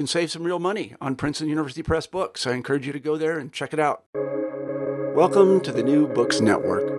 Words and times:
can 0.00 0.06
save 0.06 0.30
some 0.30 0.44
real 0.44 0.58
money 0.58 0.94
on 0.98 1.14
Princeton 1.14 1.50
University 1.50 1.82
Press 1.82 2.06
books. 2.06 2.46
I 2.46 2.52
encourage 2.52 2.86
you 2.86 2.92
to 2.94 2.98
go 2.98 3.18
there 3.18 3.38
and 3.38 3.52
check 3.52 3.74
it 3.74 3.78
out. 3.78 4.04
Welcome 5.14 5.60
to 5.60 5.72
the 5.72 5.82
New 5.82 6.08
Books 6.08 6.40
Network. 6.40 6.98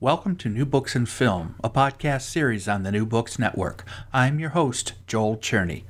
Welcome 0.00 0.36
to 0.36 0.50
New 0.50 0.66
Books 0.66 0.94
and 0.94 1.08
Film, 1.08 1.54
a 1.64 1.70
podcast 1.70 2.28
series 2.28 2.68
on 2.68 2.82
the 2.82 2.92
New 2.92 3.06
Books 3.06 3.38
Network. 3.38 3.86
I'm 4.12 4.38
your 4.38 4.50
host, 4.50 4.92
Joel 5.06 5.38
Cherney. 5.38 5.84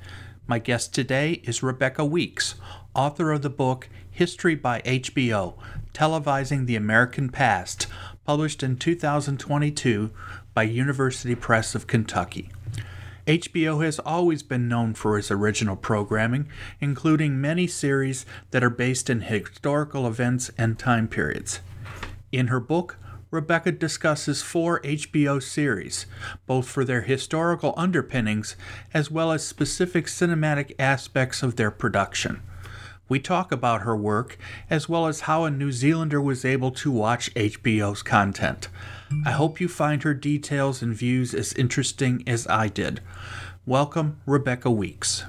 My 0.47 0.61
guest 0.61 0.95
today 0.95 1.41
is 1.43 1.65
Rebecca 1.65 2.05
Weeks, 2.05 2.55
author 2.95 3.33
of 3.33 3.43
the 3.43 3.51
book 3.51 3.89
History 4.09 4.55
by 4.55 4.83
HBO 4.83 5.55
Televising 5.93 6.67
the 6.67 6.77
American 6.77 7.29
Past, 7.29 7.89
published 8.25 8.63
in 8.63 8.77
2022 8.77 10.13
by 10.55 10.63
University 10.63 11.35
Press 11.35 11.75
of 11.75 11.89
Kentucky. 11.89 12.53
HBO 13.27 13.85
has 13.85 14.01
always 14.01 14.43
been 14.43 14.67
known 14.67 14.95
for 14.95 15.17
its 15.17 15.31
original 15.31 15.77
programming, 15.77 16.49
including 16.81 17.41
many 17.41 17.69
series 17.69 18.27
that 18.51 18.65
are 18.65 18.71
based 18.71 19.09
in 19.09 19.21
historical 19.21 20.07
events 20.09 20.51
and 20.59 20.79
time 20.79 21.07
periods. 21.07 21.61
In 22.33 22.49
her 22.49 22.59
book, 22.59 22.97
Rebecca 23.31 23.73
discusses 23.73 24.43
four 24.43 24.81
HBO 24.81 25.43
series, 25.43 26.05
both 26.47 26.69
for 26.69 26.85
their 26.85 27.03
historical 27.03 27.73
underpinnings 27.77 28.57
as 28.93 29.11
well 29.11 29.33
as 29.33 29.47
specific 29.47 30.07
cinematic 30.07 30.75
aspects 30.79 31.43
of 31.43 31.57
their 31.57 31.71
production. 31.71 32.43
We 33.09 33.21
talk 33.21 33.53
about 33.53 33.83
her 33.83 33.97
work 33.97 34.39
as 34.71 34.89
well 34.89 35.07
as 35.07 35.23
how 35.23 35.45
a 35.45 35.51
New 35.51 35.73
Zealander 35.73 36.21
was 36.21 36.45
able 36.45 36.71
to 36.73 36.91
watch 36.91 37.35
HBO's 37.35 38.03
content. 38.03 38.69
I 39.27 39.33
hope 39.33 39.61
you 39.61 39.69
find 39.69 40.03
her 40.03 40.15
details 40.15 40.83
and 40.83 40.95
views 40.95 41.35
as 41.35 41.53
interesting 41.53 42.23
as 42.27 42.47
I 42.47 42.69
did. 42.69 43.01
Welcome, 43.67 44.21
Rebecca 44.27 44.71
Weeks. 44.71 45.25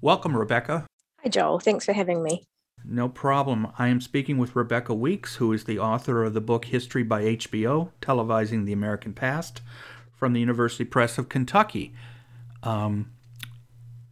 Welcome, 0.00 0.36
Rebecca. 0.36 0.86
Hi, 1.22 1.28
Joel. 1.28 1.58
Thanks 1.58 1.84
for 1.84 1.92
having 1.92 2.22
me. 2.22 2.44
No 2.84 3.08
problem. 3.08 3.68
I 3.78 3.88
am 3.88 4.00
speaking 4.00 4.38
with 4.38 4.56
Rebecca 4.56 4.94
Weeks, 4.94 5.36
who 5.36 5.52
is 5.52 5.64
the 5.64 5.78
author 5.78 6.24
of 6.24 6.34
the 6.34 6.40
book 6.40 6.66
History 6.66 7.02
by 7.02 7.22
HBO 7.22 7.90
Televising 8.00 8.64
the 8.64 8.72
American 8.72 9.12
Past 9.12 9.60
from 10.14 10.32
the 10.32 10.40
University 10.40 10.84
Press 10.84 11.18
of 11.18 11.28
Kentucky. 11.28 11.94
Um, 12.62 13.12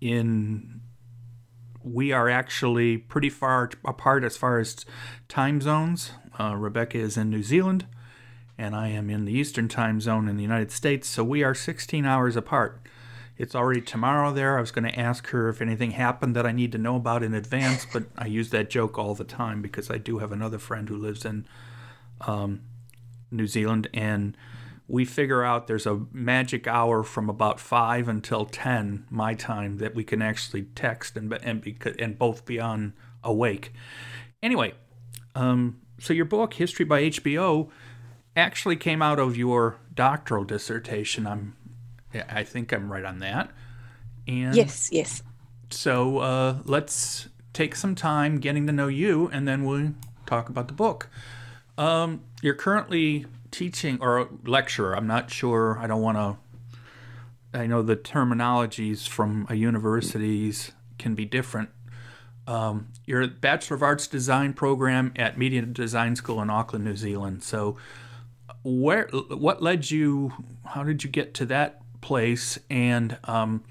in 0.00 0.77
we 1.92 2.12
are 2.12 2.28
actually 2.28 2.98
pretty 2.98 3.30
far 3.30 3.70
apart 3.84 4.24
as 4.24 4.36
far 4.36 4.58
as 4.58 4.84
time 5.28 5.60
zones. 5.60 6.12
Uh, 6.38 6.54
Rebecca 6.54 6.98
is 6.98 7.16
in 7.16 7.30
New 7.30 7.42
Zealand, 7.42 7.86
and 8.56 8.74
I 8.76 8.88
am 8.88 9.10
in 9.10 9.24
the 9.24 9.32
Eastern 9.32 9.68
time 9.68 10.00
zone 10.00 10.28
in 10.28 10.36
the 10.36 10.42
United 10.42 10.70
States, 10.70 11.08
so 11.08 11.24
we 11.24 11.42
are 11.42 11.54
16 11.54 12.04
hours 12.04 12.36
apart. 12.36 12.80
It's 13.36 13.54
already 13.54 13.80
tomorrow 13.80 14.32
there. 14.32 14.58
I 14.58 14.60
was 14.60 14.72
going 14.72 14.90
to 14.90 14.98
ask 14.98 15.28
her 15.28 15.48
if 15.48 15.62
anything 15.62 15.92
happened 15.92 16.34
that 16.34 16.44
I 16.44 16.50
need 16.50 16.72
to 16.72 16.78
know 16.78 16.96
about 16.96 17.22
in 17.22 17.34
advance, 17.34 17.86
but 17.92 18.04
I 18.16 18.26
use 18.26 18.50
that 18.50 18.68
joke 18.68 18.98
all 18.98 19.14
the 19.14 19.24
time 19.24 19.62
because 19.62 19.90
I 19.90 19.98
do 19.98 20.18
have 20.18 20.32
another 20.32 20.58
friend 20.58 20.88
who 20.88 20.96
lives 20.96 21.24
in 21.24 21.46
um, 22.22 22.62
New 23.30 23.46
Zealand, 23.46 23.88
and 23.94 24.36
we 24.88 25.04
figure 25.04 25.44
out 25.44 25.66
there's 25.66 25.86
a 25.86 26.00
magic 26.12 26.66
hour 26.66 27.02
from 27.02 27.28
about 27.28 27.60
five 27.60 28.08
until 28.08 28.46
ten 28.46 29.06
my 29.10 29.34
time 29.34 29.76
that 29.78 29.94
we 29.94 30.02
can 30.02 30.22
actually 30.22 30.62
text 30.74 31.16
and 31.16 31.32
and 31.42 31.60
be, 31.60 31.76
and 31.98 32.18
both 32.18 32.46
be 32.46 32.58
on 32.58 32.94
awake. 33.22 33.72
Anyway, 34.42 34.72
um, 35.34 35.80
so 36.00 36.14
your 36.14 36.24
book 36.24 36.54
History 36.54 36.86
by 36.86 37.02
HBO 37.02 37.68
actually 38.34 38.76
came 38.76 39.02
out 39.02 39.18
of 39.18 39.36
your 39.36 39.78
doctoral 39.94 40.44
dissertation. 40.44 41.26
I'm 41.26 41.56
I 42.30 42.42
think 42.42 42.72
I'm 42.72 42.90
right 42.90 43.04
on 43.04 43.18
that. 43.18 43.50
And 44.26 44.56
yes, 44.56 44.88
yes. 44.90 45.22
So 45.70 46.18
uh, 46.18 46.58
let's 46.64 47.28
take 47.52 47.76
some 47.76 47.94
time 47.94 48.38
getting 48.38 48.66
to 48.66 48.72
know 48.72 48.88
you, 48.88 49.28
and 49.32 49.46
then 49.46 49.64
we'll 49.64 49.92
talk 50.24 50.48
about 50.48 50.68
the 50.68 50.74
book. 50.74 51.10
Um, 51.76 52.22
you're 52.40 52.54
currently 52.54 53.26
teaching 53.50 53.98
or 54.00 54.28
lecturer. 54.44 54.96
I'm 54.96 55.06
not 55.06 55.30
sure. 55.30 55.78
I 55.78 55.86
don't 55.86 56.02
want 56.02 56.18
to. 56.18 57.58
I 57.58 57.66
know 57.66 57.82
the 57.82 57.96
terminologies 57.96 59.08
from 59.08 59.46
universities 59.50 60.72
can 60.98 61.14
be 61.14 61.24
different. 61.24 61.70
Um, 62.46 62.88
you're 63.04 63.22
a 63.22 63.28
Bachelor 63.28 63.76
of 63.76 63.82
Arts 63.82 64.06
Design 64.06 64.54
program 64.54 65.12
at 65.16 65.36
Media 65.36 65.62
Design 65.62 66.16
School 66.16 66.40
in 66.40 66.48
Auckland, 66.48 66.84
New 66.84 66.96
Zealand. 66.96 67.42
So, 67.42 67.76
where 68.64 69.08
what 69.12 69.62
led 69.62 69.90
you? 69.90 70.32
How 70.64 70.82
did 70.82 71.04
you 71.04 71.10
get 71.10 71.34
to 71.34 71.46
that 71.46 71.82
place, 72.00 72.58
and 72.70 73.18
um, 73.24 73.64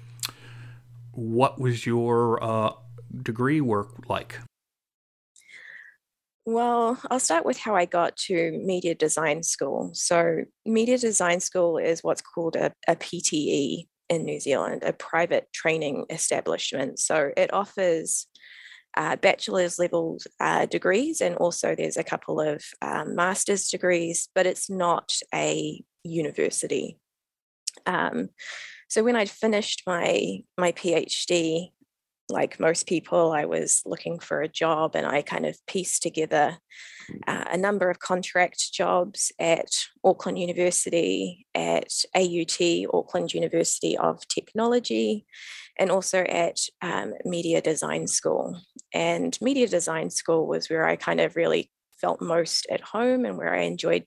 what 1.12 1.60
was 1.60 1.86
your 1.86 2.42
uh, 2.42 2.72
degree 3.22 3.60
work 3.60 4.08
like? 4.08 4.38
Well, 6.50 6.98
I'll 7.10 7.20
start 7.20 7.44
with 7.44 7.58
how 7.58 7.76
I 7.76 7.84
got 7.84 8.16
to 8.28 8.52
media 8.52 8.94
design 8.94 9.42
school. 9.42 9.90
So, 9.92 10.44
media 10.64 10.96
design 10.96 11.40
school 11.40 11.76
is 11.76 12.02
what's 12.02 12.22
called 12.22 12.56
a, 12.56 12.72
a 12.88 12.96
PTE 12.96 13.86
in 14.08 14.24
New 14.24 14.40
Zealand, 14.40 14.82
a 14.82 14.94
private 14.94 15.52
training 15.52 16.06
establishment. 16.08 17.00
So, 17.00 17.32
it 17.36 17.52
offers 17.52 18.28
uh, 18.96 19.16
bachelor's 19.16 19.78
level 19.78 20.16
uh, 20.40 20.64
degrees 20.64 21.20
and 21.20 21.36
also 21.36 21.74
there's 21.74 21.98
a 21.98 22.02
couple 22.02 22.40
of 22.40 22.64
um, 22.80 23.14
master's 23.14 23.68
degrees, 23.68 24.30
but 24.34 24.46
it's 24.46 24.70
not 24.70 25.12
a 25.34 25.84
university. 26.02 26.98
Um, 27.84 28.30
so 28.88 29.04
when 29.04 29.16
I'd 29.16 29.28
finished 29.28 29.82
my 29.86 30.38
my 30.56 30.72
PhD, 30.72 31.72
like 32.28 32.60
most 32.60 32.86
people, 32.86 33.32
I 33.32 33.44
was 33.46 33.82
looking 33.86 34.18
for 34.18 34.42
a 34.42 34.48
job, 34.48 34.94
and 34.94 35.06
I 35.06 35.22
kind 35.22 35.46
of 35.46 35.56
pieced 35.66 36.02
together 36.02 36.58
uh, 37.26 37.44
a 37.50 37.56
number 37.56 37.90
of 37.90 37.98
contract 37.98 38.72
jobs 38.72 39.32
at 39.38 39.70
Auckland 40.04 40.38
University, 40.38 41.46
at 41.54 41.92
AUT, 42.14 42.60
Auckland 42.92 43.32
University 43.32 43.96
of 43.96 44.26
Technology, 44.28 45.26
and 45.78 45.90
also 45.90 46.20
at 46.20 46.58
um, 46.82 47.14
Media 47.24 47.60
Design 47.62 48.06
School. 48.06 48.60
And 48.92 49.38
Media 49.40 49.68
Design 49.68 50.10
School 50.10 50.46
was 50.46 50.68
where 50.68 50.86
I 50.86 50.96
kind 50.96 51.20
of 51.20 51.36
really 51.36 51.70
felt 52.00 52.20
most 52.20 52.66
at 52.70 52.80
home 52.80 53.24
and 53.24 53.38
where 53.38 53.54
I 53.54 53.62
enjoyed 53.62 54.04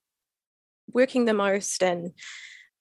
working 0.93 1.25
the 1.25 1.33
most 1.33 1.81
and 1.81 2.11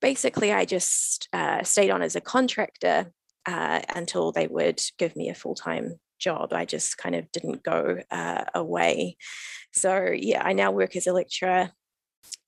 basically, 0.01 0.53
I 0.53 0.65
just 0.65 1.29
uh, 1.33 1.63
stayed 1.63 1.91
on 1.91 2.03
as 2.03 2.17
a 2.17 2.21
contractor 2.21 3.13
uh, 3.47 3.81
until 3.95 4.33
they 4.33 4.47
would 4.47 4.81
give 4.99 5.17
me 5.17 5.29
a 5.29 5.35
full 5.35 5.55
time 5.55 5.95
job. 6.19 6.53
I 6.53 6.65
just 6.65 6.99
kind 6.99 7.15
of 7.15 7.31
didn't 7.33 7.63
go 7.63 7.99
uh, 8.11 8.45
away. 8.55 9.17
So, 9.73 10.11
yeah, 10.15 10.43
I 10.45 10.53
now 10.53 10.71
work 10.71 10.97
as 10.97 11.07
a 11.07 11.13
lecturer 11.13 11.71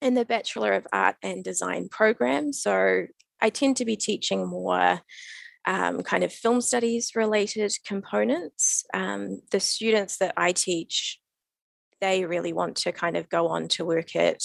in 0.01 0.15
the 0.15 0.25
Bachelor 0.25 0.73
of 0.73 0.87
Art 0.93 1.17
and 1.23 1.43
Design 1.43 1.89
program. 1.89 2.53
So, 2.53 3.07
I 3.41 3.51
tend 3.51 3.77
to 3.79 3.85
be 3.85 3.97
teaching 3.97 4.47
more 4.47 5.01
um, 5.67 6.03
kind 6.03 6.25
of 6.25 6.33
film 6.33 6.61
studies 6.61 7.13
related 7.15 7.73
components. 7.85 8.85
Um, 8.95 9.41
the 9.51 9.61
students 9.61 10.19
that 10.19 10.35
I 10.37 10.53
teach, 10.53 11.19
they 12.01 12.25
really 12.25 12.53
want 12.53 12.77
to 12.79 12.93
kind 12.93 13.17
of 13.17 13.29
go 13.29 13.49
on 13.49 13.69
to 13.69 13.85
work 13.85 14.15
at 14.17 14.41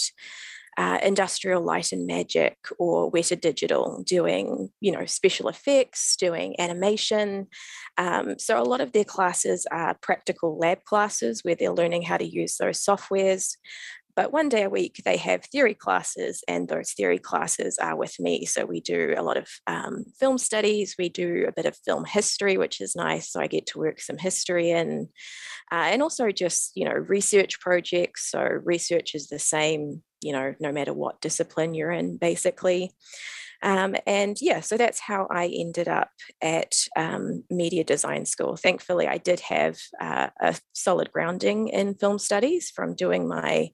uh, 0.77 0.99
industrial 1.01 1.61
light 1.61 1.91
and 1.91 2.05
magic 2.05 2.57
or 2.77 3.11
Weta 3.11 3.39
Digital 3.39 4.03
doing 4.05 4.69
you 4.79 4.91
know 4.91 5.05
special 5.05 5.49
effects 5.49 6.15
doing 6.15 6.55
animation. 6.59 7.47
Um, 7.97 8.37
so 8.37 8.61
a 8.61 8.63
lot 8.63 8.81
of 8.81 8.91
their 8.91 9.03
classes 9.03 9.65
are 9.71 9.97
practical 10.01 10.57
lab 10.57 10.83
classes 10.83 11.43
where 11.43 11.55
they're 11.55 11.71
learning 11.73 12.03
how 12.03 12.17
to 12.17 12.25
use 12.25 12.57
those 12.57 12.83
softwares 12.83 13.55
but 14.17 14.33
one 14.33 14.49
day 14.49 14.63
a 14.63 14.69
week, 14.69 15.03
they 15.05 15.15
have 15.17 15.45
theory 15.45 15.75
classes, 15.75 16.43
and 16.47 16.67
those 16.67 16.91
theory 16.93 17.19
classes 17.19 17.77
are 17.77 17.95
with 17.95 18.19
me. 18.19 18.45
So 18.45 18.65
we 18.65 18.81
do 18.81 19.13
a 19.15 19.21
lot 19.21 19.37
of 19.37 19.47
um, 19.67 20.05
film 20.19 20.39
studies, 20.39 20.95
we 20.97 21.07
do 21.07 21.45
a 21.47 21.51
bit 21.51 21.67
of 21.67 21.77
film 21.85 22.03
history, 22.03 22.57
which 22.57 22.81
is 22.81 22.95
nice. 22.95 23.31
So 23.31 23.39
I 23.39 23.45
get 23.45 23.67
to 23.67 23.77
work 23.77 24.01
some 24.01 24.17
history 24.17 24.71
in, 24.71 25.09
uh, 25.71 25.89
and 25.91 26.01
also 26.01 26.31
just, 26.31 26.71
you 26.75 26.85
know, 26.85 26.93
research 26.93 27.59
projects. 27.59 28.31
So 28.31 28.41
research 28.41 29.13
is 29.13 29.27
the 29.27 29.37
same, 29.37 30.01
you 30.21 30.33
know, 30.33 30.55
no 30.59 30.71
matter 30.71 30.93
what 30.93 31.21
discipline 31.21 31.75
you're 31.75 31.91
in, 31.91 32.17
basically. 32.17 32.93
Um, 33.63 33.95
and 34.05 34.37
yeah, 34.39 34.59
so 34.59 34.77
that's 34.77 34.99
how 34.99 35.27
I 35.31 35.47
ended 35.47 35.87
up 35.87 36.09
at 36.41 36.73
um, 36.95 37.43
media 37.49 37.83
design 37.83 38.25
school. 38.25 38.55
Thankfully, 38.55 39.07
I 39.07 39.17
did 39.17 39.39
have 39.41 39.79
uh, 39.99 40.27
a 40.41 40.55
solid 40.73 41.11
grounding 41.11 41.69
in 41.69 41.95
film 41.95 42.19
studies 42.19 42.69
from 42.69 42.95
doing 42.95 43.27
my 43.27 43.71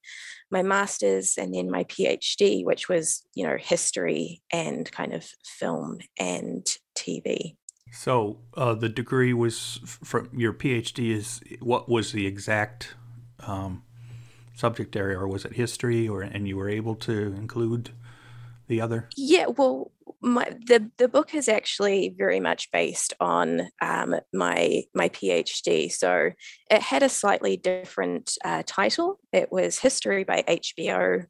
my 0.52 0.62
master's 0.62 1.38
and 1.38 1.54
then 1.54 1.70
my 1.70 1.84
PhD, 1.86 2.64
which 2.64 2.88
was 2.88 3.24
you 3.34 3.46
know 3.46 3.58
history 3.60 4.42
and 4.52 4.92
kind 4.92 5.14
of 5.14 5.28
film 5.44 6.00
and 6.20 6.66
TV. 6.98 7.56
So 7.92 8.40
uh, 8.56 8.74
the 8.74 8.90
degree 8.90 9.34
was 9.34 9.80
from 9.84 10.30
your 10.34 10.54
PhD 10.54 11.12
is 11.12 11.42
what 11.60 11.88
was 11.88 12.12
the 12.12 12.26
exact 12.26 12.96
um, 13.46 13.84
subject 14.56 14.96
area, 14.96 15.18
or 15.20 15.28
was 15.28 15.46
it 15.46 15.54
history, 15.54 16.08
or 16.08 16.22
and 16.22 16.48
you 16.48 16.58
were 16.58 16.70
able 16.70 16.96
to 16.96 17.34
include 17.34 17.92
the 18.68 18.82
other? 18.82 19.10
Yeah, 19.16 19.48
well, 19.48 19.92
my, 20.22 20.46
the 20.66 20.90
the 20.98 21.08
book 21.08 21.36
is 21.36 21.50
actually 21.50 22.16
very 22.18 22.40
much 22.40 22.72
based 22.72 23.14
on 23.20 23.70
um, 23.82 24.16
my 24.34 24.84
my 24.94 25.10
PhD. 25.10 25.92
So 25.92 26.32
it 26.70 26.82
had 26.82 27.04
a 27.04 27.10
slightly 27.10 27.58
different 27.58 28.38
uh, 28.44 28.64
title. 28.66 29.20
It 29.32 29.52
was 29.52 29.80
History 29.80 30.24
by 30.24 30.44
HBO, 30.48 31.26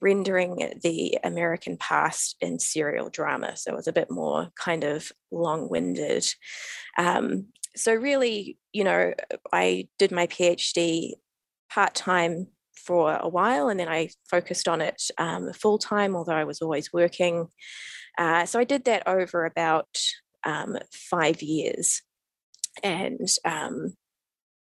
rendering 0.00 0.78
the 0.82 1.18
American 1.24 1.76
past 1.78 2.36
in 2.40 2.58
serial 2.58 3.08
drama. 3.08 3.56
So 3.56 3.72
it 3.72 3.76
was 3.76 3.88
a 3.88 3.92
bit 3.92 4.10
more 4.10 4.50
kind 4.58 4.84
of 4.84 5.10
long 5.30 5.68
winded. 5.70 6.26
Um, 6.98 7.46
so 7.74 7.94
really, 7.94 8.58
you 8.72 8.84
know, 8.84 9.12
I 9.52 9.88
did 9.98 10.12
my 10.12 10.26
PhD 10.26 11.12
part 11.70 11.94
time 11.94 12.48
for 12.76 13.16
a 13.20 13.28
while 13.28 13.68
and 13.68 13.78
then 13.78 13.88
I 13.88 14.10
focused 14.30 14.68
on 14.68 14.80
it 14.80 15.02
um, 15.18 15.52
full 15.52 15.78
time, 15.78 16.14
although 16.16 16.32
I 16.32 16.44
was 16.44 16.60
always 16.60 16.92
working. 16.92 17.48
Uh, 18.18 18.46
so 18.46 18.58
I 18.58 18.64
did 18.64 18.84
that 18.84 19.06
over 19.06 19.44
about 19.44 19.98
um, 20.44 20.78
five 20.92 21.42
years. 21.42 22.02
And 22.82 23.28
um, 23.44 23.94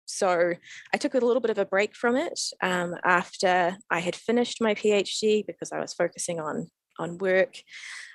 so 0.05 0.53
I 0.93 0.97
took 0.97 1.13
a 1.13 1.19
little 1.19 1.41
bit 1.41 1.51
of 1.51 1.57
a 1.57 1.65
break 1.65 1.95
from 1.95 2.15
it 2.15 2.39
um, 2.61 2.95
after 3.03 3.77
I 3.89 3.99
had 3.99 4.15
finished 4.15 4.61
my 4.61 4.73
PhD 4.75 5.45
because 5.45 5.71
I 5.71 5.79
was 5.79 5.93
focusing 5.93 6.39
on 6.39 6.69
on 6.97 7.17
work. 7.17 7.57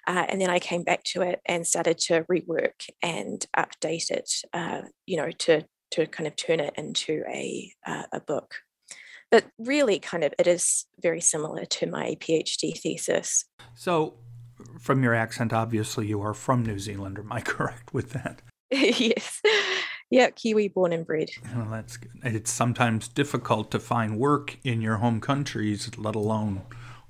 Uh, 0.06 0.24
and 0.28 0.40
then 0.40 0.48
I 0.48 0.58
came 0.58 0.84
back 0.84 1.04
to 1.04 1.20
it 1.20 1.40
and 1.44 1.66
started 1.66 1.98
to 1.98 2.24
rework 2.32 2.88
and 3.02 3.44
update 3.54 4.10
it, 4.10 4.30
uh, 4.54 4.82
you 5.06 5.18
know, 5.18 5.30
to 5.30 5.66
to 5.92 6.06
kind 6.06 6.26
of 6.26 6.36
turn 6.36 6.60
it 6.60 6.72
into 6.76 7.22
a 7.28 7.72
uh, 7.86 8.04
a 8.12 8.20
book 8.20 8.54
but 9.30 9.44
really 9.58 9.98
kind 9.98 10.24
of 10.24 10.34
it 10.38 10.46
is 10.46 10.86
very 11.00 11.20
similar 11.20 11.64
to 11.64 11.86
my 11.86 12.16
phd 12.20 12.78
thesis. 12.80 13.44
So 13.74 14.14
from 14.78 15.02
your 15.02 15.14
accent 15.14 15.52
obviously 15.52 16.06
you 16.06 16.20
are 16.20 16.34
from 16.34 16.64
new 16.64 16.78
zealand. 16.78 17.18
Am 17.18 17.32
i 17.32 17.40
correct 17.54 17.92
with 17.94 18.10
that? 18.10 18.42
Yes. 18.72 19.40
Yeah 20.10 20.30
kiwi 20.30 20.68
born 20.68 20.92
and 20.92 21.06
bred. 21.06 21.30
Well 21.54 21.68
that's 21.70 21.96
good 21.96 22.10
it's 22.22 22.50
sometimes 22.50 23.08
difficult 23.08 23.70
to 23.70 23.78
find 23.78 24.18
work 24.18 24.58
in 24.64 24.80
your 24.80 24.96
home 24.96 25.20
countries 25.20 25.90
let 25.96 26.14
alone 26.14 26.62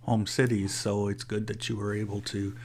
home 0.02 0.26
cities 0.26 0.74
so 0.74 1.08
it's 1.08 1.24
good 1.24 1.46
that 1.46 1.68
you 1.68 1.76
were 1.76 1.94
able 1.94 2.20
to 2.20 2.56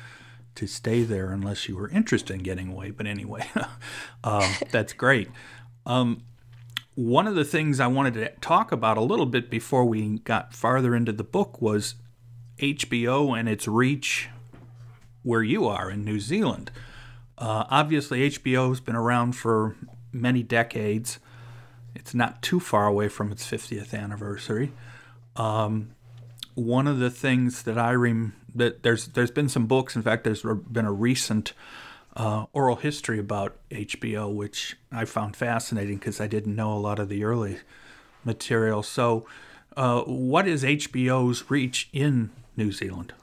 to 0.55 0.67
stay 0.67 1.03
there 1.03 1.31
unless 1.31 1.67
you 1.67 1.75
were 1.75 1.89
interested 1.89 2.33
in 2.33 2.41
getting 2.41 2.71
away 2.71 2.89
but 2.89 3.05
anyway 3.05 3.45
um, 4.23 4.49
that's 4.71 4.93
great. 4.93 5.29
Um, 5.85 6.23
one 6.95 7.27
of 7.27 7.35
the 7.35 7.43
things 7.43 7.79
I 7.79 7.87
wanted 7.87 8.13
to 8.15 8.29
talk 8.41 8.71
about 8.71 8.97
a 8.97 9.01
little 9.01 9.25
bit 9.25 9.49
before 9.49 9.85
we 9.85 10.19
got 10.19 10.53
farther 10.53 10.95
into 10.95 11.11
the 11.11 11.23
book 11.23 11.61
was 11.61 11.95
HBO 12.57 13.37
and 13.37 13.49
its 13.49 13.67
reach 13.67 14.29
where 15.21 15.43
you 15.43 15.67
are 15.67 15.91
in 15.91 16.05
New 16.05 16.19
Zealand. 16.19 16.71
Uh, 17.37 17.65
obviously, 17.69 18.29
HBO 18.29 18.69
has 18.69 18.79
been 18.79 18.95
around 18.95 19.33
for 19.33 19.75
many 20.13 20.41
decades. 20.41 21.19
It's 21.93 22.13
not 22.13 22.41
too 22.41 22.61
far 22.61 22.87
away 22.87 23.09
from 23.09 23.31
its 23.31 23.45
50th 23.45 23.93
anniversary. 23.93 24.71
Um, 25.35 25.95
one 26.53 26.87
of 26.87 26.99
the 26.99 27.09
things 27.09 27.63
that 27.63 27.77
I 27.77 27.91
rem 27.93 28.33
that 28.53 28.83
there's 28.83 29.07
there's 29.07 29.31
been 29.31 29.49
some 29.49 29.65
books. 29.65 29.97
In 29.97 30.01
fact, 30.01 30.23
there's 30.23 30.43
been 30.43 30.85
a 30.85 30.93
recent 30.93 31.51
uh, 32.15 32.45
oral 32.53 32.77
history 32.77 33.19
about 33.19 33.57
HBO, 33.69 34.33
which 34.33 34.77
I 34.91 35.05
found 35.05 35.35
fascinating 35.35 35.97
because 35.97 36.21
I 36.21 36.27
didn't 36.27 36.55
know 36.55 36.73
a 36.73 36.79
lot 36.79 36.99
of 36.99 37.09
the 37.09 37.23
early 37.23 37.59
material. 38.23 38.83
So, 38.83 39.25
uh, 39.75 40.01
what 40.03 40.47
is 40.47 40.63
HBO's 40.63 41.49
reach 41.49 41.89
in 41.91 42.31
New 42.55 42.71
Zealand? 42.71 43.13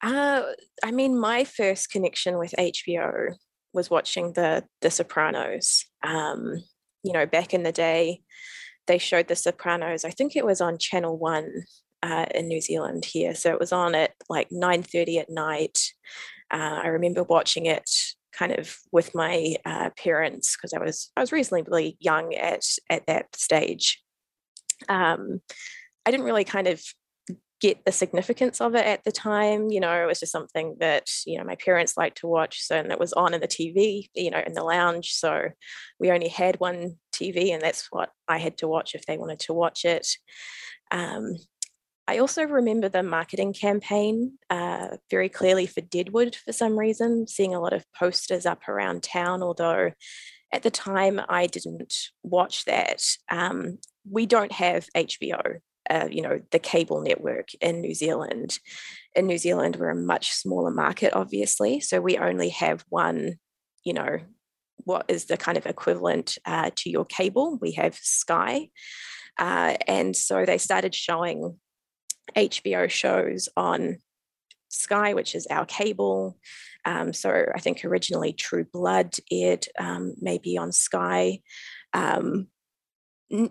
Uh, 0.00 0.42
I 0.84 0.90
mean, 0.90 1.18
my 1.18 1.44
first 1.44 1.90
connection 1.90 2.38
with 2.38 2.54
HBO 2.58 3.34
was 3.72 3.90
watching 3.90 4.34
the 4.34 4.64
The 4.80 4.90
Sopranos. 4.90 5.84
Um, 6.02 6.62
you 7.02 7.12
know, 7.12 7.26
back 7.26 7.52
in 7.52 7.64
the 7.64 7.72
day, 7.72 8.22
they 8.86 8.98
showed 8.98 9.28
The 9.28 9.36
Sopranos. 9.36 10.04
I 10.04 10.10
think 10.10 10.36
it 10.36 10.44
was 10.44 10.60
on 10.60 10.78
Channel 10.78 11.18
One 11.18 11.50
uh, 12.02 12.26
in 12.34 12.48
New 12.48 12.60
Zealand 12.60 13.04
here, 13.04 13.34
so 13.34 13.50
it 13.50 13.58
was 13.58 13.72
on 13.72 13.94
at 13.94 14.12
like 14.28 14.48
nine 14.50 14.82
thirty 14.82 15.18
at 15.18 15.30
night. 15.30 15.78
Uh, 16.54 16.80
I 16.84 16.86
remember 16.86 17.24
watching 17.24 17.66
it 17.66 17.90
kind 18.32 18.52
of 18.52 18.76
with 18.92 19.12
my 19.14 19.56
uh, 19.64 19.90
parents 19.98 20.56
because 20.56 20.72
I 20.72 20.78
was 20.78 21.10
I 21.16 21.20
was 21.20 21.32
reasonably 21.32 21.96
young 21.98 22.32
at 22.34 22.62
at 22.88 23.06
that 23.06 23.34
stage. 23.34 24.00
Um, 24.88 25.40
I 26.06 26.12
didn't 26.12 26.26
really 26.26 26.44
kind 26.44 26.68
of 26.68 26.80
get 27.60 27.84
the 27.84 27.92
significance 27.92 28.60
of 28.60 28.74
it 28.74 28.86
at 28.86 29.02
the 29.04 29.10
time. 29.10 29.70
You 29.70 29.80
know, 29.80 30.02
it 30.02 30.06
was 30.06 30.20
just 30.20 30.30
something 30.30 30.76
that 30.78 31.08
you 31.26 31.38
know 31.38 31.44
my 31.44 31.56
parents 31.56 31.96
liked 31.96 32.18
to 32.18 32.28
watch, 32.28 32.62
so 32.62 32.76
and 32.76 32.92
it 32.92 33.00
was 33.00 33.12
on 33.14 33.34
in 33.34 33.40
the 33.40 33.48
TV, 33.48 34.08
you 34.14 34.30
know, 34.30 34.42
in 34.46 34.52
the 34.52 34.62
lounge. 34.62 35.12
So 35.12 35.48
we 35.98 36.12
only 36.12 36.28
had 36.28 36.60
one 36.60 36.98
TV, 37.12 37.52
and 37.52 37.60
that's 37.60 37.88
what 37.90 38.10
I 38.28 38.38
had 38.38 38.58
to 38.58 38.68
watch 38.68 38.94
if 38.94 39.06
they 39.06 39.18
wanted 39.18 39.40
to 39.40 39.52
watch 39.52 39.84
it. 39.84 40.06
Um, 40.92 41.36
I 42.06 42.18
also 42.18 42.42
remember 42.42 42.88
the 42.88 43.02
marketing 43.02 43.54
campaign 43.54 44.38
uh, 44.50 44.96
very 45.10 45.28
clearly 45.28 45.66
for 45.66 45.80
Deadwood 45.80 46.36
for 46.36 46.52
some 46.52 46.78
reason, 46.78 47.26
seeing 47.26 47.54
a 47.54 47.60
lot 47.60 47.72
of 47.72 47.84
posters 47.98 48.44
up 48.44 48.68
around 48.68 49.02
town, 49.02 49.42
although 49.42 49.90
at 50.52 50.62
the 50.62 50.70
time 50.70 51.20
I 51.28 51.46
didn't 51.46 51.94
watch 52.22 52.66
that. 52.66 53.02
Um, 53.30 53.78
we 54.08 54.26
don't 54.26 54.52
have 54.52 54.86
HBO, 54.94 55.60
uh, 55.88 56.08
you 56.10 56.20
know, 56.20 56.40
the 56.50 56.58
cable 56.58 57.00
network 57.00 57.48
in 57.60 57.80
New 57.80 57.94
Zealand. 57.94 58.58
In 59.14 59.26
New 59.26 59.38
Zealand, 59.38 59.76
we're 59.76 59.90
a 59.90 59.96
much 59.96 60.32
smaller 60.32 60.70
market, 60.70 61.14
obviously. 61.14 61.80
So 61.80 62.00
we 62.00 62.18
only 62.18 62.50
have 62.50 62.84
one, 62.90 63.36
you 63.82 63.94
know, 63.94 64.18
what 64.84 65.06
is 65.08 65.24
the 65.24 65.38
kind 65.38 65.56
of 65.56 65.64
equivalent 65.64 66.36
uh, 66.44 66.70
to 66.76 66.90
your 66.90 67.06
cable? 67.06 67.58
We 67.60 67.72
have 67.72 67.94
Sky. 67.94 68.68
Uh, 69.38 69.76
and 69.86 70.14
so 70.14 70.44
they 70.44 70.58
started 70.58 70.94
showing 70.94 71.58
HBO 72.36 72.90
shows 72.90 73.48
on 73.56 73.98
Sky, 74.68 75.14
which 75.14 75.34
is 75.34 75.46
our 75.50 75.66
cable. 75.66 76.36
Um, 76.84 77.12
so 77.12 77.46
I 77.54 77.60
think 77.60 77.84
originally 77.84 78.32
True 78.32 78.64
Blood 78.64 79.14
aired 79.30 79.66
um, 79.78 80.14
maybe 80.20 80.58
on 80.58 80.72
Sky. 80.72 81.40
Um, 81.92 82.48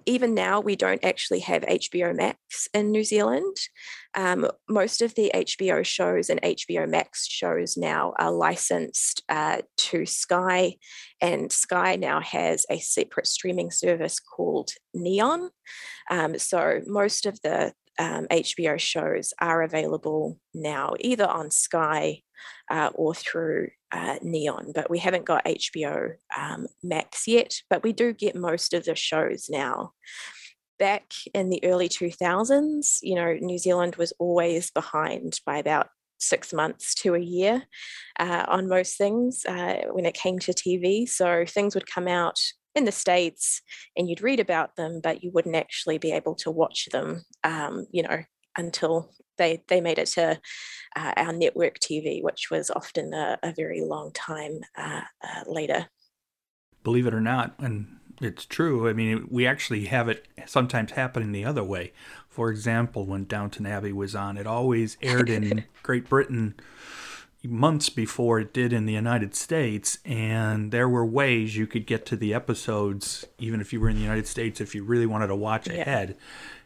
even 0.05 0.33
now, 0.33 0.59
we 0.59 0.75
don't 0.75 1.03
actually 1.03 1.39
have 1.39 1.63
HBO 1.63 2.15
Max 2.15 2.67
in 2.73 2.91
New 2.91 3.03
Zealand. 3.03 3.57
Um, 4.15 4.47
most 4.69 5.01
of 5.01 5.15
the 5.15 5.31
HBO 5.33 5.83
shows 5.83 6.29
and 6.29 6.41
HBO 6.41 6.87
Max 6.87 7.27
shows 7.27 7.75
now 7.75 8.13
are 8.19 8.31
licensed 8.31 9.23
uh, 9.29 9.61
to 9.77 10.05
Sky, 10.05 10.77
and 11.19 11.51
Sky 11.51 11.95
now 11.95 12.21
has 12.21 12.65
a 12.69 12.79
separate 12.79 13.27
streaming 13.27 13.71
service 13.71 14.19
called 14.19 14.69
Neon. 14.93 15.49
Um, 16.09 16.37
so 16.37 16.81
most 16.85 17.25
of 17.25 17.41
the 17.41 17.73
um, 17.99 18.27
HBO 18.27 18.79
shows 18.79 19.33
are 19.39 19.61
available 19.61 20.39
now, 20.53 20.95
either 20.99 21.27
on 21.27 21.51
Sky 21.51 22.21
uh, 22.69 22.89
or 22.95 23.13
through 23.13 23.69
uh, 23.91 24.17
Neon, 24.21 24.71
but 24.73 24.89
we 24.89 24.99
haven't 24.99 25.25
got 25.25 25.45
HBO 25.45 26.13
um, 26.37 26.67
Max 26.81 27.27
yet, 27.27 27.55
but 27.69 27.83
we 27.83 27.93
do 27.93 28.13
get 28.13 28.35
most 28.35 28.73
of 28.73 28.85
the 28.85 28.95
shows 28.95 29.47
now. 29.49 29.91
Back 30.79 31.13
in 31.33 31.49
the 31.49 31.63
early 31.63 31.87
2000s, 31.87 32.97
you 33.01 33.15
know, 33.15 33.33
New 33.39 33.59
Zealand 33.59 33.95
was 33.95 34.11
always 34.19 34.71
behind 34.71 35.39
by 35.45 35.57
about 35.57 35.87
six 36.19 36.53
months 36.53 36.95
to 36.95 37.13
a 37.15 37.19
year 37.19 37.63
uh, 38.19 38.45
on 38.47 38.67
most 38.67 38.97
things 38.97 39.45
uh, 39.47 39.83
when 39.91 40.05
it 40.05 40.15
came 40.15 40.39
to 40.39 40.51
TV. 40.51 41.07
So 41.07 41.45
things 41.45 41.75
would 41.75 41.85
come 41.85 42.07
out 42.07 42.39
in 42.75 42.85
the 42.85 42.91
States 42.91 43.61
and 43.95 44.09
you'd 44.09 44.21
read 44.21 44.39
about 44.39 44.75
them, 44.75 44.99
but 45.01 45.23
you 45.23 45.31
wouldn't 45.31 45.55
actually 45.55 45.97
be 45.97 46.11
able 46.11 46.35
to 46.35 46.51
watch 46.51 46.87
them, 46.91 47.23
um, 47.43 47.85
you 47.91 48.03
know, 48.03 48.23
until 48.57 49.11
they, 49.37 49.63
they 49.67 49.81
made 49.81 49.99
it 49.99 50.07
to 50.07 50.39
uh, 50.95 51.13
our 51.17 51.33
network 51.33 51.79
TV, 51.79 52.21
which 52.21 52.49
was 52.51 52.69
often 52.69 53.13
a, 53.13 53.37
a 53.43 53.53
very 53.53 53.81
long 53.81 54.11
time 54.13 54.61
uh, 54.77 55.01
uh, 55.23 55.43
later. 55.47 55.87
Believe 56.83 57.07
it 57.07 57.13
or 57.13 57.21
not, 57.21 57.53
and 57.59 57.99
it's 58.21 58.45
true. 58.45 58.87
I 58.89 58.93
mean, 58.93 59.27
we 59.29 59.47
actually 59.47 59.85
have 59.85 60.09
it 60.09 60.27
sometimes 60.45 60.91
happening 60.91 61.31
the 61.31 61.45
other 61.45 61.63
way. 61.63 61.93
For 62.27 62.49
example, 62.49 63.05
when 63.05 63.25
Downton 63.25 63.65
Abbey 63.65 63.93
was 63.93 64.15
on, 64.15 64.37
it 64.37 64.47
always 64.47 64.97
aired 65.01 65.29
in 65.29 65.65
Great 65.83 66.09
Britain 66.09 66.55
months 67.43 67.89
before 67.89 68.39
it 68.39 68.53
did 68.53 68.71
in 68.71 68.85
the 68.85 68.93
United 68.93 69.35
States, 69.35 69.99
and 70.05 70.71
there 70.71 70.87
were 70.87 71.05
ways 71.05 71.57
you 71.57 71.67
could 71.67 71.85
get 71.85 72.05
to 72.07 72.15
the 72.15 72.33
episodes, 72.33 73.25
even 73.37 73.59
if 73.59 73.73
you 73.73 73.79
were 73.79 73.89
in 73.89 73.95
the 73.95 74.01
United 74.01 74.27
States, 74.27 74.61
if 74.61 74.73
you 74.73 74.83
really 74.83 75.05
wanted 75.05 75.27
to 75.27 75.35
watch 75.35 75.67
yeah. 75.67 75.81
ahead. 75.81 76.17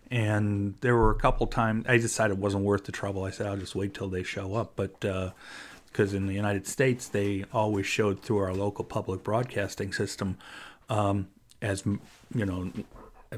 And 0.09 0.75
there 0.81 0.95
were 0.95 1.11
a 1.11 1.15
couple 1.15 1.47
times 1.47 1.85
I 1.87 1.97
decided 1.97 2.37
it 2.37 2.39
wasn't 2.39 2.63
worth 2.63 2.85
the 2.85 2.91
trouble. 2.91 3.23
I 3.23 3.31
said 3.31 3.47
I'll 3.47 3.57
just 3.57 3.75
wait 3.75 3.93
till 3.93 4.07
they 4.07 4.23
show 4.23 4.55
up, 4.55 4.73
but 4.75 4.99
because 5.01 6.13
uh, 6.13 6.17
in 6.17 6.27
the 6.27 6.33
United 6.33 6.67
States 6.67 7.07
they 7.07 7.43
always 7.51 7.85
showed 7.85 8.21
through 8.21 8.37
our 8.37 8.53
local 8.53 8.85
public 8.85 9.23
broadcasting 9.23 9.91
system, 9.91 10.37
um, 10.89 11.27
as 11.61 11.85
you 11.85 12.45
know, 12.45 12.71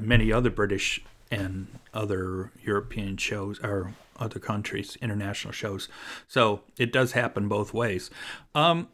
many 0.00 0.32
other 0.32 0.50
British 0.50 1.02
and 1.30 1.66
other 1.94 2.50
European 2.62 3.16
shows 3.16 3.58
or 3.60 3.94
other 4.20 4.38
countries, 4.38 4.96
international 5.00 5.52
shows. 5.52 5.88
So 6.28 6.62
it 6.76 6.92
does 6.92 7.12
happen 7.12 7.48
both 7.48 7.74
ways. 7.74 8.10
Um, 8.54 8.88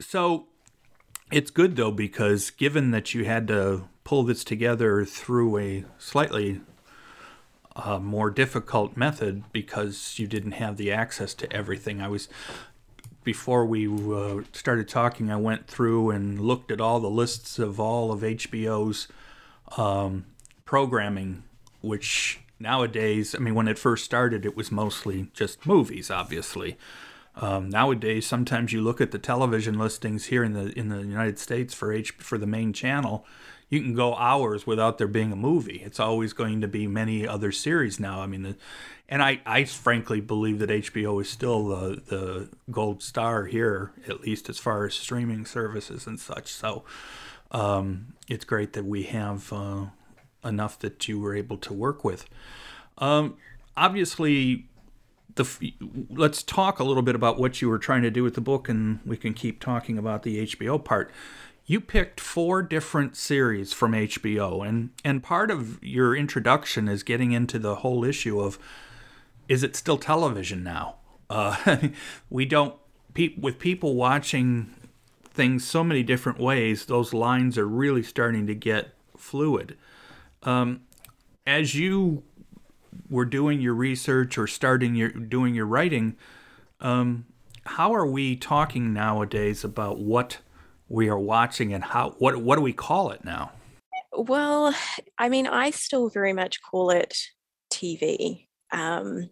so 0.00 0.46
it's 1.32 1.50
good 1.50 1.76
though 1.76 1.90
because 1.90 2.50
given 2.50 2.90
that 2.90 3.14
you 3.14 3.24
had 3.24 3.48
to 3.48 3.88
pull 4.04 4.24
this 4.24 4.44
together 4.44 5.04
through 5.04 5.58
a 5.58 5.84
slightly 5.98 6.60
uh, 7.76 7.98
more 7.98 8.30
difficult 8.30 8.96
method 8.96 9.44
because 9.52 10.18
you 10.18 10.26
didn't 10.26 10.52
have 10.52 10.76
the 10.76 10.92
access 10.92 11.34
to 11.34 11.52
everything. 11.52 12.00
I 12.00 12.08
was 12.08 12.28
before 13.24 13.64
we 13.64 13.88
uh, 13.88 14.42
started 14.52 14.86
talking, 14.86 15.32
I 15.32 15.36
went 15.36 15.66
through 15.66 16.10
and 16.10 16.38
looked 16.38 16.70
at 16.70 16.80
all 16.80 17.00
the 17.00 17.08
lists 17.08 17.58
of 17.58 17.80
all 17.80 18.12
of 18.12 18.20
HBO's 18.20 19.08
um, 19.78 20.26
programming, 20.66 21.42
which 21.80 22.40
nowadays, 22.58 23.34
I 23.34 23.38
mean, 23.38 23.54
when 23.54 23.68
it 23.68 23.78
first 23.78 24.04
started, 24.04 24.44
it 24.44 24.56
was 24.56 24.70
mostly 24.70 25.28
just 25.34 25.66
movies, 25.66 26.10
obviously. 26.10 26.76
Um, 27.36 27.68
nowadays, 27.68 28.26
sometimes 28.26 28.72
you 28.72 28.80
look 28.80 29.00
at 29.00 29.10
the 29.10 29.18
television 29.18 29.78
listings 29.78 30.26
here 30.26 30.44
in 30.44 30.52
the 30.52 30.78
in 30.78 30.88
the 30.88 31.00
United 31.00 31.38
States 31.38 31.74
for 31.74 31.92
H 31.92 32.12
for 32.12 32.38
the 32.38 32.46
main 32.46 32.72
channel, 32.72 33.26
you 33.68 33.80
can 33.80 33.94
go 33.94 34.14
hours 34.14 34.66
without 34.66 34.98
there 34.98 35.08
being 35.08 35.32
a 35.32 35.36
movie. 35.36 35.82
It's 35.84 35.98
always 35.98 36.32
going 36.32 36.60
to 36.60 36.68
be 36.68 36.86
many 36.86 37.26
other 37.26 37.50
series 37.50 37.98
now. 37.98 38.20
I 38.20 38.26
mean, 38.26 38.42
the, 38.42 38.56
and 39.08 39.20
I, 39.20 39.40
I 39.44 39.64
frankly 39.64 40.20
believe 40.20 40.60
that 40.60 40.70
HBO 40.70 41.20
is 41.20 41.28
still 41.28 41.66
the 41.68 42.02
the 42.06 42.48
gold 42.70 43.02
star 43.02 43.46
here, 43.46 43.90
at 44.06 44.20
least 44.20 44.48
as 44.48 44.60
far 44.60 44.86
as 44.86 44.94
streaming 44.94 45.44
services 45.44 46.06
and 46.06 46.20
such. 46.20 46.52
So 46.52 46.84
um, 47.50 48.14
it's 48.28 48.44
great 48.44 48.74
that 48.74 48.84
we 48.84 49.04
have 49.04 49.52
uh, 49.52 49.86
enough 50.44 50.78
that 50.80 51.08
you 51.08 51.18
were 51.20 51.34
able 51.34 51.56
to 51.58 51.72
work 51.72 52.04
with. 52.04 52.28
Um, 52.98 53.36
obviously, 53.76 54.66
the 55.34 55.74
let's 56.10 56.42
talk 56.42 56.78
a 56.78 56.84
little 56.84 57.02
bit 57.02 57.14
about 57.14 57.38
what 57.38 57.60
you 57.60 57.68
were 57.68 57.78
trying 57.78 58.02
to 58.02 58.10
do 58.10 58.22
with 58.22 58.34
the 58.34 58.40
book, 58.40 58.68
and 58.68 59.00
we 59.04 59.16
can 59.16 59.34
keep 59.34 59.60
talking 59.60 59.98
about 59.98 60.22
the 60.22 60.46
HBO 60.46 60.82
part. 60.82 61.10
You 61.66 61.80
picked 61.80 62.20
four 62.20 62.62
different 62.62 63.16
series 63.16 63.72
from 63.72 63.92
HBO, 63.92 64.66
and 64.66 64.90
and 65.04 65.22
part 65.22 65.50
of 65.50 65.82
your 65.82 66.14
introduction 66.14 66.88
is 66.88 67.02
getting 67.02 67.32
into 67.32 67.58
the 67.58 67.76
whole 67.76 68.04
issue 68.04 68.40
of 68.40 68.58
is 69.48 69.62
it 69.62 69.76
still 69.76 69.98
television 69.98 70.62
now? 70.62 70.96
Uh, 71.28 71.78
we 72.30 72.44
don't 72.44 72.74
pe- 73.14 73.34
with 73.36 73.58
people 73.58 73.94
watching 73.94 74.74
things 75.24 75.66
so 75.66 75.82
many 75.82 76.02
different 76.02 76.38
ways. 76.38 76.86
Those 76.86 77.12
lines 77.12 77.58
are 77.58 77.66
really 77.66 78.02
starting 78.02 78.46
to 78.46 78.54
get 78.54 78.94
fluid. 79.16 79.76
Um, 80.44 80.82
as 81.46 81.74
you 81.74 82.22
were 83.08 83.24
doing 83.24 83.60
your 83.60 83.74
research 83.74 84.38
or 84.38 84.46
starting 84.46 84.94
your 84.94 85.10
doing 85.10 85.54
your 85.54 85.66
writing, 85.66 86.16
um, 86.80 87.26
how 87.66 87.94
are 87.94 88.06
we 88.06 88.36
talking 88.36 88.92
nowadays 88.92 89.64
about 89.64 89.98
what 89.98 90.38
we 90.88 91.08
are 91.08 91.18
watching 91.18 91.72
and 91.72 91.84
how 91.84 92.14
what 92.18 92.36
what 92.36 92.56
do 92.56 92.62
we 92.62 92.72
call 92.72 93.10
it 93.10 93.24
now? 93.24 93.52
Well, 94.12 94.74
I 95.18 95.28
mean, 95.28 95.46
I 95.46 95.70
still 95.70 96.08
very 96.08 96.32
much 96.32 96.62
call 96.62 96.90
it 96.90 97.16
TV. 97.72 98.46
Um, 98.70 99.30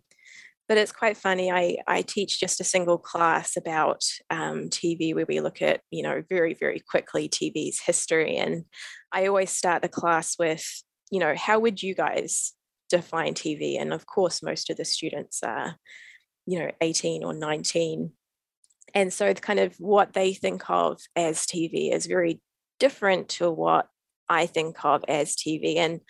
but 0.68 0.78
it's 0.78 0.92
quite 0.92 1.16
funny. 1.16 1.50
I, 1.50 1.76
I 1.86 2.02
teach 2.02 2.40
just 2.40 2.60
a 2.60 2.64
single 2.64 2.96
class 2.96 3.56
about 3.56 4.02
um, 4.30 4.70
TV 4.70 5.14
where 5.14 5.26
we 5.28 5.40
look 5.40 5.60
at, 5.60 5.82
you 5.90 6.02
know, 6.02 6.22
very, 6.28 6.54
very 6.54 6.80
quickly 6.80 7.28
TV's 7.28 7.80
history. 7.80 8.36
And 8.36 8.64
I 9.12 9.26
always 9.26 9.50
start 9.50 9.82
the 9.82 9.88
class 9.88 10.38
with, 10.38 10.82
you 11.12 11.20
know, 11.20 11.34
how 11.36 11.60
would 11.60 11.82
you 11.82 11.94
guys 11.94 12.54
define 12.88 13.34
TV? 13.34 13.78
And 13.78 13.92
of 13.92 14.06
course, 14.06 14.42
most 14.42 14.70
of 14.70 14.78
the 14.78 14.84
students 14.86 15.42
are, 15.42 15.76
you 16.46 16.58
know, 16.58 16.70
18 16.80 17.22
or 17.22 17.34
19. 17.34 18.12
And 18.94 19.12
so, 19.12 19.32
kind 19.34 19.60
of 19.60 19.74
what 19.76 20.14
they 20.14 20.32
think 20.32 20.68
of 20.70 21.00
as 21.14 21.46
TV 21.46 21.92
is 21.92 22.06
very 22.06 22.40
different 22.80 23.28
to 23.28 23.50
what 23.50 23.88
I 24.28 24.46
think 24.46 24.82
of 24.86 25.04
as 25.06 25.36
TV. 25.36 25.76
And 25.76 26.00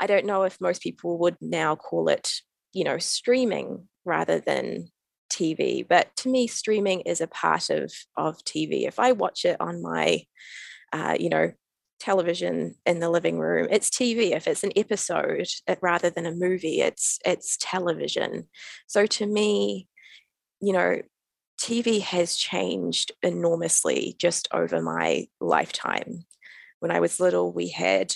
I 0.00 0.06
don't 0.06 0.26
know 0.26 0.44
if 0.44 0.60
most 0.62 0.80
people 0.80 1.18
would 1.18 1.36
now 1.42 1.76
call 1.76 2.08
it, 2.08 2.32
you 2.72 2.84
know, 2.84 2.96
streaming 2.96 3.86
rather 4.06 4.40
than 4.40 4.88
TV. 5.30 5.86
But 5.86 6.08
to 6.16 6.30
me, 6.30 6.46
streaming 6.46 7.02
is 7.02 7.20
a 7.20 7.26
part 7.26 7.68
of 7.68 7.92
of 8.16 8.42
TV. 8.44 8.88
If 8.88 8.98
I 8.98 9.12
watch 9.12 9.44
it 9.44 9.58
on 9.60 9.82
my, 9.82 10.22
uh, 10.90 11.16
you 11.20 11.28
know, 11.28 11.52
television 12.00 12.74
in 12.86 13.00
the 13.00 13.10
living 13.10 13.38
room 13.38 13.66
it's 13.70 13.90
tv 13.90 14.30
if 14.30 14.46
it's 14.46 14.62
an 14.62 14.72
episode 14.76 15.48
it, 15.66 15.78
rather 15.82 16.10
than 16.10 16.26
a 16.26 16.34
movie 16.34 16.80
it's 16.80 17.18
it's 17.24 17.56
television. 17.60 18.48
So 18.86 19.06
to 19.06 19.26
me 19.26 19.88
you 20.60 20.72
know 20.72 21.02
tv 21.60 22.00
has 22.00 22.36
changed 22.36 23.12
enormously 23.22 24.16
just 24.18 24.48
over 24.52 24.80
my 24.80 25.26
lifetime. 25.40 26.24
When 26.80 26.90
i 26.90 27.00
was 27.00 27.20
little 27.20 27.52
we 27.52 27.68
had 27.68 28.14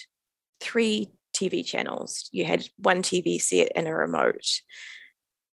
three 0.60 1.08
tv 1.34 1.64
channels. 1.64 2.28
You 2.30 2.44
had 2.44 2.66
one 2.76 3.02
tv 3.02 3.40
set 3.40 3.72
and 3.74 3.88
a 3.88 3.94
remote 3.94 4.46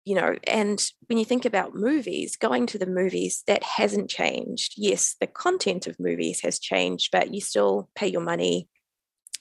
you 0.04 0.14
know, 0.14 0.36
and 0.46 0.84
when 1.06 1.18
you 1.18 1.24
think 1.24 1.44
about 1.44 1.74
movies, 1.74 2.36
going 2.36 2.66
to 2.66 2.78
the 2.78 2.86
movies, 2.86 3.42
that 3.46 3.62
hasn't 3.62 4.10
changed. 4.10 4.74
Yes, 4.76 5.16
the 5.18 5.26
content 5.26 5.86
of 5.86 5.98
movies 5.98 6.40
has 6.42 6.58
changed, 6.58 7.10
but 7.10 7.32
you 7.32 7.40
still 7.40 7.88
pay 7.94 8.08
your 8.08 8.20
money. 8.20 8.68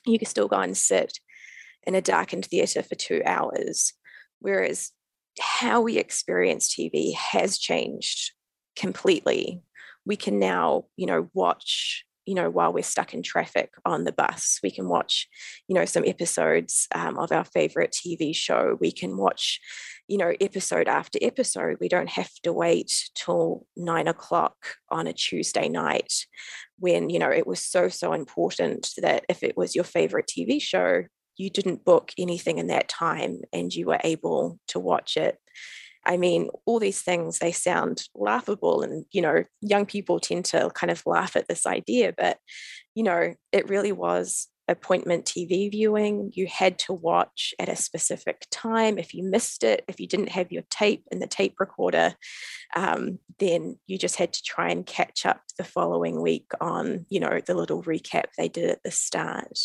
You 0.05 0.17
can 0.17 0.27
still 0.27 0.48
go 0.48 0.60
and 0.60 0.77
sit 0.77 1.20
in 1.86 1.96
a 1.96 2.01
darkened 2.01 2.46
theatre 2.46 2.82
for 2.82 2.96
two 2.96 3.22
hours. 3.25 3.93
Whereas 4.39 4.91
how 5.39 5.82
we 5.82 5.98
experience 5.98 6.74
TV 6.74 7.13
has 7.15 7.58
changed 7.58 8.32
completely. 8.75 9.62
We 10.05 10.15
can 10.15 10.39
now, 10.39 10.86
you 10.96 11.08
know, 11.08 11.29
watch 11.34 12.05
you 12.25 12.36
know 12.36 12.50
while 12.50 12.72
we're 12.72 12.84
stuck 12.84 13.13
in 13.13 13.22
traffic 13.22 13.72
on 13.86 14.03
the 14.03 14.12
bus 14.12 14.60
we 14.63 14.72
can 14.72 14.88
watch 14.88 15.27
you 15.68 15.75
know 15.75 15.86
some 15.86 16.03
episodes 16.06 16.88
um, 16.96 17.18
of 17.18 17.32
our 17.32 17.46
favorite 17.46 17.92
tv 17.92 18.36
show. 18.36 18.77
We 18.80 18.92
can 18.92 19.18
watch 19.18 19.60
you 20.08 20.18
know 20.18 20.34
episode 20.42 20.88
after 20.88 21.20
episode. 21.22 21.77
We 21.80 21.89
don't 21.89 22.10
have 22.10 22.32
to 22.44 22.53
wait 22.53 23.10
till 23.15 23.65
nine 23.75 24.08
o'clock 24.08 24.56
on 24.89 25.08
a 25.08 25.13
tuesday 25.13 25.70
night 25.70 26.13
when 26.80 27.10
you 27.10 27.20
know 27.20 27.30
it 27.30 27.48
was 27.48 27.60
so 27.60 27.89
so 27.89 28.13
important 28.13 28.92
that 28.98 29.25
if 29.30 29.44
it 29.44 29.56
was 29.58 29.75
your 29.75 29.86
favorite 29.86 30.27
tv 30.27 30.62
show 30.62 31.03
you 31.36 31.50
didn't 31.50 31.84
book 31.84 32.12
anything 32.18 32.60
in 32.60 32.68
that 32.68 32.88
time 32.88 33.42
and 33.51 33.74
you 33.74 33.88
were 33.88 34.00
able 34.03 34.60
to 34.68 34.80
watch 34.80 35.18
it 35.18 35.39
i 36.06 36.18
mean 36.18 36.50
all 36.66 36.80
these 36.80 37.02
things 37.02 37.40
they 37.40 37.52
sound 37.52 38.04
laughable 38.16 38.82
and 38.82 39.06
you 39.12 39.22
know 39.22 39.44
young 39.62 39.86
people 39.86 40.20
tend 40.20 40.46
to 40.46 40.70
kind 40.74 40.92
of 40.92 41.04
laugh 41.06 41.36
at 41.36 41.48
this 41.48 41.66
idea 41.66 42.14
but 42.16 42.38
you 42.96 43.04
know 43.04 43.34
it 43.52 43.70
really 43.70 43.92
was 43.92 44.50
appointment 44.68 45.26
TV 45.26 45.70
viewing. 45.70 46.32
You 46.34 46.48
had 46.48 46.80
to 46.80 46.94
watch 46.94 47.54
at 47.60 47.70
a 47.70 47.76
specific 47.76 48.46
time. 48.50 48.98
If 48.98 49.14
you 49.14 49.24
missed 49.24 49.64
it, 49.64 49.84
if 49.88 50.00
you 50.00 50.08
didn't 50.08 50.30
have 50.30 50.52
your 50.52 50.64
tape 50.70 51.06
in 51.12 51.20
the 51.20 51.28
tape 51.28 51.60
recorder, 51.60 52.16
um, 52.76 53.20
then 53.40 53.78
you 53.88 53.98
just 53.98 54.16
had 54.16 54.34
to 54.34 54.44
try 54.44 54.70
and 54.70 54.86
catch 54.86 55.26
up 55.26 55.42
the 55.58 55.64
following 55.64 56.22
week 56.22 56.52
on, 56.62 57.06
you 57.10 57.20
know, 57.20 57.40
the 57.46 57.56
little 57.56 57.84
recap 57.84 58.26
they 58.38 58.48
did 58.48 58.70
at 58.70 58.84
the 58.84 58.92
start. 58.92 59.60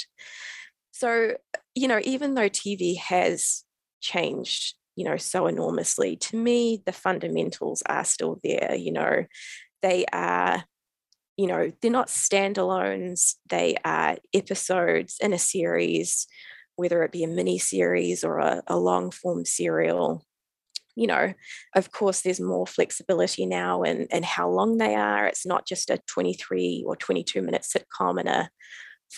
So, 0.90 1.36
you 1.74 1.86
know, 1.86 2.00
even 2.02 2.34
though 2.34 2.48
TV 2.48 2.98
has 2.98 3.62
changed, 4.00 4.74
you 4.98 5.04
know, 5.04 5.16
so 5.16 5.46
enormously, 5.46 6.16
to 6.16 6.36
me, 6.36 6.82
the 6.84 6.92
fundamentals 6.92 7.84
are 7.86 8.04
still 8.04 8.40
there. 8.42 8.74
You 8.74 8.90
know, 8.90 9.26
they 9.80 10.04
are 10.12 10.64
you 11.36 11.46
know, 11.46 11.70
they're 11.80 11.90
not 11.92 12.08
standalones, 12.08 13.36
they 13.48 13.76
are 13.84 14.16
episodes 14.34 15.18
in 15.20 15.32
a 15.32 15.38
series, 15.38 16.26
whether 16.74 17.04
it 17.04 17.12
be 17.12 17.22
a 17.22 17.28
mini 17.28 17.60
series 17.60 18.24
or 18.24 18.40
a, 18.40 18.60
a 18.66 18.76
long 18.76 19.12
form 19.12 19.44
serial. 19.44 20.26
You 20.96 21.06
know, 21.06 21.32
of 21.76 21.92
course, 21.92 22.22
there's 22.22 22.40
more 22.40 22.66
flexibility 22.66 23.46
now 23.46 23.84
in, 23.84 24.08
in 24.10 24.24
how 24.24 24.50
long 24.50 24.78
they 24.78 24.96
are. 24.96 25.26
It's 25.26 25.46
not 25.46 25.64
just 25.64 25.90
a 25.90 26.00
23 26.08 26.82
or 26.84 26.96
22 26.96 27.40
minute 27.40 27.62
sitcom 27.62 28.18
and 28.18 28.28
a 28.28 28.50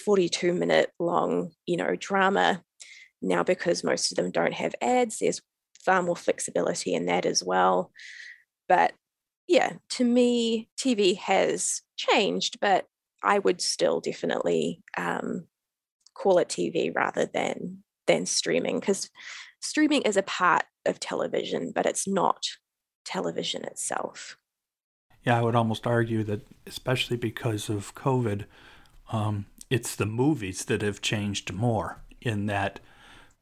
42 0.05 0.53
minute 0.53 0.91
long, 0.99 1.53
you 1.65 1.79
know, 1.79 1.97
drama. 1.99 2.63
Now, 3.23 3.43
because 3.43 3.83
most 3.83 4.13
of 4.13 4.17
them 4.17 4.31
don't 4.31 4.53
have 4.53 4.75
ads, 4.83 5.21
there's 5.21 5.41
far 5.85 6.03
more 6.03 6.17
flexibility 6.17 6.95
in 6.95 7.07
that 7.07 7.27
as 7.27 7.43
well. 7.43 7.91
But 8.69 8.93
yeah, 9.47 9.75
to 9.91 10.05
me, 10.05 10.69
TV 10.79 11.17
has 11.19 11.83
changed, 11.97 12.59
but 12.61 12.87
I 13.23 13.39
would 13.39 13.61
still 13.61 14.01
definitely 14.01 14.83
um, 14.97 15.47
call 16.15 16.39
it 16.39 16.49
TV 16.49 16.95
rather 16.95 17.27
than 17.27 17.83
than 18.07 18.27
streaming 18.27 18.81
because 18.81 19.11
streaming 19.61 20.03
is 20.03 20.17
a 20.17 20.23
part 20.23 20.65
of 20.87 20.99
television, 20.99 21.73
but 21.75 21.87
it's 21.87 22.09
not 22.09 22.45
television 23.05 23.65
itself. 23.65 24.37
Yeah, 25.25 25.39
I 25.39 25.43
would 25.43 25.55
almost 25.55 25.87
argue 25.87 26.25
that, 26.25 26.47
especially 26.67 27.17
because 27.17 27.69
of 27.69 27.95
COVID, 27.95 28.47
um, 29.13 29.47
it's 29.69 29.95
the 29.95 30.07
movies 30.07 30.65
that 30.65 30.83
have 30.83 31.03
changed 31.03 31.53
more 31.53 32.03
in 32.21 32.47
that 32.47 32.81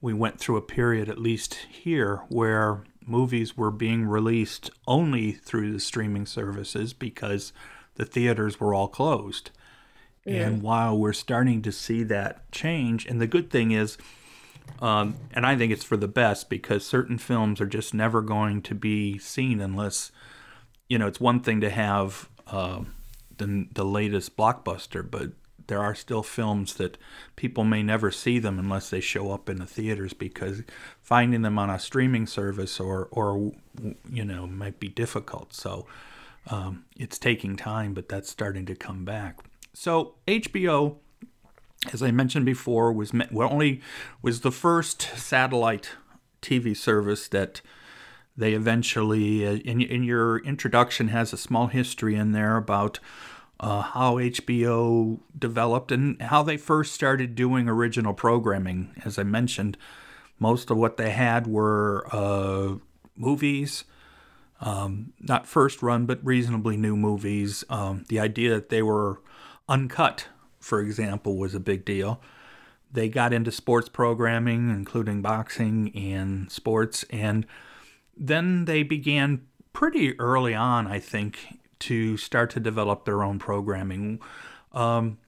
we 0.00 0.14
went 0.14 0.38
through 0.38 0.56
a 0.56 0.62
period, 0.62 1.08
at 1.08 1.18
least 1.18 1.54
here, 1.68 2.22
where 2.28 2.84
movies 3.04 3.56
were 3.56 3.70
being 3.70 4.06
released 4.06 4.70
only 4.86 5.32
through 5.32 5.72
the 5.72 5.80
streaming 5.80 6.26
services 6.26 6.92
because 6.92 7.52
the 7.94 8.04
theaters 8.04 8.60
were 8.60 8.74
all 8.74 8.88
closed. 8.88 9.50
Yeah. 10.24 10.46
And 10.46 10.62
while 10.62 10.96
we're 10.96 11.12
starting 11.14 11.62
to 11.62 11.72
see 11.72 12.02
that 12.04 12.50
change, 12.52 13.06
and 13.06 13.20
the 13.20 13.26
good 13.26 13.50
thing 13.50 13.70
is, 13.70 13.96
um, 14.80 15.16
and 15.32 15.46
I 15.46 15.56
think 15.56 15.72
it's 15.72 15.84
for 15.84 15.96
the 15.96 16.08
best 16.08 16.50
because 16.50 16.84
certain 16.86 17.18
films 17.18 17.60
are 17.60 17.66
just 17.66 17.94
never 17.94 18.20
going 18.20 18.62
to 18.62 18.74
be 18.74 19.18
seen 19.18 19.60
unless, 19.60 20.12
you 20.88 20.98
know, 20.98 21.06
it's 21.06 21.20
one 21.20 21.40
thing 21.40 21.60
to 21.62 21.70
have 21.70 22.28
uh, 22.46 22.82
the, 23.38 23.66
the 23.72 23.84
latest 23.84 24.36
blockbuster, 24.36 25.08
but 25.08 25.32
there 25.68 25.80
are 25.80 25.94
still 25.94 26.22
films 26.22 26.74
that 26.74 26.98
people 27.36 27.62
may 27.62 27.82
never 27.82 28.10
see 28.10 28.38
them 28.38 28.58
unless 28.58 28.90
they 28.90 29.00
show 29.00 29.30
up 29.30 29.48
in 29.48 29.58
the 29.58 29.66
theaters 29.66 30.12
because 30.12 30.62
finding 31.00 31.42
them 31.42 31.58
on 31.58 31.70
a 31.70 31.78
streaming 31.78 32.26
service 32.26 32.80
or 32.80 33.08
or 33.10 33.52
you 34.10 34.24
know 34.24 34.46
might 34.46 34.80
be 34.80 34.88
difficult. 34.88 35.54
So 35.54 35.86
um, 36.48 36.84
it's 36.96 37.18
taking 37.18 37.56
time, 37.56 37.94
but 37.94 38.08
that's 38.08 38.30
starting 38.30 38.66
to 38.66 38.74
come 38.74 39.04
back. 39.04 39.38
So 39.74 40.14
HBO, 40.26 40.96
as 41.92 42.02
I 42.02 42.10
mentioned 42.10 42.46
before, 42.46 42.92
was 42.92 43.12
well, 43.30 43.52
only 43.52 43.80
was 44.22 44.40
the 44.40 44.52
first 44.52 45.02
satellite 45.16 45.90
TV 46.42 46.76
service 46.76 47.28
that 47.28 47.60
they 48.36 48.54
eventually 48.54 49.46
uh, 49.46 49.56
in, 49.56 49.82
in 49.82 50.02
your 50.04 50.38
introduction 50.38 51.08
has 51.08 51.32
a 51.32 51.36
small 51.36 51.66
history 51.66 52.14
in 52.14 52.32
there 52.32 52.56
about 52.56 53.00
uh, 53.60 53.82
how 53.82 54.16
HBO 54.16 55.18
developed 55.36 55.90
and 55.90 56.20
how 56.22 56.42
they 56.42 56.56
first 56.56 56.92
started 56.92 57.34
doing 57.34 57.68
original 57.68 58.14
programming. 58.14 58.92
As 59.04 59.18
I 59.18 59.24
mentioned, 59.24 59.76
most 60.38 60.70
of 60.70 60.76
what 60.76 60.96
they 60.96 61.10
had 61.10 61.46
were 61.46 62.06
uh, 62.12 62.76
movies, 63.16 63.84
um, 64.60 65.12
not 65.20 65.46
first 65.46 65.82
run, 65.82 66.06
but 66.06 66.24
reasonably 66.24 66.76
new 66.76 66.96
movies. 66.96 67.64
Um, 67.68 68.04
the 68.08 68.20
idea 68.20 68.50
that 68.54 68.68
they 68.68 68.82
were 68.82 69.20
uncut, 69.68 70.28
for 70.60 70.80
example, 70.80 71.36
was 71.36 71.54
a 71.54 71.60
big 71.60 71.84
deal. 71.84 72.20
They 72.90 73.08
got 73.08 73.32
into 73.32 73.50
sports 73.52 73.88
programming, 73.88 74.70
including 74.70 75.20
boxing 75.20 75.94
and 75.94 76.50
sports, 76.50 77.04
and 77.10 77.44
then 78.16 78.64
they 78.64 78.82
began 78.82 79.42
pretty 79.72 80.18
early 80.18 80.54
on, 80.54 80.86
I 80.86 80.98
think, 80.98 81.57
to 81.80 82.16
start 82.16 82.50
to 82.50 82.60
develop 82.60 83.04
their 83.04 83.22
own 83.22 83.38
programming. 83.38 84.20
Um, 84.72 85.18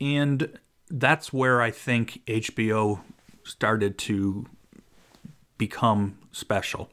and 0.00 0.58
that's 0.90 1.32
where 1.32 1.60
I 1.62 1.70
think 1.70 2.20
HBO 2.26 3.00
started 3.44 3.98
to 3.98 4.46
become 5.58 6.18
special. 6.32 6.90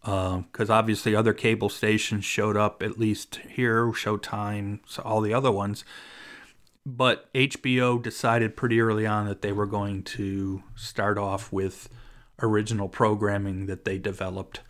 Because 0.00 0.70
uh, 0.70 0.74
obviously, 0.74 1.16
other 1.16 1.34
cable 1.34 1.68
stations 1.68 2.24
showed 2.24 2.56
up, 2.56 2.80
at 2.80 2.98
least 2.98 3.40
here, 3.50 3.86
Showtime, 3.86 4.78
so 4.86 5.02
all 5.02 5.20
the 5.20 5.34
other 5.34 5.50
ones. 5.50 5.84
But 6.84 7.32
HBO 7.32 8.00
decided 8.00 8.56
pretty 8.56 8.80
early 8.80 9.04
on 9.04 9.26
that 9.26 9.42
they 9.42 9.50
were 9.50 9.66
going 9.66 10.04
to 10.04 10.62
start 10.76 11.18
off 11.18 11.52
with 11.52 11.88
original 12.40 12.88
programming 12.88 13.66
that 13.66 13.84
they 13.84 13.98
developed. 13.98 14.60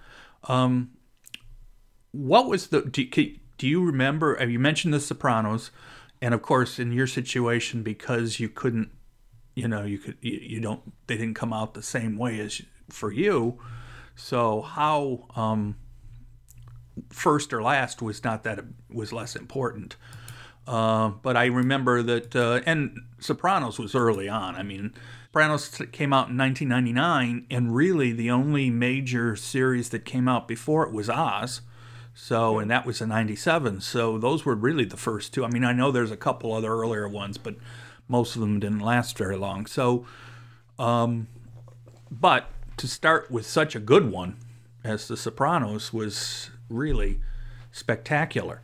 Um, 0.45 0.93
what 2.13 2.49
was 2.49 2.69
the 2.69 2.83
do, 2.83 3.07
do 3.59 3.67
you 3.67 3.85
remember? 3.85 4.41
Uh, 4.41 4.47
you 4.47 4.59
mentioned 4.59 4.93
The 4.95 5.01
Sopranos, 5.01 5.71
and 6.21 6.35
of 6.35 6.43
course, 6.43 6.79
in 6.79 6.93
your 6.93 7.07
situation, 7.07 7.83
because 7.83 8.41
you 8.41 8.49
couldn't, 8.49 8.91
you 9.55 9.69
know, 9.69 9.85
you 9.85 9.99
could, 9.99 10.17
you, 10.21 10.39
you 10.41 10.61
don't, 10.61 10.81
they 11.07 11.17
didn't 11.17 11.35
come 11.35 11.53
out 11.53 11.75
the 11.75 11.83
same 11.83 12.17
way 12.17 12.41
as 12.41 12.63
for 12.89 13.13
you. 13.13 13.59
So 14.15 14.63
how 14.63 15.27
um, 15.37 15.77
first 17.11 17.53
or 17.53 17.63
last 17.63 18.03
was 18.03 18.25
not 18.25 18.45
that 18.45 18.61
was 18.91 19.13
less 19.13 19.37
important. 19.37 19.97
Uh, 20.67 21.11
but 21.23 21.37
I 21.37 21.47
remember 21.47 22.03
that, 22.03 22.35
uh, 22.35 22.61
and 22.67 22.99
Sopranos 23.21 23.79
was 23.79 23.95
early 23.95 24.29
on. 24.29 24.57
I 24.57 24.63
mean, 24.63 24.93
Sopranos 25.27 25.69
came 25.93 26.13
out 26.13 26.29
in 26.29 26.37
1999, 26.39 27.47
and 27.51 27.75
really 27.75 28.13
the 28.13 28.31
only 28.31 28.71
major 28.71 29.37
series 29.37 29.91
that 29.91 30.05
came 30.05 30.27
out 30.29 30.49
before 30.49 30.85
it 30.85 30.93
was 30.93 31.09
Oz. 31.09 31.61
So, 32.19 32.59
and 32.59 32.71
that 32.71 32.87
was 32.87 33.03
in 33.03 33.11
97. 33.11 33.83
So, 33.83 34.17
those 34.17 34.47
were 34.47 34.55
really 34.55 34.87
the 34.87 34.97
first 34.97 35.35
two. 35.35 35.45
I 35.45 35.49
mean, 35.49 35.65
I 35.65 35.73
know 35.73 35.93
there's 35.93 36.11
a 36.11 36.17
couple 36.17 36.55
other 36.55 36.73
earlier 36.73 37.07
ones, 37.07 37.37
but 37.37 37.57
most 38.09 38.37
of 38.37 38.41
them 38.41 38.59
didn't 38.59 38.81
last 38.81 39.19
very 39.19 39.37
long. 39.37 39.67
So, 39.67 40.07
um, 40.79 41.27
but 42.11 42.49
to 42.79 42.89
start 42.89 43.31
with 43.31 43.47
such 43.47 43.77
a 43.77 43.81
good 43.81 44.11
one 44.11 44.39
as 44.83 45.09
The 45.09 45.17
Sopranos 45.17 45.93
was 45.93 46.51
really 46.71 47.21
spectacular. 47.71 48.63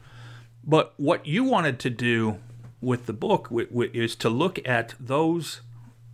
But 0.65 0.95
what 0.97 1.27
you 1.27 1.45
wanted 1.45 1.79
to 1.81 1.91
do 1.91 2.39
with 2.81 3.07
the 3.07 3.13
book 3.13 3.49
is 3.51 4.17
to 4.17 4.31
look 4.31 4.67
at 4.67 4.95
those 4.99 5.61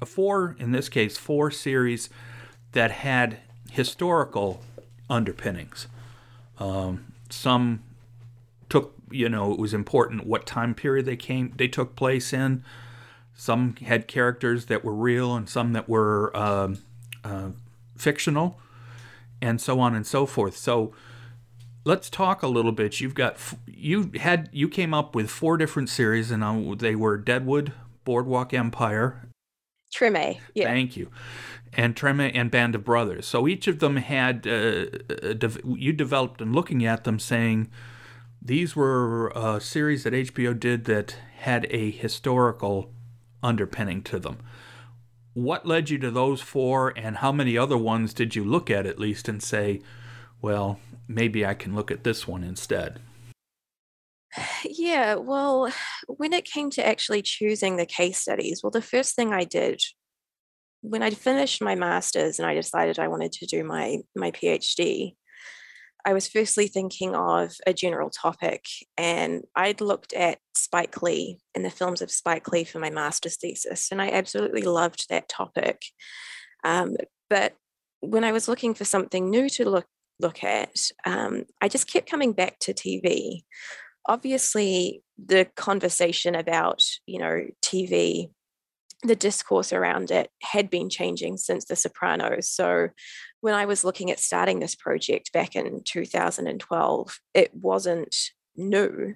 four, 0.05 0.57
in 0.59 0.73
this 0.73 0.89
case, 0.89 1.17
four 1.17 1.51
series 1.51 2.09
that 2.73 2.91
had 2.91 3.39
historical 3.71 4.63
underpinnings. 5.09 5.87
Um, 6.59 7.08
some 7.31 7.83
took, 8.69 8.95
you 9.11 9.29
know, 9.29 9.53
it 9.53 9.59
was 9.59 9.75
important 9.75 10.27
what 10.27 10.47
time 10.47 10.75
period 10.75 11.07
they 11.07 11.17
came, 11.17 11.53
they 11.57 11.69
took 11.69 11.97
place 11.97 12.33
in. 12.33 12.65
Some 13.35 13.77
had 13.77 14.09
characters 14.09 14.67
that 14.67 14.85
were 14.85 14.95
real, 14.95 15.37
and 15.37 15.49
some 15.49 15.73
that 15.73 15.89
were 15.89 16.37
uh, 16.37 16.75
uh, 17.23 17.51
fictional, 17.97 18.59
and 19.41 19.61
so 19.61 19.79
on 19.79 19.95
and 19.95 20.05
so 20.05 20.27
forth. 20.27 20.57
So 20.57 20.93
let's 21.85 22.11
talk 22.11 22.43
a 22.43 22.49
little 22.49 22.73
bit. 22.73 23.01
You've 23.01 23.15
got 23.15 23.37
you 23.67 24.11
had 24.19 24.51
you 24.53 24.69
came 24.69 24.93
up 24.93 25.15
with 25.15 25.31
four 25.31 25.57
different 25.57 25.89
series, 25.89 26.33
and 26.33 26.81
they 26.81 26.97
were 26.97 27.17
Deadwood, 27.17 27.73
Boardwalk 28.05 28.53
Empire, 28.53 29.29
Treme. 29.95 30.41
Yeah. 30.55 30.65
Thank 30.65 30.97
you 30.97 31.09
and 31.73 31.95
Treme 31.95 32.31
and 32.35 32.51
Band 32.51 32.75
of 32.75 32.85
Brothers. 32.85 33.27
So 33.27 33.47
each 33.47 33.67
of 33.67 33.79
them 33.79 33.97
had 33.97 34.47
uh, 34.47 34.87
you 35.65 35.93
developed 35.93 36.41
and 36.41 36.55
looking 36.55 36.85
at 36.85 37.05
them 37.05 37.19
saying 37.19 37.71
these 38.41 38.75
were 38.77 39.29
a 39.35 39.61
series 39.61 40.05
that 40.05 40.13
HBO 40.13 40.59
did 40.59 40.85
that 40.87 41.17
had 41.39 41.67
a 41.71 41.91
historical 41.91 42.93
underpinning 43.43 44.03
to 44.03 44.19
them. 44.19 44.39
What 45.35 45.67
led 45.67 45.91
you 45.91 45.99
to 45.99 46.11
those 46.11 46.41
four, 46.41 46.93
and 46.97 47.19
how 47.19 47.31
many 47.31 47.57
other 47.57 47.79
ones 47.79 48.13
did 48.13 48.35
you 48.35 48.43
look 48.43 48.71
at 48.71 48.87
at 48.87 48.99
least 48.99 49.29
and 49.29 49.43
say, 49.43 49.81
well, 50.43 50.81
maybe 51.07 51.47
I 51.47 51.55
can 51.55 51.75
look 51.75 51.91
at 51.91 52.03
this 52.03 52.27
one 52.27 52.43
instead? 52.43 53.01
Yeah, 54.65 55.15
well, 55.15 55.73
when 56.07 56.33
it 56.33 56.45
came 56.45 56.71
to 56.71 56.87
actually 56.87 57.23
choosing 57.23 57.77
the 57.77 57.87
case 57.87 58.19
studies, 58.19 58.63
well, 58.63 58.71
the 58.71 58.83
first 58.83 59.15
thing 59.15 59.33
I 59.33 59.45
did 59.45 59.81
when 60.81 61.03
I 61.03 61.11
finished 61.11 61.63
my 61.63 61.75
master's 61.75 62.39
and 62.39 62.49
I 62.49 62.55
decided 62.55 62.99
I 62.99 63.09
wanted 63.09 63.33
to 63.33 63.47
do 63.47 63.65
my 63.65 63.99
my 64.15 64.31
PhD, 64.31 65.15
I 66.05 66.13
was 66.13 66.29
firstly 66.29 66.69
thinking 66.69 67.15
of 67.15 67.53
a 67.67 67.75
general 67.75 68.11
topic, 68.11 68.65
and 68.97 69.45
I'd 69.55 69.81
looked 69.81 70.13
at 70.13 70.39
Spike 70.55 71.03
Lee 71.03 71.39
and 71.55 71.65
the 71.65 71.71
films 71.71 72.01
of 72.01 72.11
Spike 72.11 72.49
Lee 72.49 72.65
for 72.65 72.79
my 72.79 72.91
master's 72.91 73.37
thesis, 73.37 73.89
and 73.91 74.01
I 74.01 74.11
absolutely 74.11 74.63
loved 74.63 75.07
that 75.11 75.29
topic. 75.29 75.83
Um, 76.65 76.97
but 77.29 77.55
when 78.01 78.25
I 78.25 78.33
was 78.33 78.49
looking 78.49 78.75
for 78.75 78.85
something 78.85 79.29
new 79.29 79.49
to 79.51 79.69
look 79.69 79.87
look 80.21 80.43
at, 80.43 80.91
um, 81.05 81.45
I 81.61 81.69
just 81.69 81.93
kept 81.93 82.11
coming 82.11 82.33
back 82.33 82.59
to 82.61 82.75
TV. 82.75 83.43
Obviously, 84.07 85.03
the 85.23 85.47
conversation 85.57 86.35
about 86.35 86.83
you 87.07 87.19
know 87.19 87.47
TV 87.63 88.31
the 89.03 89.17
discourse 89.17 89.73
around 89.73 90.11
it 90.11 90.31
had 90.43 90.71
been 90.71 90.91
changing 90.91 91.37
since 91.37 91.65
The 91.65 91.77
Sopranos. 91.77 92.51
So 92.51 92.89
when 93.41 93.55
I 93.55 93.67
was 93.67 93.85
looking 93.85 94.11
at 94.11 94.19
starting 94.19 94.59
this 94.59 94.75
project 94.75 95.33
back 95.33 95.55
in 95.55 95.83
2012, 95.85 97.21
it 97.35 97.55
wasn't 97.55 98.17
new, 98.57 99.15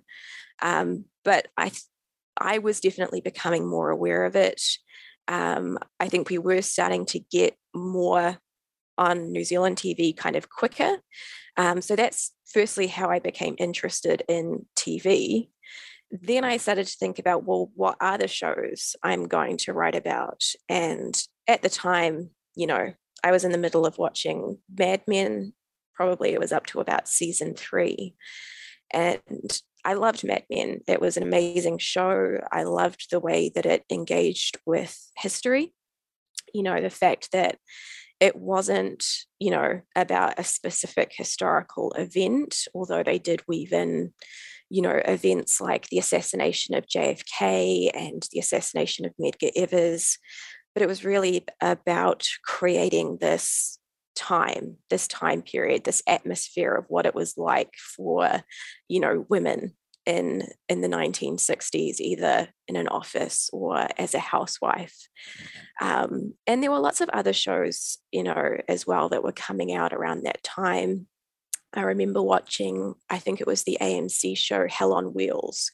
um, 0.61 1.07
but 1.25 1.49
I 1.57 1.73
I 2.37 2.59
was 2.59 2.81
definitely 2.81 3.21
becoming 3.21 3.69
more 3.69 3.91
aware 3.91 4.25
of 4.25 4.37
it. 4.37 4.63
Um, 5.29 5.79
I 6.01 6.09
think 6.09 6.31
we 6.31 6.39
were 6.39 6.63
starting 6.63 7.05
to 7.07 7.19
get 7.19 7.57
more 7.75 8.39
on 8.97 9.33
New 9.33 9.45
Zealand 9.45 9.77
TV 9.77 10.17
kind 10.17 10.37
of 10.37 10.49
quicker. 10.49 10.99
Um, 11.57 11.83
so 11.83 11.95
that's 11.95 12.33
firstly 12.47 12.87
how 12.87 13.11
I 13.11 13.19
became 13.19 13.55
interested 13.59 14.23
in 14.29 14.67
TV 14.77 15.49
then 16.13 16.45
I 16.45 16.59
started 16.59 16.87
to 16.87 16.97
think 16.97 17.19
about, 17.19 17.45
well, 17.45 17.71
what 17.75 17.97
are 18.01 18.19
the 18.19 18.29
shows 18.29 18.95
I'm 19.03 19.29
going 19.29 19.57
to 19.59 19.73
write 19.73 19.95
about? 19.95 20.45
And 20.69 21.21
at 21.49 21.63
the 21.63 21.71
time, 21.71 22.31
you 22.55 22.67
know, 22.67 22.93
I 23.25 23.31
was 23.31 23.45
in 23.45 23.53
the 23.53 23.59
middle 23.59 23.87
of 23.87 23.97
watching 23.97 24.59
Mad 24.77 25.03
Men. 25.07 25.55
Probably 25.95 26.33
it 26.33 26.41
was 26.41 26.53
up 26.53 26.67
to 26.67 26.81
about 26.81 27.09
season 27.09 27.55
three. 27.55 28.15
And 28.93 29.61
I 29.85 29.95
loved 29.95 30.23
Mad 30.23 30.45
Men. 30.51 30.81
It 30.87 31.01
was 31.01 31.17
an 31.17 31.23
amazing 31.23 31.79
show. 31.79 32.39
I 32.53 32.65
loved 32.65 33.11
the 33.11 33.21
way 33.21 33.51
that 33.55 33.65
it 33.65 33.85
engaged 33.91 34.59
with 34.67 34.99
history. 35.17 35.73
You 36.53 36.63
know, 36.63 36.79
the 36.81 36.91
fact 36.91 37.33
that 37.33 37.57
it 38.21 38.37
wasn't, 38.37 39.05
you 39.39 39.51
know, 39.51 39.81
about 39.97 40.39
a 40.39 40.45
specific 40.45 41.13
historical 41.17 41.93
event, 41.93 42.69
although 42.75 43.03
they 43.03 43.19
did 43.19 43.43
weave 43.49 43.73
in 43.73 44.13
you 44.73 44.81
know, 44.81 45.03
events 45.05 45.61
like 45.61 45.87
the 45.89 45.99
assassination 45.99 46.75
of 46.75 46.87
JFK 46.87 47.91
and 47.93 48.27
the 48.33 48.39
assassination 48.39 49.05
of 49.05 49.13
Medgar 49.21 49.51
Evers. 49.55 50.17
But 50.75 50.83
it 50.83 50.89
was 50.89 51.05
really 51.05 51.45
about 51.61 52.27
creating 52.43 53.19
this 53.21 53.79
time, 54.17 54.79
this 54.89 55.07
time 55.07 55.43
period, 55.43 55.85
this 55.85 56.03
atmosphere 56.07 56.73
of 56.75 56.87
what 56.89 57.05
it 57.05 57.15
was 57.15 57.37
like 57.37 57.75
for, 57.75 58.43
you 58.89 58.99
know, 58.99 59.27
women 59.29 59.75
in 60.07 60.49
in 60.71 60.81
the 60.81 60.89
1960s, 60.89 62.01
either 62.01 62.49
in 62.67 62.77
an 62.77 62.89
office 62.89 63.51
or 63.53 63.87
as 63.99 64.15
a 64.15 64.19
housewife. 64.19 64.97
Um, 65.83 66.33
and 66.47 66.63
there 66.63 66.71
were 66.71 66.79
lots 66.79 67.03
of 67.03 67.11
other 67.11 67.35
shows, 67.35 67.99
you 68.11 68.23
know, 68.23 68.57
as 68.69 68.87
well 68.87 69.11
that 69.11 69.23
were 69.23 69.33
coming 69.33 69.75
out 69.75 69.93
around 69.93 70.23
that 70.23 70.43
time. 70.43 71.09
I 71.75 71.83
remember 71.83 72.23
watching, 72.23 72.95
I 73.09 73.19
think 73.19 73.41
it 73.41 73.47
was 73.47 73.65
the 73.65 73.79
AMC 73.81 74.37
show 74.37 74.67
Hell 74.69 74.93
on 74.93 75.15
Wheels, 75.15 75.71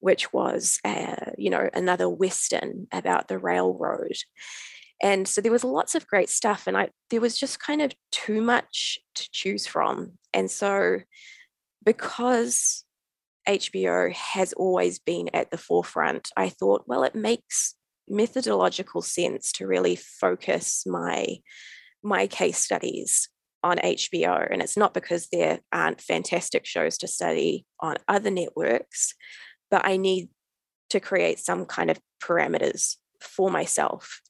which 0.00 0.32
was, 0.32 0.78
uh, 0.84 1.32
you 1.36 1.50
know, 1.50 1.68
another 1.74 2.08
Western 2.08 2.86
about 2.92 3.28
the 3.28 3.38
railroad. 3.38 4.16
And 5.02 5.28
so 5.28 5.40
there 5.40 5.52
was 5.52 5.64
lots 5.64 5.94
of 5.94 6.06
great 6.06 6.30
stuff, 6.30 6.66
and 6.66 6.76
I 6.76 6.88
there 7.10 7.20
was 7.20 7.36
just 7.36 7.58
kind 7.58 7.82
of 7.82 7.92
too 8.10 8.40
much 8.40 8.98
to 9.16 9.28
choose 9.32 9.66
from. 9.66 10.12
And 10.32 10.50
so, 10.50 11.00
because 11.84 12.84
HBO 13.48 14.12
has 14.12 14.52
always 14.54 14.98
been 14.98 15.28
at 15.34 15.50
the 15.50 15.58
forefront, 15.58 16.30
I 16.36 16.48
thought, 16.48 16.84
well, 16.86 17.02
it 17.02 17.14
makes 17.14 17.74
methodological 18.08 19.02
sense 19.02 19.52
to 19.52 19.66
really 19.66 19.96
focus 19.96 20.84
my 20.86 21.38
my 22.02 22.26
case 22.26 22.58
studies 22.58 23.28
on 23.64 23.78
HBO. 23.78 24.46
And 24.48 24.60
it's 24.62 24.76
not 24.76 24.94
because 24.94 25.28
there 25.32 25.58
aren't 25.72 26.00
fantastic 26.00 26.66
shows 26.66 26.98
to 26.98 27.08
study 27.08 27.64
on 27.80 27.96
other 28.06 28.30
networks, 28.30 29.14
but 29.70 29.86
I 29.86 29.96
need 29.96 30.28
to 30.90 31.00
create 31.00 31.40
some 31.40 31.64
kind 31.64 31.90
of 31.90 31.98
parameters 32.22 32.96
for 33.20 33.50
myself. 33.50 34.20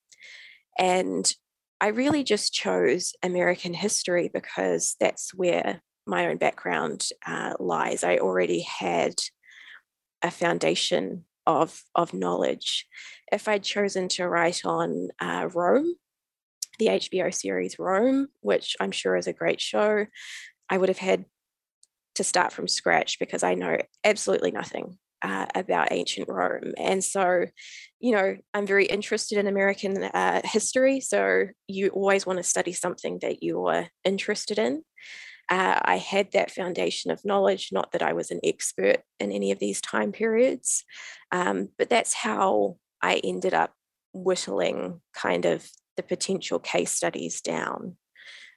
And 0.78 1.30
I 1.80 1.88
really 1.88 2.22
just 2.22 2.54
chose 2.54 3.12
American 3.22 3.74
history 3.74 4.30
because 4.32 4.94
that's 5.00 5.34
where 5.34 5.82
my 6.06 6.28
own 6.28 6.36
background 6.36 7.08
uh, 7.26 7.54
lies. 7.58 8.04
I 8.04 8.18
already 8.18 8.60
had 8.60 9.14
a 10.22 10.30
foundation 10.30 11.24
of, 11.44 11.82
of 11.96 12.14
knowledge. 12.14 12.86
If 13.32 13.48
I'd 13.48 13.64
chosen 13.64 14.08
to 14.10 14.28
write 14.28 14.64
on 14.64 15.08
uh, 15.20 15.48
Rome, 15.52 15.96
the 16.78 16.88
HBO 16.88 17.32
series 17.32 17.78
Rome, 17.78 18.28
which 18.40 18.76
I'm 18.80 18.92
sure 18.92 19.16
is 19.16 19.26
a 19.26 19.32
great 19.32 19.60
show, 19.60 20.06
I 20.68 20.78
would 20.78 20.88
have 20.88 20.98
had 20.98 21.24
to 22.16 22.24
start 22.24 22.52
from 22.52 22.68
scratch 22.68 23.18
because 23.18 23.42
I 23.42 23.54
know 23.54 23.76
absolutely 24.04 24.50
nothing 24.50 24.98
uh, 25.22 25.46
about 25.54 25.88
ancient 25.90 26.28
Rome. 26.28 26.74
And 26.78 27.02
so, 27.02 27.46
you 27.98 28.12
know, 28.12 28.36
I'm 28.52 28.66
very 28.66 28.86
interested 28.86 29.38
in 29.38 29.46
American 29.46 30.04
uh, 30.04 30.42
history. 30.44 31.00
So 31.00 31.46
you 31.66 31.88
always 31.88 32.26
want 32.26 32.38
to 32.38 32.42
study 32.42 32.72
something 32.72 33.18
that 33.22 33.42
you're 33.42 33.88
interested 34.04 34.58
in. 34.58 34.82
Uh, 35.50 35.78
I 35.82 35.96
had 35.96 36.32
that 36.32 36.50
foundation 36.50 37.10
of 37.10 37.24
knowledge, 37.24 37.70
not 37.72 37.92
that 37.92 38.02
I 38.02 38.12
was 38.12 38.30
an 38.30 38.40
expert 38.44 38.98
in 39.18 39.32
any 39.32 39.50
of 39.50 39.58
these 39.58 39.80
time 39.80 40.12
periods, 40.12 40.84
um, 41.32 41.68
but 41.78 41.90
that's 41.90 42.14
how 42.14 42.76
I 43.02 43.20
ended 43.22 43.52
up 43.52 43.72
whittling 44.14 45.00
kind 45.14 45.44
of 45.44 45.68
the 45.96 46.02
potential 46.02 46.58
case 46.58 46.90
studies 46.90 47.40
down. 47.40 47.96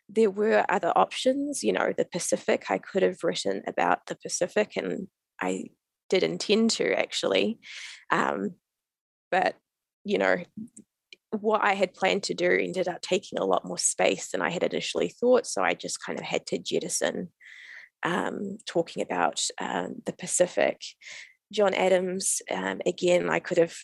There 0.09 0.29
were 0.29 0.65
other 0.69 0.93
options, 0.95 1.63
you 1.63 1.73
know, 1.73 1.93
the 1.95 2.05
Pacific. 2.05 2.65
I 2.69 2.77
could 2.77 3.03
have 3.03 3.23
written 3.23 3.63
about 3.67 4.05
the 4.07 4.15
Pacific, 4.15 4.73
and 4.77 5.07
I 5.41 5.65
did 6.09 6.23
intend 6.23 6.71
to 6.71 6.97
actually. 6.97 7.59
Um, 8.09 8.55
but, 9.31 9.55
you 10.05 10.17
know, 10.17 10.37
what 11.31 11.61
I 11.61 11.73
had 11.73 11.93
planned 11.93 12.23
to 12.23 12.33
do 12.33 12.49
ended 12.49 12.87
up 12.87 13.01
taking 13.01 13.37
a 13.37 13.45
lot 13.45 13.65
more 13.65 13.77
space 13.77 14.31
than 14.31 14.41
I 14.41 14.49
had 14.49 14.63
initially 14.63 15.09
thought. 15.09 15.45
So 15.45 15.61
I 15.61 15.73
just 15.73 16.01
kind 16.03 16.17
of 16.17 16.23
had 16.23 16.45
to 16.47 16.57
jettison 16.57 17.29
um, 18.03 18.57
talking 18.65 19.03
about 19.03 19.43
um, 19.59 19.95
the 20.05 20.13
Pacific. 20.13 20.81
John 21.51 21.73
Adams, 21.73 22.41
um, 22.49 22.79
again, 22.85 23.29
I 23.29 23.39
could 23.39 23.57
have 23.57 23.75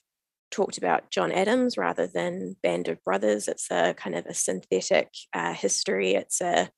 talked 0.53 0.77
about 0.77 1.09
John 1.09 1.31
Adams 1.31 1.77
rather 1.77 2.05
than 2.05 2.55
Band 2.61 2.87
of 2.87 3.03
Brothers. 3.03 3.47
It's 3.47 3.71
a 3.71 3.95
kind 3.95 4.15
of 4.15 4.27
a 4.27 4.35
synthetic 4.35 5.09
uh, 5.33 5.53
history. 5.53 6.13
It's 6.13 6.41
a, 6.41 6.69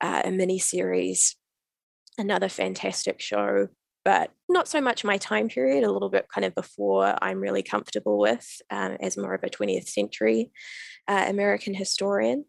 uh, 0.00 0.22
a 0.24 0.30
mini 0.30 0.60
series, 0.60 1.36
another 2.16 2.48
fantastic 2.48 3.20
show, 3.20 3.66
but 4.04 4.30
not 4.48 4.68
so 4.68 4.80
much 4.80 5.04
my 5.04 5.18
time 5.18 5.48
period. 5.48 5.82
A 5.82 5.90
little 5.90 6.08
bit 6.08 6.28
kind 6.32 6.44
of 6.44 6.54
before 6.54 7.16
I'm 7.20 7.40
really 7.40 7.64
comfortable 7.64 8.18
with 8.18 8.46
um, 8.70 8.96
as 9.00 9.16
more 9.16 9.34
of 9.34 9.42
a 9.42 9.50
20th 9.50 9.88
century 9.88 10.52
uh, 11.08 11.24
American 11.26 11.74
historian. 11.74 12.44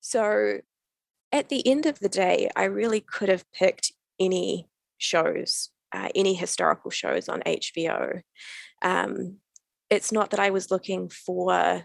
So 0.00 0.58
at 1.30 1.48
the 1.48 1.64
end 1.66 1.86
of 1.86 2.00
the 2.00 2.08
day, 2.08 2.50
I 2.56 2.64
really 2.64 3.00
could 3.00 3.28
have 3.28 3.44
picked 3.52 3.92
any 4.18 4.68
shows, 4.98 5.70
uh, 5.92 6.08
any 6.16 6.34
historical 6.34 6.90
shows 6.90 7.28
on 7.28 7.42
HBO. 7.42 8.22
Um, 8.82 9.38
it's 9.90 10.12
not 10.12 10.30
that 10.30 10.40
I 10.40 10.50
was 10.50 10.70
looking 10.70 11.08
for 11.08 11.84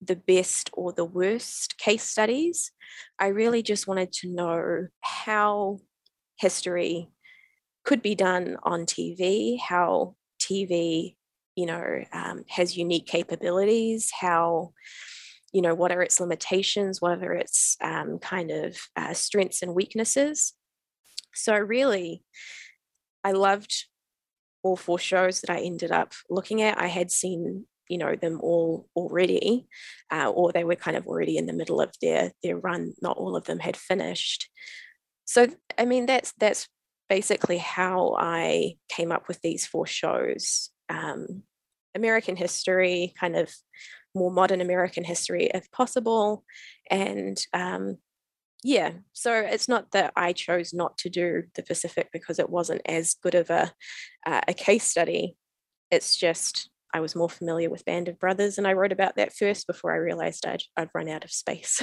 the 0.00 0.16
best 0.16 0.70
or 0.72 0.92
the 0.92 1.04
worst 1.04 1.78
case 1.78 2.02
studies. 2.02 2.72
I 3.18 3.28
really 3.28 3.62
just 3.62 3.86
wanted 3.86 4.12
to 4.14 4.28
know 4.28 4.88
how 5.00 5.78
history 6.38 7.08
could 7.84 8.02
be 8.02 8.14
done 8.14 8.56
on 8.64 8.84
TV, 8.84 9.58
how 9.60 10.16
TV, 10.40 11.16
you 11.54 11.66
know, 11.66 12.04
um, 12.12 12.44
has 12.48 12.76
unique 12.76 13.06
capabilities, 13.06 14.10
how, 14.20 14.72
you 15.52 15.62
know, 15.62 15.74
what 15.74 15.92
are 15.92 16.02
its 16.02 16.20
limitations, 16.20 17.00
what 17.00 17.22
are 17.22 17.34
its 17.34 17.76
um, 17.80 18.18
kind 18.18 18.50
of 18.50 18.76
uh, 18.96 19.14
strengths 19.14 19.62
and 19.62 19.74
weaknesses. 19.74 20.54
So, 21.34 21.56
really, 21.56 22.22
I 23.24 23.32
loved 23.32 23.86
all 24.62 24.76
four 24.76 24.98
shows 24.98 25.40
that 25.40 25.50
I 25.50 25.60
ended 25.60 25.90
up 25.90 26.12
looking 26.30 26.62
at, 26.62 26.80
I 26.80 26.86
had 26.86 27.10
seen 27.10 27.66
you 27.88 27.98
know 27.98 28.16
them 28.16 28.40
all 28.40 28.88
already, 28.96 29.66
uh, 30.10 30.30
or 30.30 30.52
they 30.52 30.64
were 30.64 30.76
kind 30.76 30.96
of 30.96 31.06
already 31.06 31.36
in 31.36 31.46
the 31.46 31.52
middle 31.52 31.80
of 31.80 31.92
their 32.00 32.32
their 32.42 32.56
run. 32.56 32.94
Not 33.02 33.18
all 33.18 33.36
of 33.36 33.44
them 33.44 33.58
had 33.58 33.76
finished. 33.76 34.48
So 35.24 35.48
I 35.76 35.84
mean 35.84 36.06
that's 36.06 36.32
that's 36.38 36.68
basically 37.08 37.58
how 37.58 38.16
I 38.18 38.76
came 38.88 39.12
up 39.12 39.28
with 39.28 39.40
these 39.42 39.66
four 39.66 39.86
shows. 39.86 40.70
Um, 40.88 41.42
American 41.94 42.36
history, 42.36 43.12
kind 43.20 43.36
of 43.36 43.52
more 44.14 44.30
modern 44.30 44.62
American 44.62 45.04
history 45.04 45.50
if 45.52 45.70
possible, 45.70 46.44
and 46.90 47.38
um, 47.52 47.98
yeah, 48.62 48.92
so 49.12 49.34
it's 49.34 49.68
not 49.68 49.90
that 49.90 50.12
I 50.14 50.32
chose 50.32 50.72
not 50.72 50.96
to 50.98 51.10
do 51.10 51.44
the 51.54 51.64
Pacific 51.64 52.10
because 52.12 52.38
it 52.38 52.48
wasn't 52.48 52.82
as 52.86 53.14
good 53.14 53.34
of 53.34 53.50
a 53.50 53.72
uh, 54.24 54.40
a 54.46 54.54
case 54.54 54.84
study. 54.84 55.36
It's 55.90 56.16
just 56.16 56.70
I 56.94 57.00
was 57.00 57.16
more 57.16 57.28
familiar 57.28 57.70
with 57.70 57.84
Band 57.84 58.06
of 58.06 58.20
Brothers, 58.20 58.58
and 58.58 58.66
I 58.66 58.74
wrote 58.74 58.92
about 58.92 59.16
that 59.16 59.34
first 59.34 59.66
before 59.66 59.92
I 59.92 59.96
realized 59.96 60.46
I'd 60.46 60.62
I'd 60.76 60.90
run 60.94 61.08
out 61.08 61.24
of 61.24 61.32
space. 61.32 61.82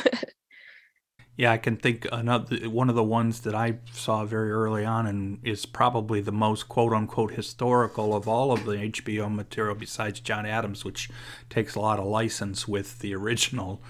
yeah, 1.36 1.52
I 1.52 1.58
can 1.58 1.76
think 1.76 2.08
another 2.14 2.70
one 2.70 2.88
of 2.88 2.96
the 2.96 3.04
ones 3.04 3.42
that 3.42 3.56
I 3.56 3.80
saw 3.92 4.24
very 4.24 4.52
early 4.52 4.86
on, 4.86 5.06
and 5.06 5.40
is 5.44 5.66
probably 5.66 6.22
the 6.22 6.32
most 6.32 6.70
quote 6.70 6.94
unquote 6.94 7.32
historical 7.32 8.16
of 8.16 8.26
all 8.26 8.54
of 8.54 8.64
the 8.64 8.78
HBO 8.78 9.30
material 9.30 9.76
besides 9.76 10.22
John 10.22 10.46
Adams, 10.46 10.86
which 10.86 11.10
takes 11.50 11.76
a 11.76 11.82
lot 11.82 12.00
of 12.00 12.06
license 12.06 12.70
with 12.70 13.00
the 13.00 13.14
original 13.14 13.82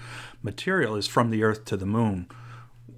material, 0.42 0.96
is 0.96 1.06
From 1.06 1.30
the 1.30 1.44
Earth 1.44 1.64
to 1.66 1.76
the 1.76 1.86
Moon 1.86 2.26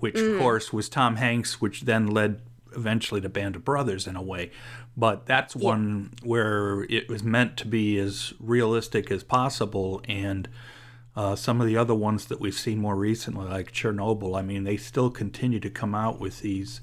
which 0.03 0.17
mm. 0.17 0.35
of 0.35 0.41
course 0.41 0.73
was 0.73 0.89
Tom 0.89 1.17
Hanks, 1.17 1.61
which 1.61 1.83
then 1.83 2.09
led 2.09 2.41
eventually 2.75 3.21
to 3.21 3.29
Band 3.29 3.55
of 3.55 3.65
Brothers 3.65 4.07
in 4.07 4.17
a 4.17 4.23
way. 4.23 4.51
But 4.97 5.27
that's 5.27 5.55
yeah. 5.55 5.63
one 5.63 6.11
where 6.23 6.83
it 6.91 7.09
was 7.09 7.23
meant 7.23 7.57
to 7.59 7.69
be 7.69 7.99
as 7.99 8.35
realistic 8.41 9.11
as 9.13 9.23
possible. 9.23 10.03
And 10.09 10.49
uh, 11.15 11.37
some 11.37 11.61
of 11.61 11.69
the 11.69 11.77
other 11.77 11.95
ones 11.95 12.27
that 12.27 12.41
we've 12.41 12.53
seen 12.53 12.79
more 12.79 12.97
recently, 12.97 13.47
like 13.47 13.71
Chernobyl, 13.73 14.37
I 14.37 14.43
mean, 14.43 14.65
they 14.65 14.77
still 14.77 15.11
continue 15.11 15.61
to 15.61 15.71
come 15.71 15.95
out 15.95 16.19
with 16.19 16.41
these 16.41 16.81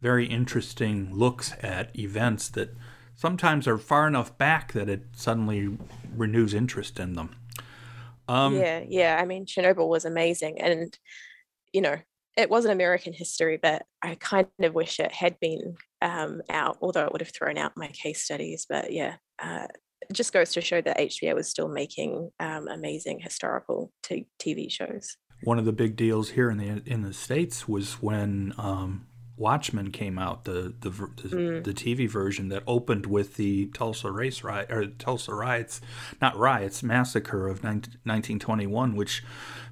very 0.00 0.26
interesting 0.26 1.12
looks 1.12 1.52
at 1.60 1.98
events 1.98 2.48
that 2.50 2.74
sometimes 3.16 3.66
are 3.66 3.78
far 3.78 4.06
enough 4.06 4.38
back 4.38 4.72
that 4.74 4.88
it 4.88 5.06
suddenly 5.12 5.76
renews 6.16 6.54
interest 6.54 7.00
in 7.00 7.14
them. 7.14 7.34
Um, 8.28 8.56
yeah, 8.56 8.84
yeah. 8.86 9.18
I 9.20 9.26
mean, 9.26 9.44
Chernobyl 9.44 9.88
was 9.88 10.04
amazing. 10.04 10.60
And, 10.60 10.96
you 11.72 11.80
know, 11.80 11.96
it 12.36 12.50
was 12.50 12.64
an 12.64 12.70
American 12.70 13.12
history, 13.12 13.58
but 13.60 13.84
I 14.02 14.14
kind 14.14 14.46
of 14.60 14.74
wish 14.74 15.00
it 15.00 15.12
had 15.12 15.38
been 15.40 15.76
um, 16.00 16.42
out, 16.50 16.78
although 16.80 17.04
it 17.04 17.12
would 17.12 17.20
have 17.20 17.32
thrown 17.34 17.58
out 17.58 17.72
my 17.76 17.88
case 17.88 18.22
studies. 18.22 18.66
But 18.68 18.92
yeah, 18.92 19.16
uh, 19.38 19.66
it 20.02 20.12
just 20.12 20.32
goes 20.32 20.52
to 20.52 20.60
show 20.60 20.80
that 20.80 20.98
HBO 20.98 21.34
was 21.34 21.48
still 21.48 21.68
making 21.68 22.30
um, 22.40 22.68
amazing 22.68 23.20
historical 23.20 23.92
t- 24.02 24.28
TV 24.38 24.70
shows. 24.70 25.16
One 25.42 25.58
of 25.58 25.64
the 25.64 25.72
big 25.72 25.96
deals 25.96 26.30
here 26.30 26.50
in 26.50 26.58
the 26.58 26.82
in 26.84 27.02
the 27.02 27.12
states 27.12 27.66
was 27.66 27.94
when 27.94 28.52
um, 28.58 29.06
Watchmen 29.40 29.90
came 29.90 30.18
out, 30.18 30.44
the 30.44 30.74
the, 30.80 30.90
the, 30.90 31.28
mm. 31.28 31.64
the, 31.64 31.72
TV 31.72 32.08
version 32.08 32.50
that 32.50 32.62
opened 32.66 33.06
with 33.06 33.36
the 33.36 33.66
Tulsa 33.68 34.10
race 34.12 34.44
riot 34.44 34.70
or 34.70 34.86
Tulsa 34.86 35.34
riots, 35.34 35.80
not 36.20 36.36
riots, 36.36 36.82
massacre 36.82 37.48
of 37.48 37.64
19, 37.64 37.94
1921, 38.04 38.94
which 38.94 39.24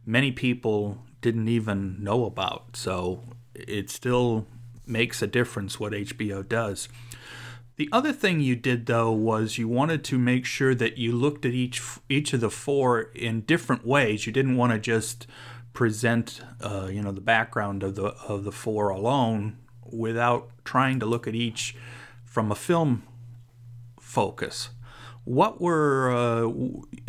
many 0.06 0.32
people 0.32 0.98
didn't 1.20 1.48
even 1.48 2.02
know 2.02 2.24
about. 2.24 2.76
So 2.76 3.22
it 3.54 3.90
still 3.90 4.46
makes 4.86 5.20
a 5.20 5.26
difference 5.26 5.78
what 5.78 5.92
HBO 5.92 6.48
does. 6.48 6.88
The 7.76 7.90
other 7.92 8.12
thing 8.12 8.40
you 8.40 8.56
did 8.56 8.86
though 8.86 9.12
was 9.12 9.58
you 9.58 9.68
wanted 9.68 10.02
to 10.04 10.18
make 10.18 10.46
sure 10.46 10.74
that 10.74 10.96
you 10.96 11.12
looked 11.12 11.44
at 11.44 11.52
each 11.52 11.82
each 12.08 12.32
of 12.32 12.40
the 12.40 12.50
four 12.50 13.02
in 13.14 13.42
different 13.42 13.86
ways. 13.86 14.26
You 14.26 14.32
didn't 14.32 14.56
want 14.56 14.72
to 14.72 14.78
just 14.78 15.26
present 15.72 16.40
uh, 16.60 16.88
you 16.90 17.02
know 17.02 17.12
the 17.12 17.20
background 17.20 17.82
of 17.82 17.94
the 17.94 18.06
of 18.26 18.44
the 18.44 18.52
four 18.52 18.88
alone 18.88 19.58
without 19.84 20.50
trying 20.64 21.00
to 21.00 21.06
look 21.06 21.26
at 21.26 21.34
each 21.34 21.76
from 22.24 22.50
a 22.50 22.54
film 22.54 23.02
focus. 24.00 24.70
What 25.24 25.60
were 25.60 26.10
uh, 26.10 26.50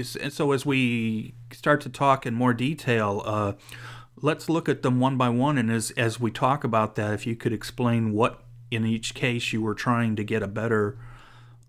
so 0.03 0.51
as 0.51 0.65
we 0.65 1.33
start 1.51 1.81
to 1.81 1.89
talk 1.89 2.25
in 2.25 2.33
more 2.33 2.53
detail? 2.53 3.21
Uh, 3.25 3.53
let's 4.21 4.49
look 4.49 4.67
at 4.67 4.81
them 4.81 4.99
one 4.99 5.17
by 5.17 5.29
one. 5.29 5.57
And 5.57 5.71
as, 5.71 5.91
as 5.91 6.19
we 6.19 6.31
talk 6.31 6.63
about 6.63 6.95
that, 6.95 7.13
if 7.13 7.25
you 7.25 7.35
could 7.35 7.53
explain 7.53 8.13
what 8.13 8.43
in 8.71 8.85
each 8.85 9.13
case 9.13 9.53
you 9.53 9.61
were 9.61 9.73
trying 9.73 10.15
to 10.15 10.23
get 10.23 10.43
a 10.43 10.47
better 10.47 10.97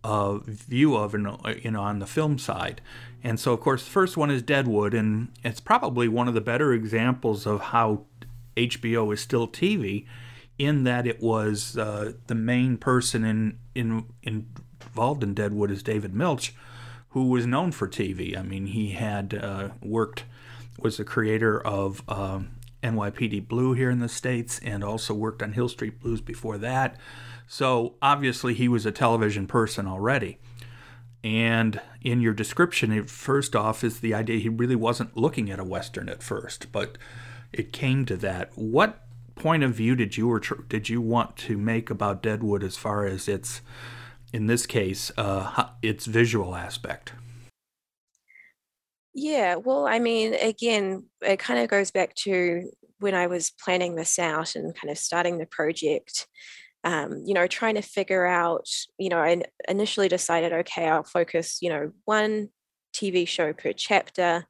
uh, 0.03 0.39
view 0.39 0.97
of, 0.97 1.15
in, 1.15 1.37
you 1.63 1.71
know, 1.71 1.83
on 1.83 1.99
the 1.99 2.07
film 2.07 2.39
side. 2.39 2.81
And 3.23 3.39
so, 3.39 3.53
of 3.53 3.61
course, 3.61 3.85
the 3.85 3.91
first 3.91 4.17
one 4.17 4.31
is 4.31 4.43
Deadwood, 4.43 4.95
and 4.95 5.29
it's 5.45 5.61
probably 5.61 6.09
one 6.09 6.29
of 6.29 6.35
the 6.35 6.41
better 6.41 6.73
examples 6.73 7.47
of 7.47 7.61
how 7.61 8.05
HBO 8.57 9.13
is 9.13 9.21
still 9.21 9.47
TV, 9.47 10.07
in 10.59 10.85
that 10.85 11.07
it 11.07 11.21
was 11.21 11.77
uh, 11.77 12.13
the 12.27 12.35
main 12.35 12.77
person 12.77 13.25
in, 13.25 13.59
in, 13.75 14.07
in 14.23 14.47
involved 14.91 15.23
in 15.23 15.35
Deadwood 15.35 15.71
is 15.71 15.83
David 15.83 16.15
Milch, 16.15 16.55
who 17.11 17.29
was 17.29 17.47
known 17.47 17.73
for 17.73 17.89
TV. 17.89 18.37
I 18.37 18.43
mean, 18.43 18.67
he 18.67 18.91
had 18.91 19.35
uh, 19.35 19.69
worked 19.83 20.25
was 20.79 20.97
the 20.97 21.05
creator 21.05 21.61
of 21.61 22.03
um, 22.09 22.53
NYPD 22.83 23.47
Blue 23.47 23.75
here 23.75 23.91
in 23.91 23.99
the 23.99 24.09
States 24.09 24.59
and 24.61 24.83
also 24.83 25.13
worked 25.13 25.43
on 25.43 25.53
Hill 25.53 25.69
Street 25.69 26.01
Blues 26.01 26.21
before 26.21 26.57
that. 26.59 26.97
So 27.47 27.95
obviously 28.01 28.55
he 28.55 28.67
was 28.67 28.87
a 28.87 28.93
television 28.93 29.47
person 29.47 29.87
already. 29.87 30.39
And 31.23 31.81
in 32.01 32.21
your 32.21 32.33
description, 32.33 32.93
it, 32.93 33.11
first 33.11 33.55
off, 33.55 33.85
is 33.85 34.01
the 34.01 34.15
idea 34.15 34.39
he 34.39 34.49
really 34.49 34.77
wasn't 34.77 35.17
looking 35.17 35.51
at 35.51 35.59
a 35.59 35.65
Western 35.65 36.09
at 36.09 36.23
first, 36.23 36.73
but 36.73 36.97
it 37.53 37.73
came 37.73 38.07
to 38.07 38.17
that. 38.19 38.51
What 38.55 39.05
point 39.35 39.63
of 39.63 39.75
view 39.75 39.97
did 39.97 40.17
you 40.17 40.31
or 40.31 40.41
did 40.41 40.89
you 40.89 41.01
want 41.01 41.37
to 41.37 41.57
make 41.57 41.91
about 41.91 42.23
Deadwood 42.23 42.63
as 42.63 42.77
far 42.77 43.07
as 43.07 43.29
its, 43.29 43.61
in 44.33 44.47
this 44.47 44.67
case, 44.67 45.11
uh, 45.17 45.69
its 45.83 46.07
visual 46.07 46.55
aspect? 46.55 47.13
Yeah, 49.13 49.57
well, 49.57 49.87
I 49.87 49.99
mean, 49.99 50.35
again, 50.35 51.05
it 51.21 51.39
kind 51.39 51.59
of 51.61 51.69
goes 51.69 51.91
back 51.91 52.15
to 52.17 52.71
when 53.01 53.15
I 53.15 53.27
was 53.27 53.51
planning 53.51 53.97
this 53.97 54.19
out 54.19 54.55
and 54.55 54.75
kind 54.75 54.91
of 54.91 54.99
starting 54.99 55.39
the 55.39 55.47
project. 55.47 56.29
Um, 56.83 57.23
you 57.27 57.35
know, 57.35 57.47
trying 57.47 57.75
to 57.75 57.83
figure 57.83 58.27
out, 58.27 58.67
you 58.99 59.11
know, 59.11 59.19
I 59.19 59.43
initially 59.69 60.09
decided, 60.09 60.53
okay, 60.53 60.89
I'll 60.89 61.03
focus, 61.05 61.59
you 61.61 61.69
know, 61.69 61.93
one 62.05 62.49
TV 62.95 63.29
show 63.29 63.53
per 63.53 63.73
chapter. 63.73 64.47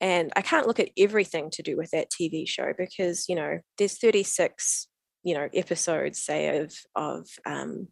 And 0.00 0.32
I 0.36 0.42
can't 0.42 0.66
look 0.66 0.80
at 0.80 0.90
everything 0.96 1.50
to 1.50 1.62
do 1.62 1.76
with 1.76 1.90
that 1.90 2.10
TV 2.10 2.48
show 2.48 2.72
because, 2.76 3.28
you 3.28 3.34
know, 3.34 3.58
there's 3.76 3.98
36, 3.98 4.88
you 5.24 5.34
know, 5.34 5.48
episodes, 5.52 6.22
say, 6.22 6.58
of 6.58 6.74
of 6.94 7.28
um, 7.44 7.88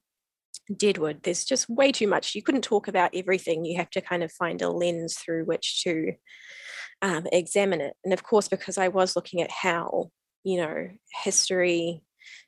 Deadwood, 0.74 1.22
there's 1.22 1.44
just 1.44 1.68
way 1.68 1.92
too 1.92 2.08
much. 2.08 2.34
You 2.34 2.42
couldn't 2.42 2.62
talk 2.62 2.88
about 2.88 3.14
everything. 3.14 3.64
You 3.64 3.76
have 3.78 3.90
to 3.90 4.00
kind 4.00 4.22
of 4.22 4.32
find 4.32 4.60
a 4.62 4.70
lens 4.70 5.14
through 5.14 5.44
which 5.44 5.82
to 5.84 6.12
um, 7.02 7.26
examine 7.32 7.80
it. 7.80 7.94
And 8.04 8.12
of 8.12 8.22
course, 8.22 8.48
because 8.48 8.78
I 8.78 8.88
was 8.88 9.14
looking 9.14 9.42
at 9.42 9.50
how, 9.50 10.10
you 10.44 10.58
know, 10.58 10.88
history 11.22 12.02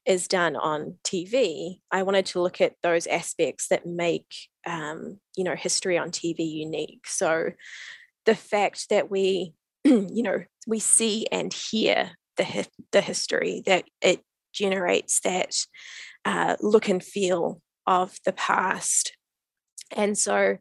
is 0.07 0.29
done 0.29 0.57
on 0.57 0.97
TV, 1.05 1.81
I 1.91 2.03
wanted 2.03 2.27
to 2.27 2.43
look 2.43 2.61
at 2.61 2.75
those 2.83 3.07
aspects 3.07 3.69
that 3.69 3.87
make, 3.87 4.27
um, 4.67 5.19
you 5.37 5.45
know, 5.45 5.55
history 5.55 5.99
on 5.99 6.11
TV 6.11 6.41
unique. 6.41 7.07
So 7.07 7.51
the 8.27 8.35
fact 8.35 8.89
that 8.91 9.11
we, 9.11 9.55
you 9.85 10.23
know, 10.23 10.45
we 10.67 10.79
see 10.79 11.27
and 11.33 11.53
hear 11.53 12.11
the, 12.37 12.67
the 12.93 13.01
history, 13.01 13.63
that 13.67 13.85
it 14.01 14.23
generates 14.53 15.21
that 15.21 15.55
uh, 16.25 16.57
look 16.61 16.89
and 16.89 17.03
feel 17.03 17.61
of 17.87 18.17
the 18.25 18.33
past. 18.33 19.13
And 19.97 20.17
so, 20.17 20.59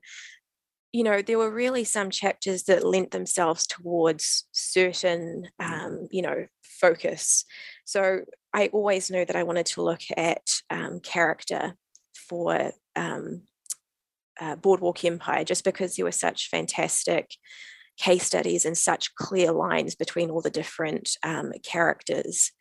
you 0.93 1.03
know, 1.03 1.21
there 1.21 1.37
were 1.37 1.51
really 1.51 1.83
some 1.83 2.09
chapters 2.09 2.63
that 2.63 2.85
lent 2.85 3.11
themselves 3.11 3.67
towards 3.67 4.47
certain, 4.51 5.49
um, 5.59 6.07
you 6.11 6.21
know, 6.21 6.47
focus. 6.63 7.43
So 7.85 8.21
I 8.53 8.67
always 8.67 9.11
knew 9.11 9.25
that 9.25 9.35
I 9.35 9.43
wanted 9.43 9.67
to 9.67 9.83
look 9.83 10.01
at 10.15 10.47
um, 10.69 10.99
character 10.99 11.75
for 12.29 12.71
um, 12.95 13.43
uh, 14.39 14.55
Boardwalk 14.55 15.03
Empire, 15.03 15.43
just 15.43 15.63
because 15.63 15.95
there 15.95 16.05
were 16.05 16.11
such 16.11 16.49
fantastic 16.49 17.31
case 17.97 18.23
studies 18.23 18.63
and 18.63 18.77
such 18.77 19.13
clear 19.15 19.51
lines 19.51 19.95
between 19.95 20.29
all 20.29 20.41
the 20.41 20.49
different 20.49 21.17
um, 21.23 21.51
characters. 21.63 22.51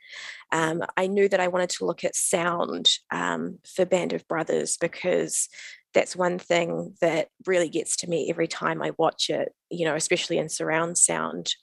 Um, 0.51 0.83
I 0.96 1.07
knew 1.07 1.29
that 1.29 1.40
I 1.40 1.49
wanted 1.49 1.70
to 1.70 1.85
look 1.85 2.05
at 2.05 2.16
sound 2.16 2.90
um, 3.11 3.59
for 3.66 3.85
Band 3.85 4.12
of 4.12 4.27
Brothers 4.29 4.79
because 4.81 5.49
that's 5.92 6.16
one 6.16 6.38
thing 6.38 6.94
that 7.01 7.29
really 7.46 7.68
gets 7.68 7.96
to 7.99 8.09
me 8.09 8.29
every 8.31 8.49
time 8.49 8.83
I 8.83 8.92
watch 8.99 9.31
it, 9.31 9.53
you 9.70 9.85
know, 9.85 9.94
especially 9.94 10.38
in 10.38 10.49
surround 10.49 10.99
sound. 10.99 11.55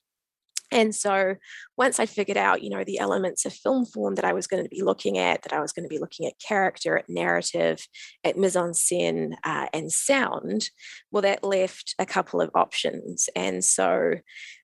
And 0.73 0.93
so 0.93 1.35
once 1.77 1.99
I 1.99 2.07
figured 2.07 2.35
out, 2.35 2.63
you 2.63 2.69
know, 2.71 2.83
the 2.83 2.97
elements 2.97 3.45
of 3.45 3.53
film 3.53 3.85
form 3.85 4.15
that 4.15 4.25
I 4.25 4.33
was 4.33 4.47
going 4.47 4.63
to 4.63 4.69
be 4.69 4.81
looking 4.81 5.19
at, 5.19 5.43
that 5.43 5.53
I 5.53 5.61
was 5.61 5.71
going 5.71 5.83
to 5.83 5.89
be 5.89 5.99
looking 5.99 6.25
at 6.25 6.39
character, 6.39 6.97
at 6.97 7.07
narrative, 7.07 7.87
at 8.23 8.37
mise 8.37 8.55
en 8.55 8.71
scène, 8.71 9.33
uh, 9.43 9.67
and 9.71 9.91
sound, 9.91 10.69
well, 11.11 11.21
that 11.21 11.43
left 11.43 11.93
a 11.99 12.07
couple 12.07 12.41
of 12.41 12.49
options. 12.55 13.29
And 13.35 13.63
so 13.63 14.15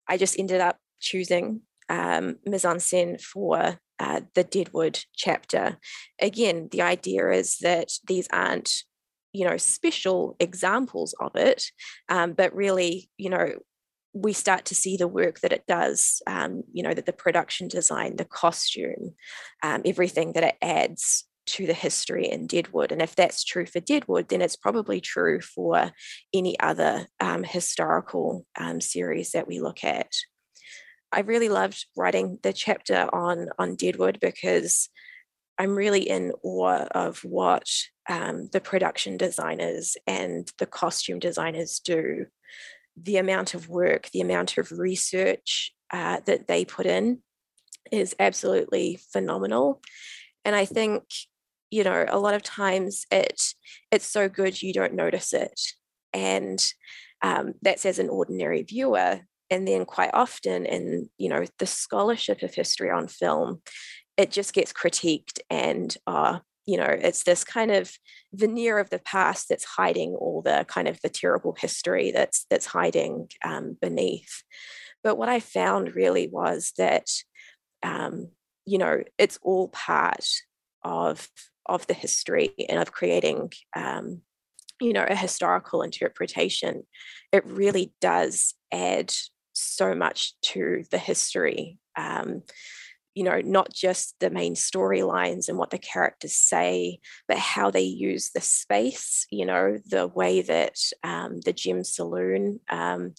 I 0.08 0.18
just 0.18 0.40
ended 0.40 0.62
up 0.62 0.78
choosing 1.00 1.62
um, 1.90 2.38
mise 2.44 2.66
en 2.66 2.78
scène 2.78 3.22
for 3.22 3.78
uh, 4.00 4.22
the 4.34 4.44
Deadwood 4.44 5.04
chapter. 5.16 5.78
Again, 6.20 6.70
the 6.72 6.82
idea 6.82 7.30
is 7.30 7.58
that 7.60 7.92
these 8.08 8.28
aren't 8.34 8.84
you 9.32 9.48
know 9.48 9.58
special 9.58 10.36
examples 10.40 11.14
of 11.20 11.36
it 11.36 11.66
um, 12.10 12.34
but 12.34 12.56
really 12.56 13.12
you 13.16 13.30
know 13.30 13.48
we 14.14 14.34
start 14.34 14.66
to 14.66 14.76
see 14.76 14.98
the 14.98 15.08
work 15.08 15.40
that 15.42 15.54
it 15.54 15.66
does, 15.68 16.22
um, 16.26 16.64
you 16.72 16.84
know, 16.84 16.94
that 16.94 17.06
the 17.06 17.14
production 17.14 17.68
design, 17.68 18.16
the 18.16 18.26
costume, 18.26 19.14
um, 19.62 19.82
everything 19.86 20.34
that 20.34 20.44
it 20.44 20.56
adds 20.62 21.26
to 21.46 21.66
the 21.66 21.74
history 21.74 22.28
in 22.30 22.48
Deadwood. 22.48 22.92
And 22.92 23.02
if 23.02 23.16
that's 23.16 23.44
true 23.44 23.66
for 23.66 23.80
Deadwood, 23.80 24.30
then 24.30 24.42
it's 24.42 24.56
probably 24.56 25.02
true 25.02 25.42
for 25.42 25.92
any 26.34 26.60
other 26.60 27.08
um, 27.20 27.44
historical 27.44 28.46
um, 28.60 28.82
series 28.82 29.32
that 29.32 29.48
we 29.48 29.60
look 29.60 29.84
at. 29.84 30.12
I 31.12 31.22
really 31.22 31.50
loved 31.50 31.88
writing 31.98 32.38
the 32.44 32.54
chapter 32.54 33.10
on, 33.14 33.50
on 33.58 33.76
Deadwood 33.76 34.20
because 34.20 34.90
I'm 35.58 35.76
really 35.76 36.08
in 36.08 36.34
awe 36.44 36.86
of 36.92 37.20
what 37.24 37.68
um, 38.08 38.50
the 38.52 38.62
production 38.62 39.18
designers 39.18 39.98
and 40.06 40.50
the 40.60 40.68
costume 40.68 41.20
designers 41.20 41.80
do 41.84 42.28
the 43.04 43.18
amount 43.18 43.54
of 43.54 43.70
work, 43.70 44.10
the 44.12 44.22
amount 44.22 44.58
of 44.58 44.72
research 44.72 45.74
uh, 45.92 46.20
that 46.26 46.48
they 46.48 46.66
put 46.66 46.86
in 46.86 47.22
is 47.92 48.16
absolutely 48.20 49.00
phenomenal. 49.12 49.82
And 50.46 50.56
I 50.56 50.66
think, 50.66 51.04
you 51.72 51.84
know, 51.84 52.06
a 52.08 52.20
lot 52.20 52.34
of 52.34 52.44
times 52.44 53.06
it 53.12 53.42
it's 53.92 54.06
so 54.06 54.30
good 54.30 54.62
you 54.62 54.74
don't 54.74 54.94
notice 54.94 55.34
it. 55.34 55.60
And 56.14 56.60
um, 57.22 57.54
that's 57.62 57.86
as 57.86 58.00
an 58.00 58.10
ordinary 58.10 58.64
viewer. 58.64 59.22
And 59.52 59.68
then 59.68 59.86
quite 59.86 60.12
often 60.14 60.66
in, 60.66 61.10
you 61.18 61.30
know, 61.30 61.44
the 61.58 61.66
scholarship 61.66 62.44
of 62.44 62.54
history 62.54 62.92
on 62.92 63.08
film, 63.08 63.62
it 64.16 64.32
just 64.32 64.54
gets 64.54 64.74
critiqued 64.74 65.40
and 65.50 65.96
uh, 66.06 66.40
you 66.70 66.78
know 66.78 66.86
it's 66.88 67.24
this 67.24 67.44
kind 67.44 67.72
of 67.72 67.92
veneer 68.32 68.78
of 68.78 68.92
the 68.92 69.00
past 69.00 69.50
that's 69.50 69.66
hiding 69.66 70.12
all 70.14 70.44
the 70.44 70.64
kind 70.68 70.88
of 70.88 71.00
the 71.02 71.10
terrible 71.10 71.56
history 71.60 72.12
that's 72.12 72.46
that's 72.52 72.68
hiding 72.68 73.28
um, 73.44 73.76
beneath. 73.82 74.44
But 75.04 75.18
what 75.18 75.30
i 75.30 75.40
found 75.40 75.96
really 75.96 76.28
was 76.28 76.74
that 76.78 77.08
um, 77.82 78.30
you 78.66 78.78
know 78.78 79.02
it's 79.18 79.40
all 79.42 79.70
part 79.70 80.28
of 80.84 81.28
of 81.66 81.88
the 81.88 81.96
history 81.96 82.54
and 82.70 82.80
of 82.80 82.92
creating 82.92 83.52
um, 83.76 84.22
you 84.80 84.94
know 84.94 85.06
a 85.10 85.16
historical 85.16 85.82
interpretation. 85.82 86.84
It 87.32 87.46
really 87.48 87.94
does 88.00 88.54
add 88.72 89.12
so 89.54 89.96
much 89.96 90.40
to 90.52 90.84
the 90.92 91.00
history 91.00 91.80
um, 91.98 92.44
you 93.16 93.24
know, 93.24 93.42
not 93.42 93.74
just 93.74 94.16
the 94.20 94.30
main 94.30 94.54
storylines 94.54 95.50
and 95.50 95.58
what 95.58 95.72
the 95.72 95.78
characters 95.78 96.36
say, 96.36 97.00
but 97.28 97.38
how 97.38 97.72
they 97.72 97.82
use 97.82 98.32
the 98.32 98.42
space, 98.42 99.26
you 99.32 99.46
know, 99.46 99.78
the 99.86 100.08
way 100.08 100.42
that 100.42 100.78
um, 101.04 101.42
the 101.42 101.54
Gem 101.54 101.84
Saloon 101.84 102.60
um, 102.70 103.14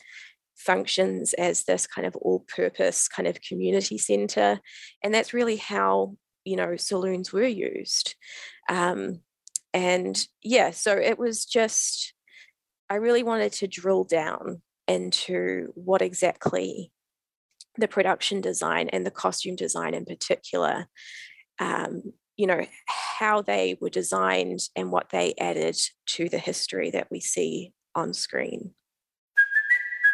functions 0.56 1.32
as 1.34 1.64
this 1.64 1.86
kind 1.86 2.06
of 2.06 2.14
all 2.16 2.44
purpose 2.54 3.08
kind 3.08 3.26
of 3.26 3.40
community 3.40 3.98
center. 3.98 4.60
And 5.02 5.12
that's 5.12 5.34
really 5.34 5.56
how, 5.56 6.16
you 6.44 6.56
know, 6.56 6.76
saloons 6.76 7.32
were 7.32 7.42
used. 7.42 8.14
Um, 8.68 9.20
and 9.72 10.22
yeah, 10.42 10.70
so 10.70 10.96
it 10.96 11.18
was 11.18 11.44
just, 11.44 12.14
I 12.88 12.96
really 12.96 13.22
wanted 13.22 13.52
to 13.54 13.66
drill 13.66 14.04
down 14.04 14.62
into 14.86 15.72
what 15.74 16.02
exactly 16.02 16.92
the 17.80 17.88
production 17.88 18.40
design 18.40 18.88
and 18.88 19.04
the 19.04 19.10
costume 19.10 19.56
design 19.56 19.94
in 19.94 20.04
particular, 20.04 20.86
um, 21.58 22.02
you 22.36 22.46
know, 22.46 22.64
how 22.86 23.42
they 23.42 23.76
were 23.80 23.90
designed 23.90 24.60
and 24.76 24.90
what 24.90 25.10
they 25.10 25.34
added 25.38 25.76
to 26.06 26.28
the 26.28 26.38
history 26.38 26.90
that 26.90 27.08
we 27.10 27.20
see 27.20 27.72
on 27.94 28.14
screen. 28.14 28.72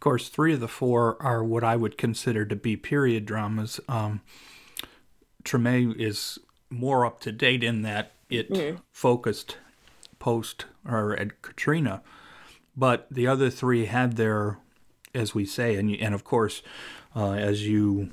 Of 0.00 0.04
course, 0.04 0.28
three 0.30 0.54
of 0.54 0.60
the 0.60 0.66
four 0.66 1.20
are 1.20 1.44
what 1.44 1.62
I 1.62 1.76
would 1.76 1.98
consider 1.98 2.46
to 2.46 2.56
be 2.56 2.74
period 2.74 3.26
dramas. 3.26 3.80
Um, 3.86 4.22
Treme 5.44 5.94
is 5.94 6.38
more 6.70 7.04
up 7.04 7.20
to 7.20 7.30
date 7.30 7.62
in 7.62 7.82
that 7.82 8.12
it 8.30 8.48
mm. 8.48 8.80
focused 8.92 9.58
post 10.18 10.64
or 10.88 11.14
at 11.16 11.42
Katrina, 11.42 12.00
but 12.74 13.08
the 13.10 13.26
other 13.26 13.50
three 13.50 13.84
had 13.84 14.16
their, 14.16 14.56
as 15.14 15.34
we 15.34 15.44
say, 15.44 15.74
and 15.74 15.94
and 15.94 16.14
of 16.14 16.24
course, 16.24 16.62
uh, 17.14 17.32
as 17.32 17.68
you 17.68 18.08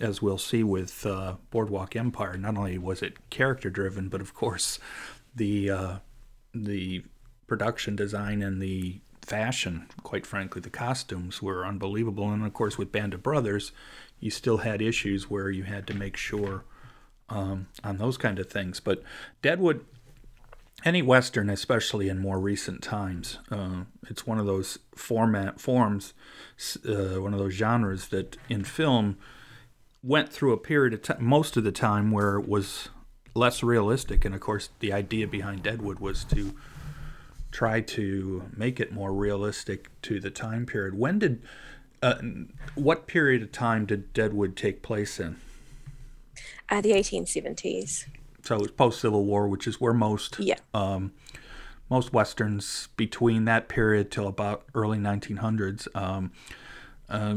as 0.00 0.20
we'll 0.20 0.36
see 0.36 0.62
with 0.62 1.06
uh, 1.06 1.36
Boardwalk 1.50 1.96
Empire, 1.96 2.36
not 2.36 2.58
only 2.58 2.76
was 2.76 3.00
it 3.00 3.30
character 3.30 3.70
driven, 3.70 4.10
but 4.10 4.20
of 4.20 4.34
course, 4.34 4.78
the 5.34 5.70
uh, 5.70 5.96
the 6.54 7.04
production 7.46 7.96
design 7.96 8.42
and 8.42 8.60
the 8.60 9.00
fashion, 9.22 9.86
quite 10.02 10.26
frankly, 10.26 10.60
the 10.60 10.70
costumes 10.70 11.40
were 11.40 11.64
unbelievable. 11.64 12.30
And 12.30 12.44
of 12.44 12.52
course, 12.52 12.76
with 12.78 12.92
Band 12.92 13.14
of 13.14 13.22
Brothers, 13.22 13.72
you 14.20 14.30
still 14.30 14.58
had 14.58 14.82
issues 14.82 15.30
where 15.30 15.50
you 15.50 15.64
had 15.64 15.86
to 15.86 15.94
make 15.94 16.16
sure 16.16 16.64
um, 17.28 17.68
on 17.82 17.98
those 17.98 18.16
kind 18.16 18.38
of 18.38 18.50
things. 18.50 18.80
But 18.80 19.02
Deadwood, 19.40 19.84
any 20.84 21.02
Western, 21.02 21.48
especially 21.48 22.08
in 22.08 22.18
more 22.18 22.38
recent 22.38 22.82
times, 22.82 23.38
uh, 23.50 23.84
it's 24.08 24.26
one 24.26 24.38
of 24.38 24.46
those 24.46 24.78
format 24.94 25.60
forms, 25.60 26.14
uh, 26.86 27.20
one 27.20 27.32
of 27.32 27.38
those 27.38 27.54
genres 27.54 28.08
that 28.08 28.36
in 28.48 28.64
film 28.64 29.16
went 30.02 30.32
through 30.32 30.52
a 30.52 30.58
period 30.58 30.94
of 30.94 31.02
time, 31.02 31.24
most 31.24 31.56
of 31.56 31.64
the 31.64 31.72
time, 31.72 32.10
where 32.10 32.36
it 32.36 32.48
was 32.48 32.88
less 33.34 33.62
realistic. 33.62 34.24
And 34.24 34.34
of 34.34 34.40
course, 34.40 34.70
the 34.80 34.92
idea 34.92 35.26
behind 35.26 35.62
Deadwood 35.62 36.00
was 36.00 36.24
to 36.24 36.54
try 37.52 37.80
to 37.80 38.50
make 38.56 38.80
it 38.80 38.92
more 38.92 39.12
realistic 39.12 39.88
to 40.02 40.18
the 40.18 40.30
time 40.30 40.66
period. 40.66 40.98
When 40.98 41.18
did, 41.18 41.42
uh, 42.02 42.14
what 42.74 43.06
period 43.06 43.42
of 43.42 43.52
time 43.52 43.86
did 43.86 44.12
Deadwood 44.12 44.56
take 44.56 44.82
place 44.82 45.20
in? 45.20 45.36
Uh, 46.68 46.80
the 46.80 46.92
1870s. 46.92 48.06
So 48.42 48.56
it 48.56 48.62
was 48.62 48.70
post 48.72 49.00
Civil 49.00 49.24
War, 49.24 49.46
which 49.46 49.66
is 49.66 49.80
where 49.80 49.92
most 49.92 50.38
yeah. 50.40 50.56
um, 50.74 51.12
most 51.88 52.12
westerns 52.12 52.88
between 52.96 53.44
that 53.44 53.68
period 53.68 54.10
till 54.10 54.26
about 54.26 54.64
early 54.74 54.98
1900s. 54.98 55.86
Um, 55.94 56.32
uh, 57.08 57.36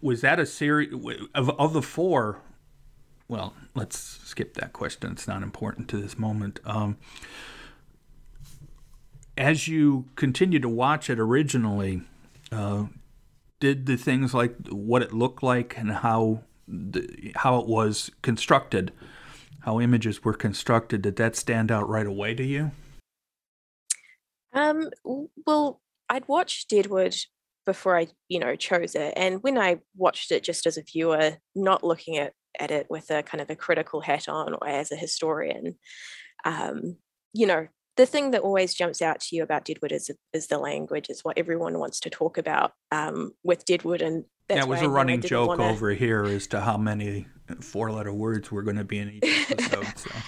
was 0.00 0.22
that 0.22 0.40
a 0.40 0.46
series 0.46 0.92
of 1.34 1.50
of 1.50 1.72
the 1.72 1.82
four? 1.82 2.40
Well, 3.28 3.54
let's 3.74 3.98
skip 3.98 4.54
that 4.54 4.72
question. 4.72 5.12
It's 5.12 5.28
not 5.28 5.42
important 5.42 5.88
to 5.90 5.98
this 5.98 6.18
moment. 6.18 6.60
Um, 6.64 6.96
as 9.36 9.68
you 9.68 10.06
continue 10.16 10.58
to 10.60 10.68
watch 10.68 11.10
it 11.10 11.18
originally, 11.18 12.02
uh, 12.52 12.84
did 13.60 13.86
the 13.86 13.96
things 13.96 14.34
like 14.34 14.54
what 14.68 15.02
it 15.02 15.12
looked 15.12 15.42
like 15.42 15.76
and 15.76 15.90
how 15.90 16.42
the, 16.68 17.32
how 17.36 17.58
it 17.58 17.66
was 17.66 18.10
constructed, 18.22 18.92
how 19.60 19.80
images 19.80 20.24
were 20.24 20.34
constructed, 20.34 21.02
did 21.02 21.16
that 21.16 21.36
stand 21.36 21.70
out 21.70 21.88
right 21.88 22.06
away 22.06 22.34
to 22.34 22.44
you? 22.44 22.70
Um, 24.52 24.90
well, 25.04 25.80
I'd 26.08 26.28
watched 26.28 26.70
Deadwood 26.70 27.16
before 27.66 27.98
I, 27.98 28.08
you 28.28 28.38
know, 28.38 28.54
chose 28.56 28.94
it, 28.94 29.14
and 29.16 29.42
when 29.42 29.58
I 29.58 29.80
watched 29.96 30.30
it 30.30 30.44
just 30.44 30.66
as 30.66 30.76
a 30.76 30.82
viewer, 30.82 31.38
not 31.54 31.82
looking 31.82 32.18
at 32.18 32.34
at 32.60 32.70
it 32.70 32.86
with 32.88 33.10
a 33.10 33.22
kind 33.22 33.40
of 33.40 33.50
a 33.50 33.56
critical 33.56 34.00
hat 34.00 34.28
on 34.28 34.54
or 34.54 34.68
as 34.68 34.92
a 34.92 34.96
historian, 34.96 35.76
um, 36.44 36.96
you 37.32 37.46
know, 37.46 37.66
the 37.96 38.06
thing 38.06 38.32
that 38.32 38.42
always 38.42 38.74
jumps 38.74 39.00
out 39.00 39.20
to 39.20 39.36
you 39.36 39.42
about 39.42 39.64
Deadwood 39.64 39.92
is 39.92 40.10
is 40.32 40.46
the 40.48 40.58
language. 40.58 41.08
Is 41.10 41.20
what 41.22 41.38
everyone 41.38 41.78
wants 41.78 42.00
to 42.00 42.10
talk 42.10 42.38
about 42.38 42.72
um, 42.90 43.32
with 43.42 43.64
Deadwood, 43.64 44.02
and 44.02 44.24
that 44.48 44.58
yeah, 44.58 44.64
was 44.64 44.82
a 44.82 44.88
running 44.88 45.20
joke 45.20 45.48
wanna... 45.48 45.68
over 45.68 45.90
here 45.90 46.24
as 46.24 46.46
to 46.48 46.60
how 46.60 46.76
many 46.76 47.26
four-letter 47.60 48.12
words 48.12 48.50
were 48.50 48.62
going 48.62 48.76
to 48.76 48.84
be 48.84 48.98
in 48.98 49.20
each 49.22 49.50
episode. 49.50 49.98
So. 49.98 50.10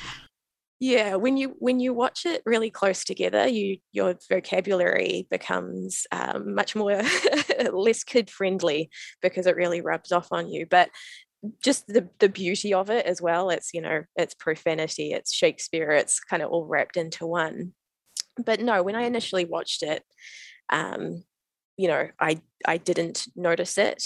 Yeah, 0.78 1.14
when 1.14 1.38
you 1.38 1.54
when 1.58 1.80
you 1.80 1.94
watch 1.94 2.26
it 2.26 2.42
really 2.44 2.70
close 2.70 3.02
together, 3.02 3.48
you 3.48 3.78
your 3.92 4.14
vocabulary 4.28 5.26
becomes 5.30 6.06
um, 6.12 6.54
much 6.54 6.76
more 6.76 7.00
less 7.72 8.04
kid 8.04 8.28
friendly 8.28 8.90
because 9.22 9.46
it 9.46 9.56
really 9.56 9.80
rubs 9.80 10.12
off 10.12 10.28
on 10.32 10.50
you. 10.50 10.66
But 10.66 10.90
just 11.62 11.86
the 11.86 12.08
the 12.18 12.28
beauty 12.28 12.74
of 12.74 12.90
it 12.90 13.06
as 13.06 13.20
well. 13.20 13.50
It's 13.50 13.72
you 13.72 13.80
know 13.80 14.04
it's 14.16 14.34
profanity, 14.34 15.12
it's 15.12 15.32
Shakespeare, 15.32 15.90
it's 15.90 16.20
kind 16.20 16.42
of 16.42 16.50
all 16.50 16.66
wrapped 16.66 16.96
into 16.96 17.26
one. 17.26 17.72
But 18.44 18.60
no, 18.60 18.82
when 18.82 18.96
I 18.96 19.04
initially 19.04 19.44
watched 19.44 19.82
it, 19.82 20.02
um, 20.70 21.24
you 21.76 21.88
know, 21.88 22.08
I 22.20 22.40
I 22.66 22.76
didn't 22.78 23.26
notice 23.34 23.78
it, 23.78 24.02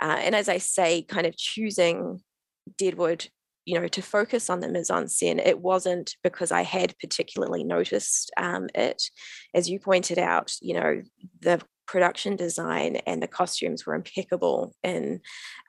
uh, 0.00 0.18
and 0.20 0.34
as 0.34 0.48
I 0.48 0.58
say, 0.58 1.02
kind 1.02 1.26
of 1.26 1.36
choosing 1.36 2.20
Deadwood, 2.78 3.28
you 3.64 3.78
know, 3.78 3.88
to 3.88 4.02
focus 4.02 4.50
on 4.50 4.60
the 4.60 4.68
mise 4.68 4.90
en 4.90 5.04
scène, 5.04 5.44
it 5.44 5.60
wasn't 5.60 6.16
because 6.22 6.52
I 6.52 6.62
had 6.62 6.94
particularly 6.98 7.64
noticed 7.64 8.30
um, 8.36 8.68
it, 8.74 9.02
as 9.54 9.68
you 9.68 9.78
pointed 9.78 10.18
out. 10.18 10.54
You 10.60 10.74
know, 10.74 11.02
the 11.40 11.60
production 11.86 12.36
design 12.36 12.96
and 13.06 13.22
the 13.22 13.28
costumes 13.28 13.86
were 13.86 13.94
impeccable 13.94 14.74
in 14.82 15.20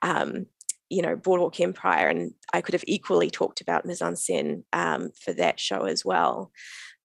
um, 0.02 0.46
you 0.90 1.02
know 1.02 1.16
boardwalk 1.16 1.60
empire 1.60 2.08
and 2.08 2.32
i 2.52 2.60
could 2.60 2.72
have 2.72 2.84
equally 2.86 3.30
talked 3.30 3.60
about 3.60 3.84
mise 3.84 4.02
en 4.02 4.14
scène 4.14 4.62
um, 4.72 5.10
for 5.20 5.32
that 5.32 5.60
show 5.60 5.84
as 5.84 6.04
well. 6.04 6.50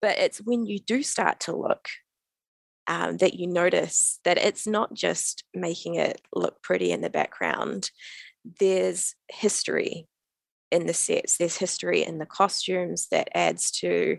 But 0.02 0.18
it's 0.20 0.40
when 0.40 0.66
you 0.66 0.80
do 0.80 1.02
start 1.02 1.40
to 1.42 1.56
look 1.56 1.88
um, 2.88 3.18
that 3.18 3.36
you 3.36 3.48
notice 3.48 4.20
that 4.26 4.38
it's 4.38 4.68
not 4.68 4.94
just 4.94 5.46
making 5.54 5.96
it 5.96 6.22
look 6.36 6.62
pretty 6.62 6.92
in 6.92 7.00
the 7.00 7.10
background. 7.10 7.90
There's 8.60 9.16
history 9.30 10.08
in 10.72 10.88
the 10.88 10.94
sets 10.94 11.38
there's 11.38 11.58
history 11.58 12.04
in 12.04 12.18
the 12.18 12.26
costumes 12.26 13.08
that 13.12 13.30
adds 13.36 13.70
to 13.70 14.18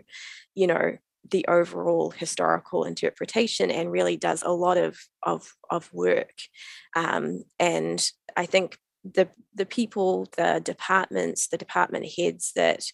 you 0.55 0.67
know 0.67 0.97
the 1.29 1.45
overall 1.49 2.11
historical 2.11 2.85
interpretation 2.85 3.69
and 3.69 3.91
really 3.91 4.15
does 4.15 4.41
a 4.41 4.51
lot 4.51 4.77
of 4.77 4.97
of, 5.23 5.53
of 5.69 5.91
work. 5.93 6.33
Um, 6.95 7.43
and 7.59 8.09
i 8.37 8.45
think 8.45 8.77
the 9.13 9.29
the 9.53 9.65
people, 9.65 10.27
the 10.37 10.61
departments, 10.63 11.47
the 11.47 11.57
department 11.57 12.07
heads 12.17 12.51
that 12.55 12.85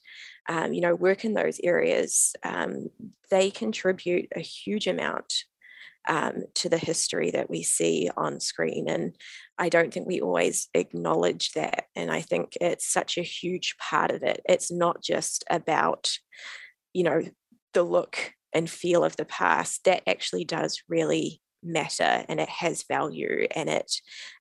um, 0.50 0.74
you 0.74 0.82
know 0.82 0.96
work 0.96 1.24
in 1.24 1.34
those 1.34 1.60
areas, 1.64 2.34
um, 2.44 2.90
they 3.30 3.50
contribute 3.50 4.28
a 4.36 4.42
huge 4.42 4.88
amount 4.88 5.46
um, 6.08 6.44
to 6.56 6.70
the 6.70 6.78
history 6.78 7.32
that 7.32 7.50
we 7.50 7.64
see 7.64 8.10
on 8.18 8.40
screen. 8.40 8.90
And 8.90 9.16
I 9.58 9.70
don't 9.70 9.94
think 9.94 10.08
we 10.08 10.22
always 10.22 10.68
acknowledge 10.74 11.52
that. 11.54 11.86
And 11.96 12.12
I 12.12 12.22
think 12.22 12.58
it's 12.60 12.92
such 12.92 13.18
a 13.18 13.24
huge 13.24 13.76
part 13.78 14.12
of 14.12 14.24
it. 14.24 14.42
It's 14.50 14.72
not 14.72 15.04
just 15.04 15.44
about, 15.50 16.12
you 16.94 17.04
know, 17.04 17.22
the 17.74 17.84
look 17.84 18.34
and 18.54 18.70
feel 18.70 19.04
of 19.04 19.16
the 19.16 19.26
past. 19.26 19.84
That 19.86 20.04
actually 20.08 20.44
does 20.44 20.82
really 20.90 21.42
matter 21.64 22.26
and 22.28 22.40
it 22.40 22.50
has 22.50 22.84
value 22.84 23.48
and 23.56 23.70
it 23.70 23.92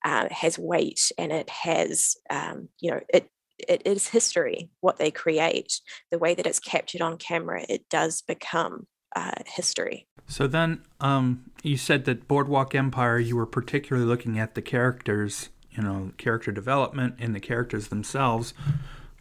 uh, 0.05 0.29
has 0.31 0.59
weight 0.59 1.13
and 1.19 1.33
it 1.33 1.51
has 1.51 2.17
um, 2.31 2.69
you 2.81 2.91
know 2.91 3.01
it 3.09 3.31
it 3.69 3.83
is 3.85 4.09
history 4.09 4.71
what 4.81 4.97
they 4.97 5.11
create. 5.11 5.81
The 6.11 6.19
way 6.19 6.35
that 6.35 6.47
it's 6.47 6.61
captured 6.61 7.03
on 7.03 7.19
camera 7.19 7.65
it 7.69 7.89
does 7.89 8.23
become 8.23 8.87
uh, 9.15 9.43
history. 9.47 10.07
So 10.29 10.47
then 10.47 10.83
um, 11.01 11.51
you 11.63 11.77
said 11.77 12.05
that 12.05 12.29
boardwalk 12.29 12.75
empire 12.75 13.19
you 13.19 13.37
were 13.37 13.47
particularly 13.47 14.07
looking 14.07 14.39
at 14.39 14.55
the 14.55 14.63
characters 14.63 15.51
you 15.71 15.83
know 15.83 16.13
character 16.17 16.53
development 16.53 17.17
and 17.19 17.35
the 17.35 17.41
characters 17.41 17.89
themselves. 17.89 18.55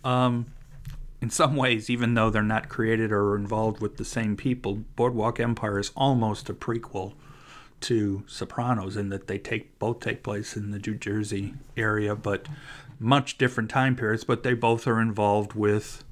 Um, 0.04 0.54
in 1.22 1.30
some 1.30 1.58
ways 1.58 1.90
even 1.90 2.14
though 2.14 2.30
they're 2.30 2.42
not 2.42 2.70
created 2.70 3.12
or 3.12 3.36
involved 3.36 3.82
with 3.82 3.98
the 3.98 4.06
same 4.06 4.38
people 4.38 4.76
boardwalk 4.96 5.40
empire 5.40 5.78
is 5.78 5.92
almost 5.96 6.50
a 6.50 6.54
prequel 6.54 7.14
to 7.82 8.24
Sopranos 8.28 8.98
in 8.98 9.10
that 9.10 9.28
they 9.28 9.38
take 9.38 9.78
both 9.80 10.00
take 10.00 10.24
place 10.24 10.56
in 10.56 10.72
the 10.72 10.80
New 10.80 10.96
Jersey 10.96 11.54
area, 11.78 12.16
but 12.16 12.48
much 13.00 13.38
different 13.38 13.70
time 13.70 13.96
periods. 13.96 14.24
But 14.24 14.44
they 14.44 14.54
both 14.54 14.88
are 14.88 15.02
involved 15.02 15.54
with 15.54 16.04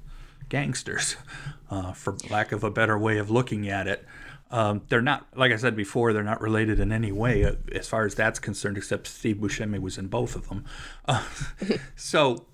gangsters, 0.48 1.16
uh, 1.70 1.92
for 1.92 2.16
lack 2.30 2.52
of 2.52 2.64
a 2.64 2.70
better 2.70 2.98
way 2.98 3.18
of 3.18 3.30
looking 3.30 3.68
at 3.68 3.86
it. 3.86 4.04
Um, 4.50 4.80
they're 4.88 5.02
not, 5.02 5.26
like 5.36 5.52
I 5.52 5.56
said 5.56 5.76
before, 5.76 6.14
they're 6.14 6.22
not 6.22 6.40
related 6.40 6.80
in 6.80 6.90
any 6.90 7.12
way 7.12 7.44
uh, 7.44 7.56
as 7.72 7.86
far 7.86 8.06
as 8.06 8.14
that's 8.14 8.38
concerned, 8.38 8.78
except 8.78 9.06
Steve 9.06 9.36
Buscemi 9.36 9.78
was 9.78 9.98
in 9.98 10.06
both 10.06 10.34
of 10.34 10.48
them. 10.48 10.64
Uh, 11.06 11.22
so, 11.96 12.46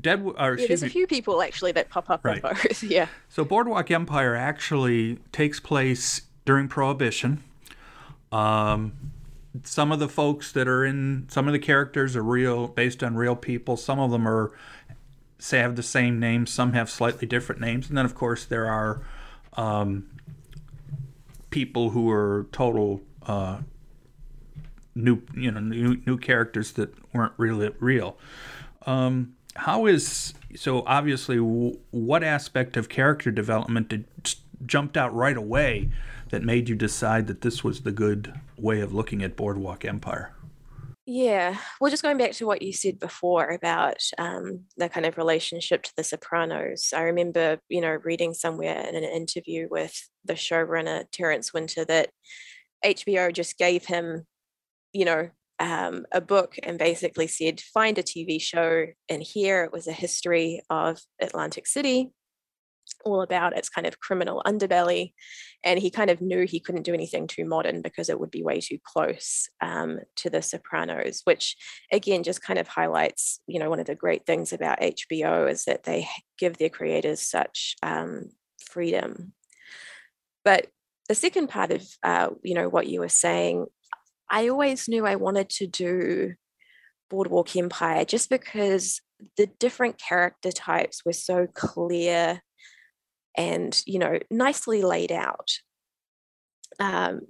Dead. 0.00 0.22
Or, 0.38 0.56
yeah, 0.56 0.66
there's 0.68 0.82
a 0.82 0.88
few 0.88 1.06
people 1.06 1.42
actually 1.42 1.72
that 1.72 1.90
pop 1.90 2.08
up 2.08 2.24
right. 2.24 2.36
in 2.36 2.42
both. 2.42 2.82
yeah. 2.82 3.08
So, 3.28 3.44
Boardwalk 3.44 3.90
Empire 3.90 4.34
actually 4.34 5.18
takes 5.32 5.60
place 5.60 6.22
during 6.44 6.68
Prohibition. 6.68 7.42
Um, 8.32 9.12
some 9.64 9.92
of 9.92 9.98
the 9.98 10.08
folks 10.08 10.50
that 10.52 10.66
are 10.66 10.84
in 10.84 11.26
some 11.28 11.46
of 11.46 11.52
the 11.52 11.58
characters 11.58 12.16
are 12.16 12.22
real, 12.22 12.68
based 12.68 13.02
on 13.02 13.14
real 13.14 13.36
people. 13.36 13.76
Some 13.76 14.00
of 14.00 14.10
them 14.10 14.26
are 14.26 14.52
say 15.38 15.58
have 15.58 15.76
the 15.76 15.82
same 15.82 16.18
names. 16.18 16.50
Some 16.50 16.72
have 16.72 16.88
slightly 16.88 17.26
different 17.26 17.60
names, 17.60 17.88
and 17.88 17.98
then 17.98 18.04
of 18.04 18.14
course 18.14 18.44
there 18.44 18.66
are 18.66 19.02
um, 19.54 20.08
people 21.50 21.90
who 21.90 22.10
are 22.10 22.46
total 22.52 23.02
uh, 23.26 23.58
new, 24.94 25.20
you 25.34 25.50
know, 25.50 25.60
new 25.60 26.00
new 26.06 26.16
characters 26.16 26.72
that 26.72 26.94
weren't 27.12 27.34
really 27.36 27.70
real. 27.78 28.16
Um, 28.86 29.34
how 29.54 29.84
is 29.86 30.32
so? 30.56 30.82
Obviously, 30.86 31.36
what 31.36 32.24
aspect 32.24 32.78
of 32.78 32.88
character 32.88 33.30
development 33.30 33.88
did 33.88 34.06
jumped 34.64 34.96
out 34.96 35.14
right 35.14 35.36
away 35.36 35.90
that 36.32 36.42
made 36.42 36.66
you 36.66 36.74
decide 36.74 37.26
that 37.26 37.42
this 37.42 37.62
was 37.62 37.82
the 37.82 37.92
good 37.92 38.40
way 38.56 38.80
of 38.80 38.94
looking 38.94 39.22
at 39.22 39.36
Boardwalk 39.36 39.84
Empire? 39.84 40.34
Yeah, 41.04 41.58
well, 41.78 41.90
just 41.90 42.02
going 42.02 42.16
back 42.16 42.32
to 42.32 42.46
what 42.46 42.62
you 42.62 42.72
said 42.72 42.98
before 42.98 43.50
about 43.50 43.98
um, 44.16 44.64
the 44.78 44.88
kind 44.88 45.04
of 45.04 45.18
relationship 45.18 45.82
to 45.82 45.92
The 45.94 46.04
Sopranos, 46.04 46.94
I 46.96 47.02
remember, 47.02 47.58
you 47.68 47.82
know, 47.82 47.98
reading 48.02 48.32
somewhere 48.32 48.80
in 48.80 48.94
an 48.94 49.04
interview 49.04 49.68
with 49.70 49.94
the 50.24 50.32
showrunner 50.32 51.04
Terence 51.12 51.52
Winter 51.52 51.84
that 51.84 52.08
HBO 52.82 53.30
just 53.30 53.58
gave 53.58 53.84
him, 53.84 54.24
you 54.94 55.04
know, 55.04 55.28
um, 55.58 56.06
a 56.12 56.22
book 56.22 56.54
and 56.62 56.78
basically 56.78 57.26
said, 57.26 57.60
find 57.60 57.98
a 57.98 58.02
TV 58.02 58.40
show. 58.40 58.86
And 59.10 59.22
here 59.22 59.64
it 59.64 59.72
was 59.72 59.86
a 59.86 59.92
history 59.92 60.62
of 60.70 60.98
Atlantic 61.20 61.66
City 61.66 62.10
all 63.04 63.22
about 63.22 63.56
its 63.56 63.68
kind 63.68 63.86
of 63.86 64.00
criminal 64.00 64.42
underbelly. 64.46 65.12
And 65.64 65.78
he 65.78 65.90
kind 65.90 66.10
of 66.10 66.20
knew 66.20 66.44
he 66.46 66.60
couldn't 66.60 66.82
do 66.82 66.94
anything 66.94 67.26
too 67.26 67.44
modern 67.44 67.82
because 67.82 68.08
it 68.08 68.18
would 68.18 68.30
be 68.30 68.42
way 68.42 68.60
too 68.60 68.78
close 68.84 69.48
um, 69.60 70.00
to 70.16 70.30
The 70.30 70.42
Sopranos, 70.42 71.22
which 71.24 71.56
again 71.92 72.22
just 72.22 72.42
kind 72.42 72.58
of 72.58 72.68
highlights, 72.68 73.40
you 73.46 73.58
know, 73.58 73.70
one 73.70 73.80
of 73.80 73.86
the 73.86 73.94
great 73.94 74.26
things 74.26 74.52
about 74.52 74.80
HBO 74.80 75.50
is 75.50 75.64
that 75.64 75.84
they 75.84 76.08
give 76.38 76.58
their 76.58 76.68
creators 76.68 77.22
such 77.22 77.76
um, 77.82 78.30
freedom. 78.64 79.32
But 80.44 80.66
the 81.08 81.14
second 81.14 81.48
part 81.48 81.70
of, 81.70 81.86
uh, 82.02 82.30
you 82.42 82.54
know, 82.54 82.68
what 82.68 82.86
you 82.86 83.00
were 83.00 83.08
saying, 83.08 83.66
I 84.30 84.48
always 84.48 84.88
knew 84.88 85.06
I 85.06 85.16
wanted 85.16 85.50
to 85.50 85.66
do 85.66 86.34
Boardwalk 87.10 87.54
Empire 87.54 88.04
just 88.04 88.30
because 88.30 89.00
the 89.36 89.46
different 89.58 89.98
character 89.98 90.50
types 90.50 91.04
were 91.04 91.12
so 91.12 91.46
clear 91.46 92.40
and 93.36 93.82
you 93.86 93.98
know 93.98 94.18
nicely 94.30 94.82
laid 94.82 95.12
out. 95.12 95.50
Um, 96.78 97.22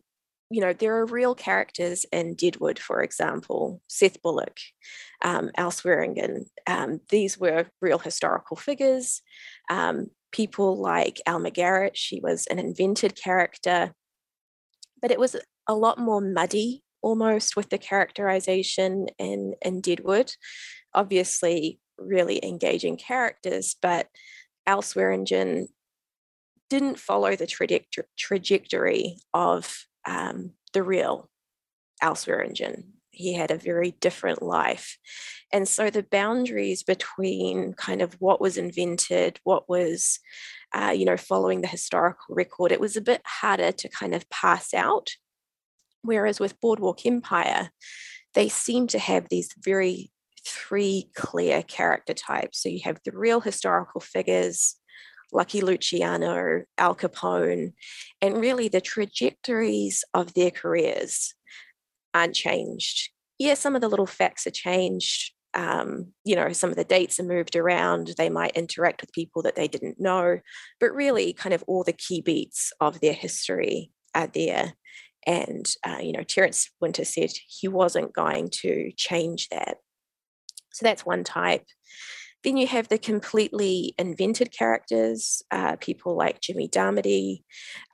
you 0.51 0.61
know 0.61 0.73
there 0.73 0.97
are 0.97 1.07
real 1.07 1.35
characters 1.35 2.05
in 2.13 2.35
deadwood 2.35 2.79
for 2.79 3.03
example 3.03 3.81
seth 3.89 4.21
bullock 4.23 4.59
um, 5.23 5.51
al 5.57 5.71
swearingen. 5.71 6.47
Um, 6.67 7.01
these 7.11 7.39
were 7.39 7.67
real 7.81 7.99
historical 7.99 8.57
figures. 8.57 9.23
Um, 9.71 10.09
people 10.31 10.81
like 10.81 11.21
alma 11.27 11.51
garrett 11.51 11.97
she 11.97 12.21
was 12.21 12.47
an 12.47 12.59
invented 12.59 13.15
character 13.15 13.93
but 15.03 15.11
it 15.11 15.19
was 15.19 15.37
a 15.67 15.75
lot 15.75 15.99
more 15.99 16.21
muddy 16.21 16.83
almost 17.03 17.57
with 17.57 17.69
the 17.69 17.79
characterization 17.79 19.09
in, 19.19 19.55
in 19.61 19.81
deadwood. 19.81 20.33
Obviously 20.95 21.81
really 21.99 22.43
engaging 22.45 22.97
characters 22.97 23.77
but 23.83 24.09
al 24.67 24.83
swearingen 24.83 25.69
didn't 26.73 26.99
follow 26.99 27.37
the 27.37 27.47
trajectory 28.17 29.19
of 29.35 29.85
um, 30.09 30.53
the 30.73 30.83
real 30.83 31.29
Al 32.01 32.15
Swearingen. 32.15 32.95
he 33.11 33.35
had 33.35 33.51
a 33.51 33.59
very 33.59 33.91
different 34.01 34.41
life. 34.41 34.97
And 35.53 35.69
so 35.69 35.91
the 35.91 36.03
boundaries 36.03 36.83
between 36.83 37.75
kind 37.75 38.01
of 38.01 38.15
what 38.15 38.41
was 38.41 38.57
invented, 38.57 39.39
what 39.45 39.69
was, 39.69 40.19
uh, 40.75 40.95
you 40.97 41.05
know, 41.05 41.19
following 41.19 41.61
the 41.61 41.69
historical 41.69 42.35
record, 42.35 42.73
it 42.73 42.81
was 42.81 42.97
a 42.97 43.03
bit 43.03 43.21
harder 43.27 43.71
to 43.71 43.89
kind 43.91 44.15
of 44.15 44.31
pass 44.31 44.73
out. 44.73 45.11
Whereas 46.01 46.41
with 46.41 46.59
Boardwalk 46.59 47.05
Empire, 47.05 47.69
they 48.33 48.49
seem 48.49 48.87
to 48.89 48.99
have 48.99 49.29
these 49.29 49.51
very 49.63 50.11
three 50.47 51.11
clear 51.15 51.63
character 51.63 52.15
types. 52.15 52.63
So 52.63 52.71
you 52.71 52.81
have 52.85 52.99
the 53.05 53.13
real 53.13 53.41
historical 53.43 54.01
figures, 54.01 54.77
Lucky 55.33 55.61
Luciano, 55.61 56.63
Al 56.79 56.95
Capone, 56.95 57.73
and 58.21 58.41
really 58.41 58.69
the 58.69 58.81
trajectories 58.81 60.05
of 60.15 60.35
their 60.35 60.51
careers 60.51 61.35
aren't 62.15 62.35
changed. 62.35 63.11
Yeah, 63.39 63.55
some 63.55 63.75
of 63.75 63.81
the 63.81 63.89
little 63.89 64.07
facts 64.07 64.47
are 64.47 64.51
changed. 64.53 65.33
Um, 65.55 66.13
you 66.25 66.35
know, 66.35 66.53
some 66.53 66.71
of 66.71 66.77
the 66.77 66.85
dates 66.85 67.19
are 67.21 67.25
moved 67.25 67.57
around. 67.57 68.15
They 68.17 68.31
might 68.31 68.57
interact 68.57 69.01
with 69.01 69.13
people 69.13 69.43
that 69.43 69.57
they 69.57 69.69
didn't 69.69 70.01
know, 70.01 70.39
but 70.81 70.95
really, 70.95 71.33
kind 71.33 71.55
of 71.55 71.65
all 71.67 71.85
the 71.85 71.93
key 71.93 72.21
beats 72.21 72.73
of 72.81 73.01
their 73.01 73.13
history 73.13 73.91
are 74.15 74.29
there. 74.29 74.75
And, 75.27 75.67
uh, 75.87 75.99
you 76.01 76.13
know, 76.13 76.23
Terence 76.23 76.71
Winter 76.81 77.05
said 77.05 77.31
he 77.47 77.69
wasn't 77.69 78.13
going 78.13 78.49
to 78.63 78.91
change 78.97 79.49
that. 79.51 79.77
So 80.73 80.85
that's 80.85 81.07
one 81.07 81.23
type. 81.23 81.65
Then 82.45 82.57
you 82.57 82.67
have 82.67 82.89
the 82.89 82.99
completely 82.99 83.95
invented 83.99 84.57
characters, 84.57 85.43
uh, 85.51 85.77
people 85.77 86.17
like 86.17 86.41
Jimmy 86.41 86.69
Darmody, 86.69 87.45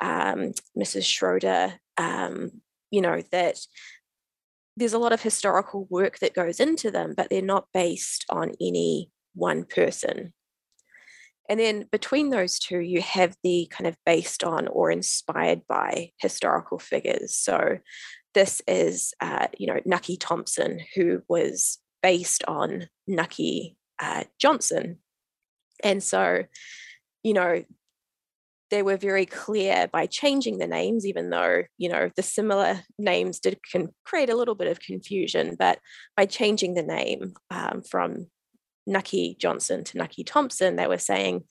um, 0.00 0.52
Mrs. 0.76 1.04
Schroeder, 1.04 1.74
um, 1.96 2.50
you 2.90 3.02
know, 3.02 3.22
that 3.30 3.58
there's 4.76 4.94
a 4.94 4.98
lot 4.98 5.12
of 5.12 5.22
historical 5.22 5.86
work 5.90 6.20
that 6.20 6.34
goes 6.34 6.60
into 6.60 6.90
them, 6.90 7.14
but 7.16 7.28
they're 7.28 7.42
not 7.42 7.66
based 7.74 8.24
on 8.30 8.52
any 8.60 9.10
one 9.34 9.64
person. 9.64 10.32
And 11.48 11.58
then 11.58 11.86
between 11.90 12.30
those 12.30 12.58
two, 12.58 12.80
you 12.80 13.00
have 13.00 13.34
the 13.42 13.66
kind 13.70 13.86
of 13.86 13.96
based 14.04 14.44
on 14.44 14.68
or 14.68 14.90
inspired 14.90 15.62
by 15.66 16.12
historical 16.18 16.78
figures. 16.78 17.34
So 17.34 17.78
this 18.34 18.60
is, 18.68 19.14
uh, 19.20 19.48
you 19.58 19.66
know, 19.66 19.80
Nucky 19.86 20.16
Thompson, 20.16 20.80
who 20.94 21.22
was 21.28 21.78
based 22.02 22.44
on 22.46 22.88
Nucky 23.06 23.77
uh, 24.00 24.24
Johnson. 24.38 24.98
And 25.82 26.02
so, 26.02 26.44
you 27.22 27.34
know, 27.34 27.62
they 28.70 28.82
were 28.82 28.96
very 28.96 29.24
clear 29.24 29.88
by 29.90 30.06
changing 30.06 30.58
the 30.58 30.66
names, 30.66 31.06
even 31.06 31.30
though, 31.30 31.62
you 31.78 31.88
know, 31.88 32.10
the 32.16 32.22
similar 32.22 32.82
names 32.98 33.40
did 33.40 33.58
can 33.70 33.88
create 34.04 34.28
a 34.28 34.36
little 34.36 34.54
bit 34.54 34.68
of 34.68 34.80
confusion, 34.80 35.56
but 35.58 35.78
by 36.16 36.26
changing 36.26 36.74
the 36.74 36.82
name 36.82 37.32
um, 37.50 37.82
from 37.82 38.26
Nucky 38.86 39.36
Johnson 39.40 39.84
to 39.84 39.98
Nucky 39.98 40.24
Thompson, 40.24 40.76
they 40.76 40.86
were 40.86 40.98
saying 40.98 41.44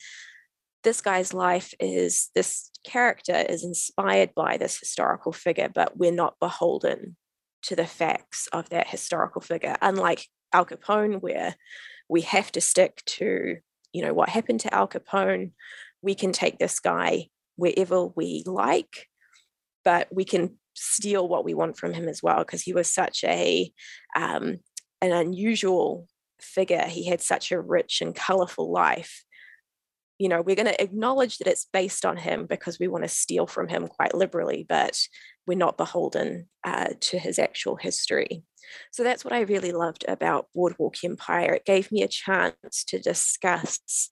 this 0.84 1.02
guy's 1.02 1.34
life 1.34 1.74
is 1.80 2.30
this 2.36 2.70
character 2.86 3.36
is 3.36 3.64
inspired 3.64 4.34
by 4.36 4.58
this 4.58 4.80
historical 4.80 5.32
figure, 5.32 5.70
but 5.74 5.98
we're 5.98 6.12
not 6.12 6.40
beholden 6.40 7.18
to 7.64 7.76
the 7.76 7.86
facts 7.86 8.48
of 8.54 8.70
that 8.70 8.88
historical 8.88 9.42
figure, 9.42 9.76
unlike 9.82 10.28
Al 10.54 10.66
Capone, 10.66 11.20
where 11.20 11.56
we 12.10 12.22
have 12.22 12.52
to 12.54 12.62
stick 12.62 13.02
to, 13.06 13.58
you 13.94 14.02
know, 14.02 14.14
what 14.14 14.30
happened 14.30 14.62
to 14.62 14.74
Al 14.74 14.88
Capone. 14.88 15.52
We 16.02 16.16
can 16.16 16.32
take 16.32 16.58
this 16.58 16.80
guy 16.80 17.28
wherever 17.56 18.06
we 18.06 18.44
like, 18.46 19.08
but 19.84 20.08
we 20.12 20.24
can 20.24 20.58
steal 20.76 21.28
what 21.28 21.44
we 21.44 21.54
want 21.54 21.78
from 21.78 21.94
him 21.94 22.08
as 22.08 22.22
well 22.22 22.40
because 22.40 22.62
he 22.62 22.74
was 22.74 22.90
such 22.90 23.24
a 23.24 23.72
um, 24.16 24.58
an 25.02 25.12
unusual 25.12 26.08
figure. 26.40 26.84
He 26.84 27.06
had 27.08 27.22
such 27.22 27.52
a 27.52 27.60
rich 27.60 28.02
and 28.02 28.16
colorful 28.16 28.72
life. 28.72 29.24
You 30.20 30.30
know, 30.30 30.42
we're 30.42 30.56
going 30.56 30.68
to 30.68 30.82
acknowledge 30.82 31.38
that 31.38 31.48
it's 31.48 31.68
based 31.72 32.06
on 32.06 32.18
him 32.18 32.48
because 32.48 32.80
we 32.80 32.88
want 32.88 33.04
to 33.04 33.10
steal 33.10 33.46
from 33.46 33.68
him 33.68 33.88
quite 33.88 34.16
liberally, 34.16 34.66
but 34.68 35.00
we're 35.48 35.58
not 35.58 35.78
beholden 35.78 36.50
uh, 36.64 36.90
to 37.00 37.18
his 37.18 37.40
actual 37.40 37.78
history. 37.78 38.44
So 38.92 39.04
that's 39.04 39.24
what 39.24 39.34
I 39.34 39.42
really 39.42 39.72
loved 39.72 40.04
about 40.08 40.50
Boardwalk 40.54 41.04
Empire. 41.04 41.54
It 41.54 41.66
gave 41.66 41.92
me 41.92 42.04
a 42.04 42.08
chance 42.08 42.84
to 42.88 43.00
discuss, 43.00 44.12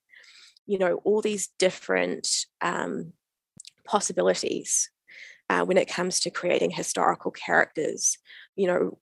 you 0.66 0.80
know, 0.80 0.96
all 1.04 1.22
these 1.22 1.50
different 1.60 2.28
um, 2.62 3.12
possibilities 3.86 4.90
uh, 5.50 5.66
when 5.66 5.78
it 5.78 5.90
comes 5.90 6.22
to 6.22 6.30
creating 6.30 6.72
historical 6.72 7.32
characters. 7.32 8.18
You 8.56 8.68
know, 8.68 8.98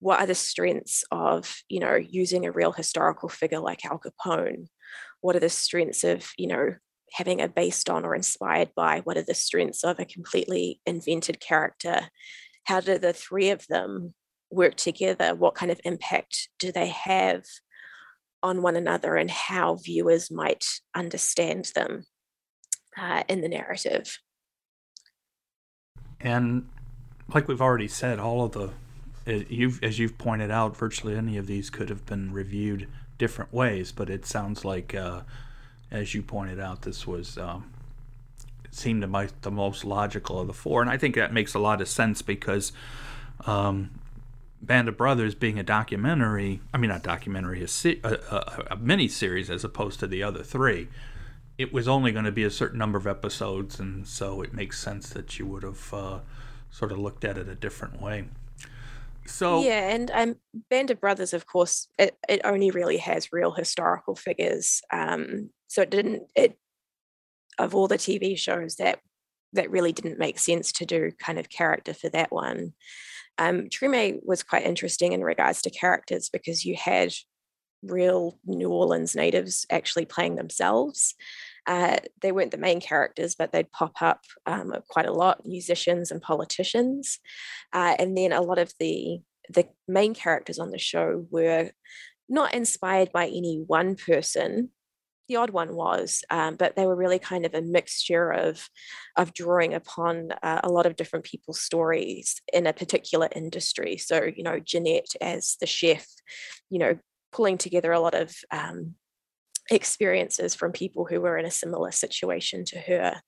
what 0.00 0.20
are 0.20 0.26
the 0.26 0.34
strengths 0.34 1.04
of, 1.10 1.62
you 1.68 1.80
know, 1.80 1.94
using 1.96 2.46
a 2.46 2.52
real 2.52 2.72
historical 2.72 3.28
figure 3.28 3.60
like 3.60 3.84
Al 3.84 4.00
Capone? 4.00 4.68
What 5.20 5.36
are 5.36 5.40
the 5.40 5.50
strengths 5.50 6.04
of, 6.04 6.30
you 6.38 6.46
know, 6.46 6.74
having 7.12 7.40
a 7.40 7.48
based 7.48 7.88
on 7.88 8.04
or 8.04 8.14
inspired 8.14 8.70
by? 8.74 9.00
What 9.00 9.16
are 9.16 9.22
the 9.22 9.34
strengths 9.34 9.84
of 9.84 9.98
a 9.98 10.04
completely 10.04 10.80
invented 10.86 11.40
character? 11.40 12.08
How 12.64 12.80
do 12.80 12.98
the 12.98 13.12
three 13.12 13.50
of 13.50 13.66
them 13.68 14.14
work 14.50 14.76
together, 14.76 15.34
what 15.34 15.54
kind 15.54 15.72
of 15.72 15.80
impact 15.84 16.48
do 16.58 16.72
they 16.72 16.88
have 16.88 17.44
on 18.42 18.62
one 18.62 18.76
another 18.76 19.16
and 19.16 19.30
how 19.30 19.74
viewers 19.76 20.30
might 20.30 20.64
understand 20.94 21.70
them 21.74 22.04
uh, 22.98 23.22
in 23.28 23.40
the 23.40 23.48
narrative. 23.48 24.18
And 26.20 26.68
like 27.32 27.48
we've 27.48 27.60
already 27.60 27.88
said, 27.88 28.18
all 28.18 28.44
of 28.44 28.52
the 28.52 28.70
you've 29.26 29.82
as 29.82 29.98
you've 29.98 30.16
pointed 30.18 30.52
out, 30.52 30.76
virtually 30.76 31.16
any 31.16 31.36
of 31.36 31.46
these 31.46 31.68
could 31.68 31.88
have 31.88 32.06
been 32.06 32.32
reviewed 32.32 32.88
different 33.18 33.52
ways. 33.52 33.90
But 33.90 34.08
it 34.08 34.24
sounds 34.24 34.64
like, 34.64 34.94
uh, 34.94 35.22
as 35.90 36.14
you 36.14 36.22
pointed 36.22 36.60
out, 36.60 36.82
this 36.82 37.06
was 37.06 37.38
um, 37.38 37.70
seemed 38.70 39.02
to 39.02 39.08
be 39.08 39.26
the 39.42 39.50
most 39.50 39.84
logical 39.84 40.40
of 40.40 40.46
the 40.46 40.52
four, 40.52 40.82
and 40.82 40.90
I 40.90 40.96
think 40.96 41.14
that 41.14 41.32
makes 41.32 41.54
a 41.54 41.58
lot 41.58 41.80
of 41.80 41.88
sense 41.88 42.22
because 42.22 42.72
um, 43.46 43.90
Band 44.60 44.88
of 44.88 44.96
Brothers 44.96 45.34
being 45.34 45.58
a 45.58 45.62
documentary, 45.62 46.60
I 46.72 46.78
mean, 46.78 46.90
not 46.90 47.02
documentary, 47.02 47.62
a, 47.62 47.68
se- 47.68 48.00
a, 48.02 48.14
a, 48.14 48.66
a 48.72 48.76
mini 48.76 49.08
series 49.08 49.50
as 49.50 49.64
opposed 49.64 50.00
to 50.00 50.06
the 50.06 50.22
other 50.22 50.42
three, 50.42 50.88
it 51.58 51.72
was 51.72 51.88
only 51.88 52.12
going 52.12 52.24
to 52.24 52.32
be 52.32 52.44
a 52.44 52.50
certain 52.50 52.78
number 52.78 52.98
of 52.98 53.06
episodes, 53.06 53.80
and 53.80 54.06
so 54.06 54.42
it 54.42 54.52
makes 54.52 54.78
sense 54.78 55.10
that 55.10 55.38
you 55.38 55.46
would 55.46 55.62
have 55.62 55.94
uh, 55.94 56.18
sort 56.70 56.92
of 56.92 56.98
looked 56.98 57.24
at 57.24 57.38
it 57.38 57.48
a 57.48 57.54
different 57.54 58.00
way. 58.00 58.24
So 59.26 59.62
yeah, 59.62 59.90
and 59.90 60.10
um, 60.12 60.36
Band 60.70 60.90
of 60.90 61.00
Brothers, 61.00 61.32
of 61.32 61.46
course, 61.46 61.88
it, 61.98 62.16
it 62.28 62.40
only 62.44 62.70
really 62.70 62.98
has 62.98 63.32
real 63.32 63.52
historical 63.52 64.14
figures. 64.14 64.82
Um, 64.92 65.50
so 65.66 65.82
it 65.82 65.90
didn't 65.90 66.24
it 66.34 66.58
of 67.58 67.74
all 67.74 67.88
the 67.88 67.98
TV 67.98 68.38
shows 68.38 68.76
that 68.76 69.00
that 69.52 69.70
really 69.70 69.92
didn't 69.92 70.18
make 70.18 70.38
sense 70.38 70.72
to 70.72 70.86
do 70.86 71.10
kind 71.18 71.38
of 71.38 71.48
character 71.48 71.94
for 71.94 72.08
that 72.10 72.30
one. 72.30 72.72
Um, 73.38 73.68
Treme 73.68 74.20
was 74.22 74.42
quite 74.42 74.64
interesting 74.64 75.12
in 75.12 75.22
regards 75.22 75.62
to 75.62 75.70
characters 75.70 76.28
because 76.30 76.64
you 76.64 76.76
had 76.76 77.12
real 77.82 78.38
New 78.44 78.70
Orleans 78.70 79.14
natives 79.14 79.66
actually 79.70 80.04
playing 80.04 80.36
themselves. 80.36 81.14
Uh, 81.66 81.98
they 82.22 82.32
weren't 82.32 82.52
the 82.52 82.58
main 82.58 82.80
characters, 82.80 83.34
but 83.34 83.52
they'd 83.52 83.72
pop 83.72 84.00
up 84.00 84.20
um, 84.46 84.72
quite 84.88 85.06
a 85.06 85.12
lot, 85.12 85.46
musicians 85.46 86.10
and 86.10 86.22
politicians. 86.22 87.18
Uh, 87.72 87.94
and 87.98 88.16
then 88.16 88.32
a 88.32 88.42
lot 88.42 88.58
of 88.58 88.72
the 88.78 89.20
the 89.48 89.68
main 89.86 90.12
characters 90.12 90.58
on 90.58 90.70
the 90.70 90.78
show 90.78 91.24
were 91.30 91.70
not 92.28 92.52
inspired 92.52 93.12
by 93.12 93.26
any 93.26 93.62
one 93.64 93.94
person, 93.94 94.70
the 95.28 95.36
odd 95.36 95.50
one 95.50 95.74
was, 95.74 96.22
um, 96.30 96.56
but 96.56 96.76
they 96.76 96.86
were 96.86 96.96
really 96.96 97.18
kind 97.18 97.44
of 97.44 97.54
a 97.54 97.62
mixture 97.62 98.30
of 98.30 98.68
of 99.16 99.34
drawing 99.34 99.74
upon 99.74 100.32
uh, 100.42 100.60
a 100.62 100.70
lot 100.70 100.86
of 100.86 100.96
different 100.96 101.24
people's 101.24 101.60
stories 101.60 102.40
in 102.52 102.66
a 102.66 102.72
particular 102.72 103.28
industry. 103.34 103.96
So 103.96 104.24
you 104.24 104.42
know, 104.42 104.60
Janette 104.60 105.14
as 105.20 105.56
the 105.60 105.66
chef, 105.66 106.06
you 106.70 106.78
know, 106.78 106.98
pulling 107.32 107.58
together 107.58 107.92
a 107.92 108.00
lot 108.00 108.14
of 108.14 108.34
um, 108.50 108.94
experiences 109.70 110.54
from 110.54 110.72
people 110.72 111.04
who 111.04 111.20
were 111.20 111.36
in 111.36 111.44
a 111.44 111.50
similar 111.50 111.90
situation 111.90 112.64
to 112.66 112.78
her 112.78 113.20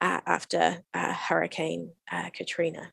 uh, 0.00 0.20
after 0.26 0.78
uh, 0.94 1.12
Hurricane 1.12 1.92
uh, 2.10 2.30
Katrina. 2.30 2.92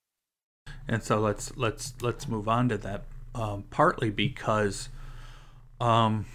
And 0.88 1.04
so 1.04 1.20
let's 1.20 1.56
let's 1.58 1.94
let's 2.02 2.28
move 2.28 2.48
on 2.48 2.70
to 2.70 2.78
that. 2.80 3.04
Um, 3.36 3.66
partly 3.70 4.10
because 4.10 4.90
um, 5.80 6.26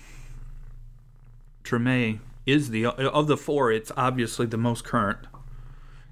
Treme 1.65 2.19
is 2.47 2.71
the 2.71 2.87
of 2.87 3.27
the 3.27 3.37
four. 3.37 3.71
It's 3.71 3.93
obviously 3.97 4.47
the 4.47 4.57
most 4.57 4.85
current, 4.85 5.19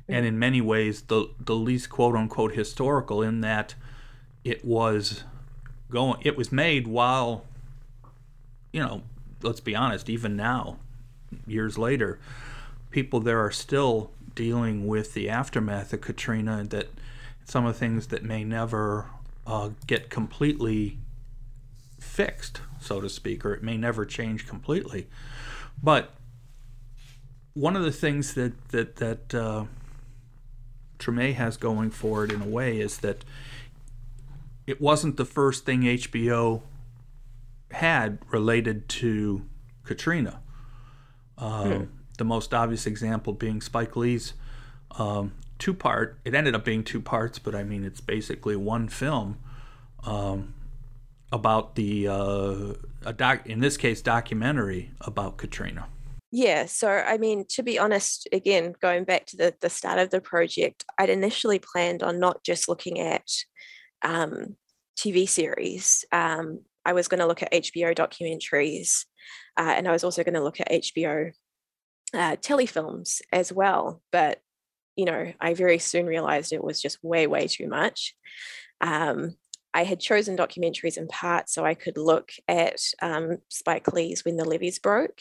and 0.09 0.25
in 0.25 0.39
many 0.39 0.61
ways 0.61 1.03
the 1.03 1.31
the 1.39 1.57
least 1.57 1.91
quote 1.91 2.15
unquote 2.15 2.55
historical 2.55 3.23
in 3.23 3.41
that 3.41 3.75
it 4.45 4.65
was 4.65 5.25
going. 5.91 6.21
It 6.23 6.37
was 6.37 6.53
made 6.53 6.87
while, 6.87 7.45
you 8.73 8.81
know, 8.81 9.03
let's 9.43 9.61
be 9.61 9.75
honest. 9.75 10.09
Even 10.09 10.37
now, 10.37 10.79
years 11.47 11.77
later, 11.77 12.19
people 12.91 13.21
there 13.21 13.45
are 13.45 13.51
still 13.51 14.11
dealing 14.35 14.87
with 14.87 15.15
the 15.15 15.29
aftermath 15.29 15.93
of 15.93 16.01
Katrina. 16.01 16.59
And 16.59 16.71
that 16.71 16.89
some 17.45 17.67
of 17.67 17.75
the 17.75 17.79
things 17.79 18.07
that 18.09 18.23
may 18.23 18.45
never 18.45 19.07
uh, 19.47 19.71
get 19.87 20.11
completely 20.11 20.99
fixed, 22.03 22.61
so 22.81 23.01
to 23.01 23.09
speak, 23.09 23.45
or 23.45 23.55
it 23.55 23.63
may 23.63 23.77
never 23.77 24.05
change 24.05 24.47
completely. 24.47 25.09
But 25.83 26.15
one 27.55 27.77
of 27.77 27.83
the 27.83 27.93
things 27.93 28.35
that 28.35 28.69
that 28.69 28.97
that 28.97 29.35
uh, 29.35 29.65
Treme 30.99 31.35
has 31.35 31.57
going 31.57 31.91
for 31.91 32.25
it 32.25 32.33
in 32.33 32.43
a 32.43 32.47
way 32.47 32.81
is 32.81 32.99
that 32.99 33.25
it 34.67 34.81
wasn't 34.81 35.17
the 35.17 35.25
first 35.25 35.65
thing 35.65 35.83
HBO 35.83 36.63
had 37.73 38.19
related 38.31 38.89
to 38.89 39.47
Katrina. 39.85 40.41
Um, 41.39 41.73
hmm. 41.73 41.85
The 42.19 42.25
most 42.25 42.53
obvious 42.53 42.87
example 42.87 43.33
being 43.33 43.61
Spike 43.61 43.97
Lee's 43.97 44.35
um, 44.99 45.33
two 45.59 45.75
part. 45.75 46.19
It 46.25 46.35
ended 46.35 46.55
up 46.55 46.65
being 46.65 46.85
two 46.85 47.01
parts, 47.01 47.39
but 47.39 47.55
I 47.55 47.63
mean 47.63 47.85
it's 47.85 48.01
basically 48.01 48.57
one 48.57 48.89
film 48.89 49.39
um, 50.05 50.55
about 51.33 51.75
the 51.75 52.09
uh, 52.09 52.75
a 53.05 53.13
doc. 53.13 53.47
In 53.47 53.61
this 53.61 53.77
case, 53.77 54.03
documentary 54.03 54.91
about 55.01 55.37
Katrina. 55.37 55.87
Yeah, 56.33 56.67
so 56.67 56.89
I 56.89 57.19
mean, 57.19 57.45
to 57.51 57.63
be 57.63 57.79
honest, 57.79 58.29
again, 58.33 58.75
going 58.81 59.05
back 59.05 59.27
to 59.27 59.37
the, 59.37 59.55
the 59.61 59.71
start 59.71 59.99
of 59.99 60.11
the 60.11 60.21
project, 60.21 60.85
I'd 60.99 61.11
initially 61.11 61.59
planned 61.59 62.03
on 62.03 62.21
not 62.21 62.45
just 62.45 62.69
looking 62.69 63.01
at 63.01 63.27
um, 64.03 64.57
TV 64.97 65.29
series. 65.29 66.05
Um, 66.13 66.61
I 66.85 66.93
was 66.93 67.09
going 67.09 67.21
to 67.21 67.27
look 67.27 67.43
at 67.43 67.53
HBO 67.53 67.95
documentaries, 67.95 69.07
uh, 69.57 69.75
and 69.77 69.89
I 69.89 69.93
was 69.93 70.05
also 70.05 70.23
going 70.23 70.35
to 70.35 70.43
look 70.43 70.61
at 70.61 70.71
HBO 70.71 71.33
uh, 72.15 72.37
telefilms 72.37 73.21
as 73.33 73.53
well. 73.53 74.01
But 74.13 74.41
you 74.97 75.07
know, 75.07 75.33
I 75.41 75.55
very 75.55 75.79
soon 75.79 76.07
realized 76.07 76.53
it 76.53 76.63
was 76.63 76.81
just 76.81 77.03
way, 77.03 77.27
way 77.27 77.47
too 77.47 77.69
much. 77.69 78.15
Um, 78.81 79.37
I 79.73 79.85
had 79.85 80.01
chosen 80.01 80.37
documentaries 80.37 80.97
in 80.97 81.07
part 81.09 81.49
so 81.49 81.65
I 81.65 81.75
could 81.75 81.97
look 81.97 82.33
at 82.49 82.81
um, 83.03 83.39
Spike 83.49 83.93
Lee's 83.93 84.25
When 84.25 84.37
the 84.37 84.45
Levees 84.45 84.79
Broke. 84.79 85.21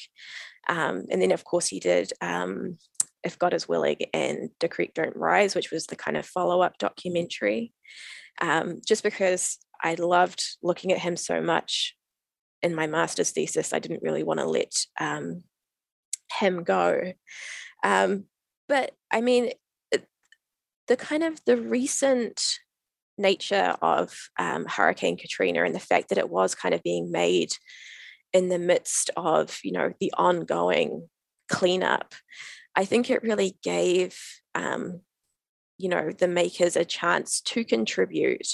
Um, 0.67 1.05
and 1.09 1.21
then, 1.21 1.31
of 1.31 1.43
course, 1.43 1.67
he 1.67 1.79
did 1.79 2.11
um, 2.21 2.77
If 3.23 3.37
God 3.37 3.53
is 3.53 3.67
Willing 3.67 3.97
and 4.13 4.49
The 4.59 4.67
Creek 4.67 4.93
Don't 4.93 5.15
Rise, 5.15 5.55
which 5.55 5.71
was 5.71 5.87
the 5.87 5.95
kind 5.95 6.17
of 6.17 6.25
follow 6.25 6.61
up 6.61 6.77
documentary. 6.77 7.73
Um, 8.41 8.81
just 8.87 9.03
because 9.03 9.57
I 9.83 9.95
loved 9.95 10.43
looking 10.63 10.91
at 10.91 10.99
him 10.99 11.15
so 11.15 11.41
much 11.41 11.95
in 12.61 12.75
my 12.75 12.87
master's 12.87 13.31
thesis, 13.31 13.73
I 13.73 13.79
didn't 13.79 14.03
really 14.03 14.23
want 14.23 14.39
to 14.39 14.45
let 14.45 14.73
um, 14.99 15.43
him 16.39 16.63
go. 16.63 17.13
Um, 17.83 18.25
but 18.67 18.91
I 19.11 19.21
mean, 19.21 19.51
the 20.89 20.97
kind 20.97 21.23
of 21.23 21.39
the 21.45 21.55
recent 21.55 22.41
nature 23.19 23.75
of 23.81 24.15
um, 24.37 24.65
Hurricane 24.65 25.17
Katrina 25.17 25.63
and 25.63 25.75
the 25.75 25.79
fact 25.79 26.09
that 26.09 26.17
it 26.17 26.29
was 26.29 26.55
kind 26.55 26.73
of 26.73 26.81
being 26.83 27.11
made 27.11 27.51
in 28.33 28.49
the 28.49 28.59
midst 28.59 29.09
of 29.17 29.59
you 29.63 29.71
know 29.71 29.93
the 29.99 30.13
ongoing 30.17 31.09
cleanup 31.49 32.13
i 32.75 32.85
think 32.85 33.09
it 33.09 33.23
really 33.23 33.57
gave 33.63 34.15
um, 34.55 35.01
you 35.77 35.89
know 35.89 36.11
the 36.11 36.27
makers 36.27 36.75
a 36.75 36.85
chance 36.85 37.41
to 37.41 37.63
contribute 37.63 38.47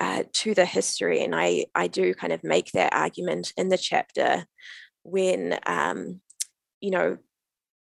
uh, 0.00 0.24
to 0.32 0.54
the 0.54 0.64
history. 0.64 1.22
And 1.22 1.34
i 1.34 1.66
i 1.74 1.86
do 1.86 2.14
kind 2.14 2.32
of 2.32 2.42
make 2.42 2.72
that 2.72 2.94
argument 2.94 3.52
in 3.56 3.68
the 3.68 3.78
chapter 3.78 4.46
when 5.02 5.58
um, 5.66 6.20
you 6.80 6.90
know 6.90 7.18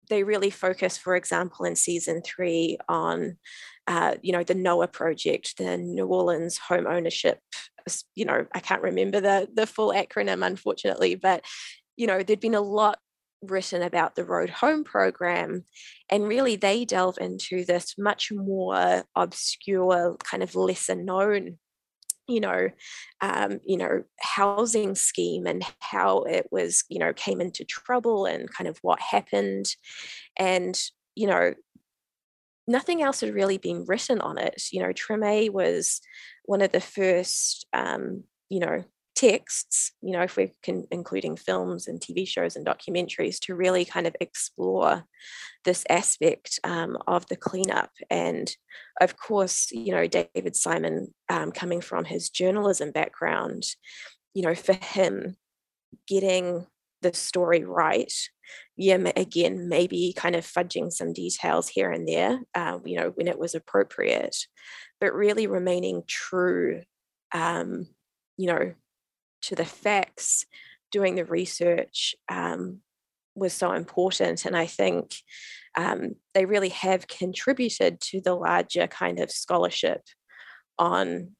they 0.09 0.23
really 0.23 0.49
focus 0.49 0.97
for 0.97 1.15
example 1.15 1.65
in 1.65 1.75
season 1.75 2.21
three 2.21 2.77
on 2.87 3.37
uh, 3.87 4.15
you 4.21 4.31
know 4.33 4.43
the 4.43 4.53
NOAH 4.53 4.91
project 4.91 5.57
the 5.57 5.77
new 5.77 6.05
orleans 6.05 6.57
home 6.57 6.87
ownership 6.87 7.39
you 8.15 8.25
know, 8.25 8.45
I 8.53 8.59
can't 8.59 8.81
remember 8.81 9.19
the 9.21 9.49
the 9.53 9.67
full 9.67 9.91
acronym, 9.91 10.45
unfortunately, 10.45 11.15
but 11.15 11.43
you 11.95 12.07
know, 12.07 12.21
there'd 12.21 12.39
been 12.39 12.55
a 12.55 12.61
lot 12.61 12.99
written 13.41 13.81
about 13.81 14.15
the 14.15 14.25
Road 14.25 14.49
Home 14.49 14.83
program, 14.83 15.63
and 16.09 16.27
really 16.27 16.55
they 16.55 16.85
delve 16.85 17.17
into 17.19 17.65
this 17.65 17.95
much 17.97 18.31
more 18.31 19.03
obscure, 19.15 20.17
kind 20.23 20.43
of 20.43 20.55
lesser 20.55 20.95
known 20.95 21.57
you 22.29 22.41
know 22.41 22.69
um, 23.21 23.61
you 23.65 23.77
know 23.77 24.03
housing 24.19 24.95
scheme 24.95 25.47
and 25.47 25.63
how 25.79 26.23
it 26.23 26.45
was 26.51 26.83
you 26.89 26.99
know 26.99 27.13
came 27.13 27.39
into 27.39 27.63
trouble 27.63 28.25
and 28.25 28.51
kind 28.53 28.67
of 28.67 28.77
what 28.81 28.99
happened. 28.99 29.65
And 30.37 30.79
you 31.15 31.27
know 31.27 31.53
nothing 32.67 33.01
else 33.01 33.21
had 33.21 33.33
really 33.33 33.57
been 33.57 33.85
written 33.85 34.19
on 34.21 34.37
it 34.37 34.61
you 34.71 34.81
know 34.81 34.89
treme 34.89 35.49
was 35.51 36.01
one 36.47 36.61
of 36.61 36.71
the 36.71 36.81
first, 36.81 37.67
um, 37.73 38.23
you 38.49 38.59
know, 38.59 38.83
texts, 39.15 39.91
you 40.01 40.13
know, 40.13 40.21
if 40.21 40.37
we're 40.37 40.51
can, 40.63 40.85
including 40.91 41.35
films 41.35 41.87
and 41.87 41.99
TV 41.99 42.27
shows 42.27 42.55
and 42.55 42.65
documentaries, 42.65 43.39
to 43.41 43.53
really 43.53 43.83
kind 43.83 44.07
of 44.07 44.15
explore 44.21 45.03
this 45.65 45.83
aspect 45.89 46.59
um, 46.63 46.97
of 47.05 47.27
the 47.27 47.35
cleanup. 47.35 47.91
And 48.09 48.49
of 49.01 49.17
course, 49.17 49.69
you 49.71 49.91
know, 49.91 50.07
David 50.07 50.55
Simon, 50.55 51.13
um, 51.29 51.51
coming 51.51 51.81
from 51.81 52.05
his 52.05 52.29
journalism 52.29 52.91
background, 52.91 53.63
you 54.33 54.43
know, 54.43 54.55
for 54.55 54.73
him, 54.73 55.35
getting 56.07 56.65
the 57.01 57.13
story 57.13 57.63
right. 57.63 58.13
Yeah, 58.75 59.11
again, 59.15 59.69
maybe 59.69 60.13
kind 60.15 60.35
of 60.35 60.45
fudging 60.45 60.91
some 60.91 61.13
details 61.13 61.67
here 61.67 61.91
and 61.91 62.07
there, 62.07 62.39
uh, 62.55 62.79
you 62.85 62.99
know, 62.99 63.11
when 63.15 63.27
it 63.27 63.39
was 63.39 63.55
appropriate 63.55 64.35
but 64.99 65.13
really 65.13 65.47
remaining 65.47 66.03
true, 66.07 66.81
um, 67.31 67.87
you 68.37 68.47
know, 68.47 68.73
to 69.43 69.55
the 69.55 69.65
facts, 69.65 70.45
doing 70.91 71.15
the 71.15 71.25
research 71.25 72.15
um, 72.29 72.79
was 73.35 73.53
so 73.53 73.71
important. 73.71 74.45
And 74.45 74.55
I 74.55 74.65
think 74.65 75.15
um, 75.75 76.15
they 76.33 76.45
really 76.45 76.69
have 76.69 77.07
contributed 77.07 78.01
to 78.01 78.21
the 78.21 78.33
larger 78.33 78.87
kind 78.87 79.19
of 79.19 79.31
scholarship 79.31 80.01
on 80.79 81.35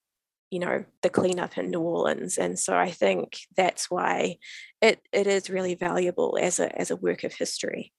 you 0.49 0.59
know 0.59 0.85
the 1.01 1.09
cleanup 1.09 1.57
in 1.57 1.71
New 1.71 1.81
Orleans, 1.81 2.37
and 2.37 2.57
so 2.57 2.75
I 2.75 2.91
think 2.91 3.39
that's 3.55 3.89
why 3.89 4.37
it 4.81 5.01
it 5.11 5.27
is 5.27 5.49
really 5.49 5.75
valuable 5.75 6.37
as 6.41 6.59
a 6.59 6.77
as 6.79 6.91
a 6.91 6.95
work 6.95 7.23
of 7.23 7.33
history. 7.33 7.93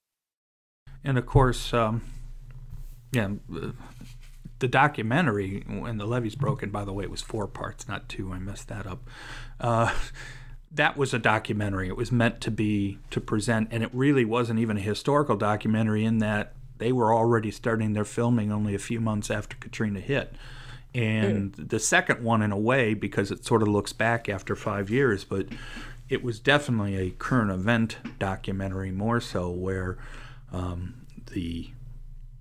And 1.03 1.17
of 1.17 1.25
course, 1.25 1.73
um, 1.73 2.01
yeah, 3.11 3.29
the 4.59 4.67
documentary 4.67 5.63
when 5.67 5.97
the 5.97 6.05
levee's 6.05 6.35
broken 6.35 6.69
by 6.69 6.83
the 6.83 6.93
way 6.93 7.03
it 7.03 7.11
was 7.11 7.21
four 7.21 7.47
parts 7.47 7.87
not 7.87 8.09
two. 8.09 8.31
I 8.31 8.39
messed 8.39 8.67
that 8.67 8.85
up. 8.85 9.09
Uh, 9.59 9.93
that 10.71 10.97
was 10.97 11.13
a 11.13 11.19
documentary. 11.19 11.87
It 11.87 11.97
was 11.97 12.11
meant 12.11 12.41
to 12.41 12.51
be 12.51 12.99
to 13.09 13.21
present 13.21 13.69
and 13.71 13.83
it 13.83 13.89
really 13.93 14.25
wasn't 14.25 14.59
even 14.59 14.77
a 14.77 14.81
historical 14.81 15.35
documentary 15.35 16.05
in 16.05 16.19
that 16.19 16.53
they 16.77 16.91
were 16.91 17.13
already 17.13 17.51
starting 17.51 17.93
their 17.93 18.05
filming 18.05 18.51
only 18.51 18.75
a 18.75 18.79
few 18.79 19.01
months 19.01 19.29
after 19.29 19.55
katrina 19.57 19.99
hit 19.99 20.33
and 20.99 21.53
mm. 21.53 21.69
the 21.69 21.79
second 21.79 22.23
one 22.23 22.41
in 22.41 22.51
a 22.51 22.57
way 22.57 22.93
because 22.93 23.31
it 23.31 23.45
sort 23.45 23.61
of 23.61 23.67
looks 23.67 23.93
back 23.93 24.27
after 24.27 24.55
five 24.55 24.89
years 24.89 25.23
but 25.23 25.47
it 26.09 26.23
was 26.23 26.39
definitely 26.39 26.95
a 26.97 27.11
current 27.11 27.51
event 27.51 27.97
documentary 28.17 28.91
more 28.91 29.21
so 29.21 29.49
where 29.49 29.97
um, 30.51 31.05
the 31.31 31.69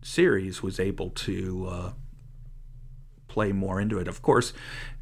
series 0.02 0.62
was 0.62 0.80
able 0.80 1.10
to 1.10 1.66
uh, 1.66 1.92
play 3.28 3.52
more 3.52 3.80
into 3.80 3.98
it. 3.98 4.08
Of 4.08 4.22
course, 4.22 4.52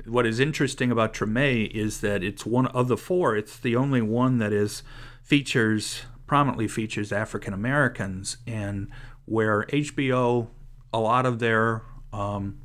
what 0.05 0.27
is 0.27 0.41
interesting 0.41 0.91
about 0.91 1.15
Treme 1.15 1.71
is 1.71 2.01
that 2.01 2.23
it's 2.23 2.45
one 2.45 2.67
of 2.67 2.89
the 2.89 2.97
four. 2.97 3.37
It's 3.37 3.57
the 3.57 3.77
only 3.77 4.03
one 4.03 4.39
that 4.39 4.53
is 4.53 4.83
features 5.23 6.03
prominently 6.27 6.67
features 6.67 7.13
African 7.13 7.55
Americans, 7.55 8.39
and 8.47 8.91
where 9.27 9.63
HBO 9.67 10.49
a 10.93 10.99
lot 10.99 11.25
of 11.25 11.39
their 11.39 11.83
um, 12.13 12.59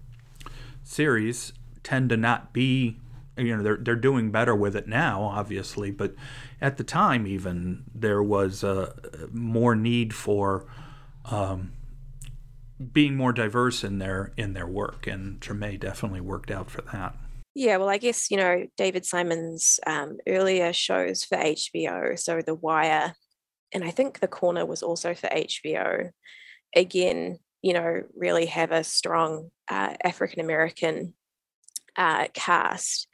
series 0.92 1.54
tend 1.84 2.10
to 2.10 2.18
not 2.18 2.54
be 2.54 3.00
you 3.38 3.56
know 3.56 3.64
they're 3.64 3.78
they're 3.78 3.96
doing 3.96 4.30
better 4.30 4.56
with 4.56 4.76
it 4.76 4.88
now 4.88 5.24
obviously 5.24 5.90
but 5.90 6.14
at 6.60 6.78
the 6.78 6.84
time 6.84 7.26
even 7.26 7.84
there 7.96 8.22
was 8.22 8.64
uh, 8.64 8.94
more 9.32 9.76
need 9.76 10.14
for 10.14 10.66
um, 11.26 11.72
being 12.94 13.16
more 13.16 13.34
diverse 13.34 13.84
in 13.84 14.00
their 14.00 14.32
in 14.38 14.54
their 14.54 14.68
work, 14.68 15.08
and 15.08 15.40
Treme 15.40 15.80
definitely 15.80 16.22
worked 16.22 16.52
out 16.52 16.70
for 16.70 16.82
that. 16.94 17.16
Yeah, 17.54 17.78
well, 17.78 17.90
I 17.90 17.98
guess 17.98 18.32
you 18.32 18.38
know 18.38 18.66
David 18.78 19.06
Simon's 19.06 19.80
um, 19.86 20.18
earlier 20.28 20.74
shows 20.74 21.24
for 21.24 21.38
HBO, 21.38 22.18
so 22.18 22.42
The 22.42 22.56
Wire, 22.56 23.14
and 23.74 23.84
I 23.84 23.92
think 23.92 24.20
The 24.20 24.28
Corner 24.28 24.66
was 24.66 24.82
also 24.82 25.14
for 25.14 25.28
HBO. 25.28 26.10
Again, 26.76 27.40
you 27.62 27.74
know, 27.74 28.04
really 28.16 28.46
have 28.48 28.72
a 28.72 28.84
strong 28.84 29.52
uh, 29.72 29.96
African 30.04 30.42
American 30.42 31.14
uh, 31.96 32.28
cast. 32.34 33.08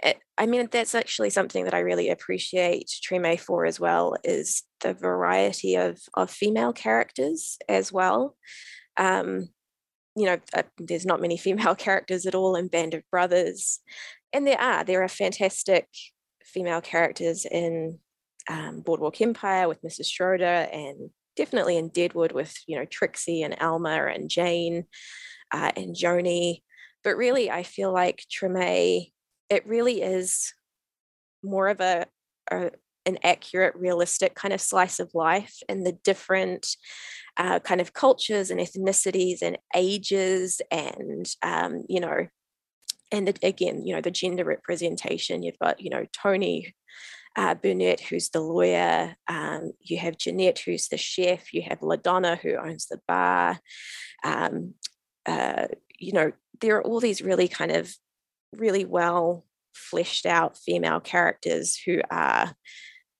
It, 0.00 0.18
I 0.36 0.46
mean, 0.46 0.68
that's 0.70 0.94
actually 0.94 1.30
something 1.30 1.64
that 1.64 1.74
I 1.74 1.80
really 1.80 2.10
appreciate 2.10 2.88
Treme 2.88 3.40
for 3.40 3.64
as 3.64 3.80
well 3.80 4.14
is 4.22 4.62
the 4.80 4.92
variety 4.94 5.76
of 5.76 5.98
of 6.14 6.30
female 6.30 6.72
characters 6.72 7.58
as 7.68 7.90
well. 7.90 8.36
Um, 8.96 9.48
you 10.14 10.26
know, 10.26 10.38
uh, 10.54 10.64
there's 10.78 11.06
not 11.06 11.20
many 11.20 11.36
female 11.46 11.74
characters 11.74 12.26
at 12.26 12.34
all 12.34 12.54
in 12.54 12.68
Band 12.68 12.94
of 12.94 13.02
Brothers. 13.10 13.80
And 14.32 14.46
there 14.46 14.60
are, 14.60 14.84
there 14.84 15.02
are 15.02 15.08
fantastic 15.08 15.88
female 16.44 16.82
characters 16.82 17.46
in 17.46 17.98
um, 18.50 18.80
Boardwalk 18.80 19.20
Empire 19.20 19.68
with 19.68 19.82
Mrs. 19.82 20.10
Schroeder 20.10 20.44
and 20.44 21.10
definitely 21.36 21.78
in 21.78 21.88
Deadwood 21.88 22.32
with, 22.32 22.54
you 22.66 22.76
know, 22.76 22.84
Trixie 22.84 23.42
and 23.42 23.56
Alma 23.60 24.06
and 24.12 24.28
Jane 24.28 24.84
uh, 25.52 25.72
and 25.76 25.94
Joanie. 25.94 26.62
But 27.04 27.16
really, 27.16 27.50
I 27.50 27.62
feel 27.62 27.92
like 27.92 28.24
Treme, 28.30 29.10
it 29.50 29.66
really 29.66 30.02
is 30.02 30.52
more 31.42 31.68
of 31.68 31.80
a, 31.80 32.06
a 32.50 32.70
an 33.06 33.18
accurate, 33.24 33.74
realistic 33.74 34.34
kind 34.34 34.52
of 34.52 34.60
slice 34.60 35.00
of 35.00 35.14
life 35.14 35.62
and 35.68 35.84
the 35.84 35.92
different 36.04 36.76
uh, 37.38 37.58
kind 37.58 37.80
of 37.80 37.94
cultures 37.94 38.50
and 38.50 38.60
ethnicities 38.60 39.40
and 39.40 39.56
ages 39.74 40.60
and, 40.70 41.26
um, 41.42 41.84
you 41.88 42.00
know, 42.00 42.26
and 43.10 43.26
the, 43.26 43.34
again, 43.42 43.86
you 43.86 43.94
know, 43.94 44.02
the 44.02 44.10
gender 44.10 44.44
representation. 44.44 45.42
You've 45.42 45.58
got, 45.58 45.80
you 45.80 45.88
know, 45.88 46.04
Toni 46.12 46.74
uh, 47.34 47.54
Bernette, 47.54 48.00
who's 48.00 48.28
the 48.28 48.40
lawyer. 48.40 49.16
Um, 49.26 49.72
you 49.80 49.96
have 49.98 50.18
Janette, 50.18 50.58
who's 50.58 50.88
the 50.88 50.98
chef. 50.98 51.54
You 51.54 51.62
have 51.62 51.80
LaDonna, 51.80 52.38
who 52.38 52.56
owns 52.56 52.86
the 52.86 53.00
bar. 53.08 53.58
Um, 54.22 54.74
uh, 55.28 55.66
you 55.98 56.12
know, 56.12 56.32
there 56.60 56.76
are 56.76 56.82
all 56.82 57.00
these 57.00 57.20
really 57.20 57.48
kind 57.48 57.70
of 57.70 57.92
really 58.52 58.84
well 58.84 59.44
fleshed 59.74 60.24
out 60.24 60.56
female 60.56 61.00
characters 61.00 61.78
who 61.84 62.00
are 62.10 62.54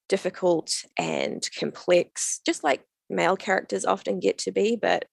difficult 0.08 0.72
and 0.98 1.46
complex, 1.58 2.40
just 2.46 2.64
like 2.64 2.82
male 3.10 3.36
characters 3.36 3.84
often 3.84 4.20
get 4.20 4.38
to 4.38 4.50
be. 4.50 4.74
But, 4.74 5.04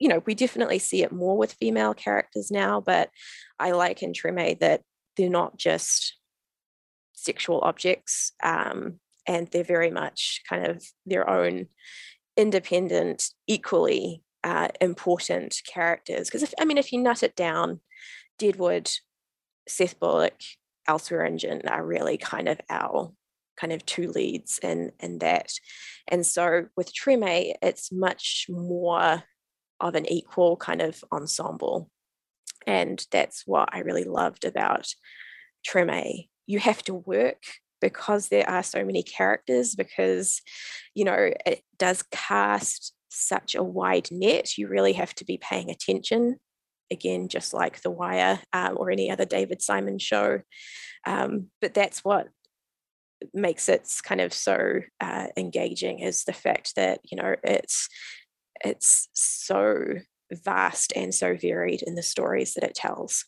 you 0.00 0.08
know, 0.08 0.22
we 0.26 0.34
definitely 0.34 0.80
see 0.80 1.04
it 1.04 1.12
more 1.12 1.36
with 1.38 1.52
female 1.54 1.94
characters 1.94 2.50
now. 2.50 2.80
But 2.80 3.10
I 3.60 3.70
like 3.70 4.02
in 4.02 4.12
Treme 4.12 4.58
that 4.58 4.82
they're 5.16 5.30
not 5.30 5.56
just 5.56 6.16
sexual 7.12 7.60
objects 7.62 8.32
um, 8.42 8.98
and 9.26 9.48
they're 9.52 9.62
very 9.62 9.90
much 9.90 10.42
kind 10.48 10.66
of 10.66 10.84
their 11.06 11.30
own 11.30 11.66
independent, 12.36 13.28
equally 13.46 14.24
uh, 14.44 14.68
important 14.80 15.60
characters. 15.66 16.28
Because, 16.28 16.44
if 16.44 16.54
I 16.60 16.64
mean, 16.64 16.78
if 16.78 16.92
you 16.92 17.00
nut 17.00 17.24
it 17.24 17.34
down, 17.34 17.80
Deadwood, 18.38 18.90
Seth 19.66 19.98
Bullock, 19.98 20.40
Al 20.86 20.98
Swearingen 20.98 21.62
are 21.66 21.84
really 21.84 22.18
kind 22.18 22.48
of 22.48 22.60
our 22.68 23.12
kind 23.56 23.72
of 23.72 23.86
two 23.86 24.08
leads 24.10 24.58
in 24.58 24.92
in 25.00 25.18
that. 25.18 25.50
And 26.08 26.26
so 26.26 26.66
with 26.76 26.92
Treme, 26.92 27.54
it's 27.62 27.90
much 27.90 28.46
more 28.48 29.22
of 29.80 29.94
an 29.94 30.06
equal 30.06 30.56
kind 30.56 30.82
of 30.82 31.02
ensemble. 31.10 31.90
And 32.66 33.04
that's 33.10 33.44
what 33.46 33.68
I 33.72 33.80
really 33.80 34.04
loved 34.04 34.44
about 34.44 34.94
Treme. 35.66 36.28
You 36.46 36.58
have 36.58 36.82
to 36.84 36.94
work 36.94 37.42
because 37.80 38.28
there 38.28 38.48
are 38.48 38.62
so 38.62 38.84
many 38.84 39.02
characters, 39.02 39.74
because, 39.74 40.40
you 40.94 41.04
know, 41.04 41.30
it 41.46 41.62
does 41.78 42.02
cast 42.10 42.94
such 43.14 43.54
a 43.54 43.62
wide 43.62 44.08
net. 44.10 44.56
You 44.58 44.68
really 44.68 44.94
have 44.94 45.14
to 45.16 45.24
be 45.24 45.38
paying 45.38 45.70
attention. 45.70 46.36
Again, 46.90 47.28
just 47.28 47.54
like 47.54 47.80
The 47.80 47.90
Wire 47.90 48.40
um, 48.52 48.74
or 48.76 48.90
any 48.90 49.10
other 49.10 49.24
David 49.24 49.62
Simon 49.62 49.98
show. 49.98 50.40
Um, 51.06 51.50
but 51.60 51.74
that's 51.74 52.04
what 52.04 52.28
makes 53.32 53.68
it 53.68 53.88
kind 54.02 54.20
of 54.20 54.32
so 54.32 54.80
uh, 55.00 55.28
engaging 55.36 56.00
is 56.00 56.24
the 56.24 56.32
fact 56.32 56.74
that 56.76 57.00
you 57.10 57.16
know 57.16 57.34
it's 57.42 57.88
it's 58.64 59.08
so 59.14 59.84
vast 60.32 60.92
and 60.94 61.14
so 61.14 61.36
varied 61.36 61.82
in 61.82 61.94
the 61.94 62.02
stories 62.02 62.54
that 62.54 62.64
it 62.64 62.74
tells. 62.74 63.24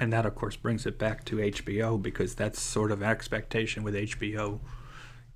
And 0.00 0.12
that, 0.12 0.26
of 0.26 0.34
course, 0.34 0.56
brings 0.56 0.86
it 0.86 0.98
back 0.98 1.24
to 1.26 1.36
HBO 1.36 2.00
because 2.00 2.34
that's 2.34 2.60
sort 2.60 2.92
of 2.92 3.02
expectation 3.02 3.82
with 3.82 3.94
HBO. 3.94 4.60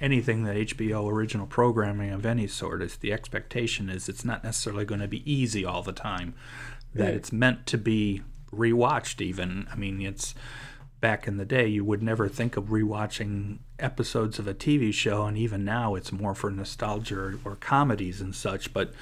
Anything 0.02 0.44
that 0.44 0.56
HBO 0.56 1.10
original 1.10 1.46
programming 1.46 2.10
of 2.10 2.26
any 2.26 2.46
sort 2.46 2.82
is 2.82 2.96
the 2.96 3.12
expectation 3.12 3.88
is 3.88 4.08
it's 4.08 4.24
not 4.24 4.44
necessarily 4.44 4.84
going 4.84 5.00
to 5.00 5.08
be 5.08 5.32
easy 5.32 5.64
all 5.64 5.82
the 5.82 5.92
time. 5.92 6.34
That 6.94 7.14
mm. 7.14 7.16
it's 7.16 7.32
meant 7.32 7.64
to 7.66 7.78
be 7.78 8.22
rewatched. 8.52 9.22
Even 9.22 9.66
I 9.72 9.76
mean, 9.76 10.02
it's 10.02 10.34
back 11.02 11.26
in 11.26 11.36
the 11.36 11.44
day, 11.44 11.66
you 11.66 11.84
would 11.84 12.02
never 12.02 12.28
think 12.28 12.56
of 12.56 12.66
rewatching 12.66 13.58
episodes 13.78 14.38
of 14.38 14.46
a 14.46 14.54
TV 14.54 14.94
show, 14.94 15.26
and 15.26 15.36
even 15.36 15.64
now 15.64 15.94
it's 15.94 16.12
more 16.12 16.34
for 16.34 16.50
nostalgia 16.50 17.18
or, 17.18 17.38
or 17.44 17.56
comedies 17.56 18.20
and 18.20 18.34
such. 18.34 18.72
But 18.72 18.92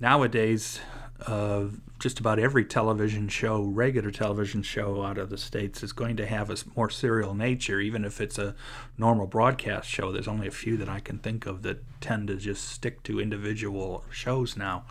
nowadays, 0.00 0.80
uh, 1.26 1.66
just 1.98 2.20
about 2.20 2.38
every 2.38 2.64
television 2.64 3.28
show, 3.28 3.62
regular 3.62 4.10
television 4.10 4.62
show 4.62 5.02
out 5.02 5.18
of 5.18 5.30
the 5.30 5.38
States, 5.38 5.82
is 5.82 5.92
going 5.92 6.16
to 6.16 6.26
have 6.26 6.50
a 6.50 6.56
more 6.74 6.90
serial 6.90 7.34
nature, 7.34 7.80
even 7.80 8.04
if 8.04 8.20
it's 8.20 8.38
a 8.38 8.54
normal 8.98 9.26
broadcast 9.26 9.88
show. 9.88 10.12
There's 10.12 10.28
only 10.28 10.46
a 10.46 10.52
few 10.52 10.76
that 10.76 10.88
I 10.88 11.00
can 11.00 11.18
think 11.18 11.46
of 11.46 11.62
that 11.62 11.82
tend 12.00 12.28
to 12.28 12.36
just 12.36 12.68
stick 12.68 13.02
to 13.04 13.20
individual 13.20 14.04
shows 14.10 14.56
now. 14.56 14.84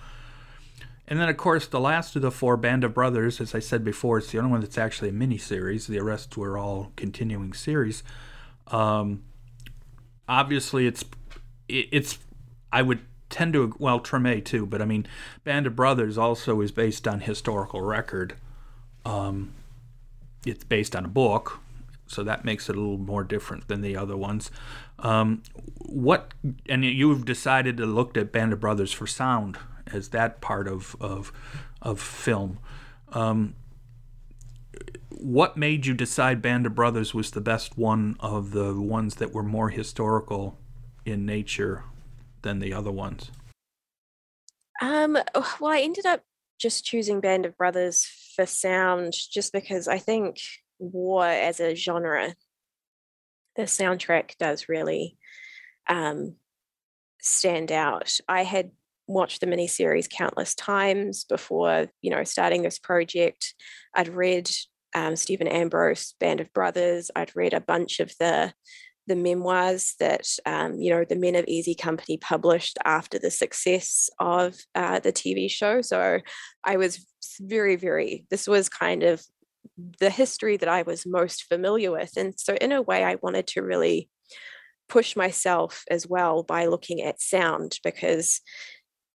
And 1.08 1.20
then, 1.20 1.30
of 1.30 1.38
course, 1.38 1.68
the 1.68 1.80
last 1.80 2.16
of 2.16 2.24
the 2.24 2.32
four 2.32 2.58
Band 2.58 2.84
of 2.84 2.96
Brothers, 2.96 3.40
as 3.40 3.54
I 3.54 3.60
said 3.60 3.84
before, 3.84 4.18
it's 4.18 4.32
the 4.32 4.40
only 4.40 4.50
one 4.50 4.62
that's 4.62 4.78
actually 4.78 5.10
a 5.10 5.14
mini 5.14 5.38
series. 5.38 5.86
The 5.86 6.00
rest 6.00 6.36
were 6.36 6.58
all 6.58 6.92
continuing 6.96 7.54
series. 7.54 8.02
Um, 8.68 9.24
obviously, 10.28 10.88
it's 10.88 11.06
it's 11.70 12.18
I 12.72 12.82
would 12.82 13.02
tend 13.30 13.54
to 13.54 13.76
well 13.80 14.00
Treme 14.00 14.44
too, 14.44 14.66
but 14.66 14.82
I 14.82 14.86
mean, 14.86 15.06
Band 15.44 15.68
of 15.68 15.76
Brothers 15.76 16.18
also 16.18 16.62
is 16.62 16.72
based 16.72 17.08
on 17.08 17.22
historical 17.22 17.82
record. 17.82 18.36
Um, 19.06 19.54
it's 20.46 20.64
based 20.64 20.96
on 20.96 21.06
a 21.06 21.10
book, 21.10 21.60
so 22.08 22.24
that 22.24 22.46
makes 22.46 22.70
it 22.70 22.76
a 22.76 22.80
little 22.80 22.98
more 22.98 23.24
different 23.24 23.68
than 23.68 23.82
the 23.82 23.98
other 23.98 24.16
ones. 24.18 24.52
Um, 25.00 25.44
what 25.80 26.34
and 26.70 26.86
you've 26.86 27.26
decided 27.26 27.78
to 27.78 27.86
look 27.86 28.16
at 28.18 28.32
Band 28.32 28.54
of 28.54 28.60
Brothers 28.60 28.92
for 28.92 29.08
sound 29.08 29.58
as 29.88 30.10
that 30.10 30.42
part 30.42 30.68
of 30.68 30.96
of 31.00 31.32
of 31.82 32.00
film. 32.00 32.60
Um, 33.12 33.56
what 35.10 35.56
made 35.56 35.86
you 35.86 35.94
decide 35.94 36.42
Band 36.42 36.66
of 36.66 36.76
Brothers 36.76 37.14
was 37.14 37.32
the 37.32 37.42
best 37.42 37.78
one 37.78 38.18
of 38.20 38.52
the 38.52 38.74
ones 38.80 39.16
that 39.16 39.34
were 39.34 39.44
more 39.44 39.70
historical 39.70 40.58
in 41.06 41.26
nature 41.26 41.84
than 42.46 42.60
the 42.60 42.74
other 42.74 42.92
ones? 42.92 43.32
Um, 44.82 45.18
well, 45.34 45.72
I 45.72 45.82
ended 45.82 46.06
up 46.06 46.22
just 46.58 46.86
choosing 46.86 47.20
Band 47.20 47.46
of 47.46 47.58
Brothers 47.58 48.08
for 48.36 48.46
sound 48.46 49.14
just 49.14 49.52
because 49.52 49.90
I 49.90 49.98
think 49.98 50.38
war 50.80 51.26
as 51.26 51.60
a 51.60 51.76
genre, 51.76 52.36
the 53.56 53.64
soundtrack 53.64 54.38
does 54.38 54.70
really 54.70 55.18
um, 55.90 56.36
stand 57.22 57.72
out. 57.72 58.18
I 58.28 58.44
had 58.44 58.72
watched 59.08 59.42
the 59.42 59.48
miniseries 59.48 60.10
countless 60.10 60.56
times 60.56 61.26
before, 61.26 61.88
you 62.02 62.12
know, 62.12 62.24
starting 62.24 62.62
this 62.62 62.80
project. 62.80 63.54
I'd 63.96 64.10
read 64.10 64.50
um, 64.94 65.16
Stephen 65.16 65.48
Ambrose, 65.48 66.14
Band 66.20 66.42
of 66.42 66.54
Brothers. 66.54 67.12
I'd 67.16 67.36
read 67.36 67.54
a 67.54 67.62
bunch 67.62 68.00
of 68.00 68.14
the 68.20 68.54
the 69.08 69.16
memoirs 69.16 69.96
that 70.00 70.28
um, 70.46 70.80
you 70.80 70.90
know 70.90 71.06
the 71.06 71.16
Men 71.16 71.36
of 71.36 71.46
Easy 71.48 71.76
Company 71.76 72.18
published 72.18 72.78
after 72.86 73.20
the 73.20 73.32
success 73.32 74.10
of 74.20 74.56
uh, 74.74 75.00
the 75.00 75.14
TV 75.14 75.50
show. 75.50 75.82
So 75.82 76.20
I 76.64 76.78
was 76.78 77.06
very, 77.40 77.76
very. 77.76 78.26
This 78.30 78.48
was 78.48 78.70
kind 78.70 79.04
of 79.04 79.24
the 80.00 80.10
history 80.10 80.58
that 80.58 80.70
I 80.70 80.84
was 80.84 81.06
most 81.06 81.44
familiar 81.44 81.92
with, 81.92 82.12
and 82.18 82.34
so 82.38 82.56
in 82.56 82.72
a 82.72 82.82
way, 82.82 83.04
I 83.04 83.16
wanted 83.22 83.48
to 83.48 83.62
really 83.62 84.10
push 84.88 85.16
myself 85.16 85.84
as 85.90 86.08
well 86.08 86.44
by 86.44 86.68
looking 86.68 87.02
at 87.02 87.22
sound 87.22 87.80
because 87.84 88.42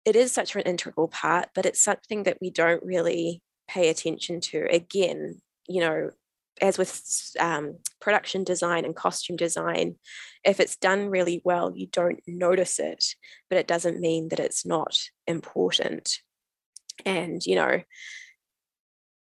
it 0.05 0.17
is 0.17 0.33
such 0.33 0.57
an 0.57 0.63
integral 0.63 1.09
part, 1.09 1.51
but 1.55 1.67
it's 1.67 1.83
something 1.83 2.23
that 2.23 2.39
we 2.41 2.51
don't 2.51 2.83
really 2.83 3.43
pay 3.69 3.91
attention 3.91 4.41
to. 4.41 4.67
Again, 4.71 5.41
you 5.69 5.81
know, 5.81 6.11
as 6.61 6.79
with 6.79 7.01
um, 7.39 7.79
production 8.01 8.45
design 8.45 8.85
and 8.85 8.95
costume 8.97 9.37
design, 9.37 9.97
if 10.45 10.61
it's 10.61 10.77
done 10.77 11.09
really 11.09 11.41
well, 11.45 11.73
you 11.75 11.87
don't 11.87 12.21
notice 12.27 12.79
it, 12.79 13.05
but 13.49 13.59
it 13.59 13.67
doesn't 13.67 14.01
mean 14.01 14.29
that 14.29 14.41
it's 14.41 14.65
not 14.67 14.97
important. 15.27 16.19
And, 17.05 17.45
you 17.45 17.55
know, 17.55 17.83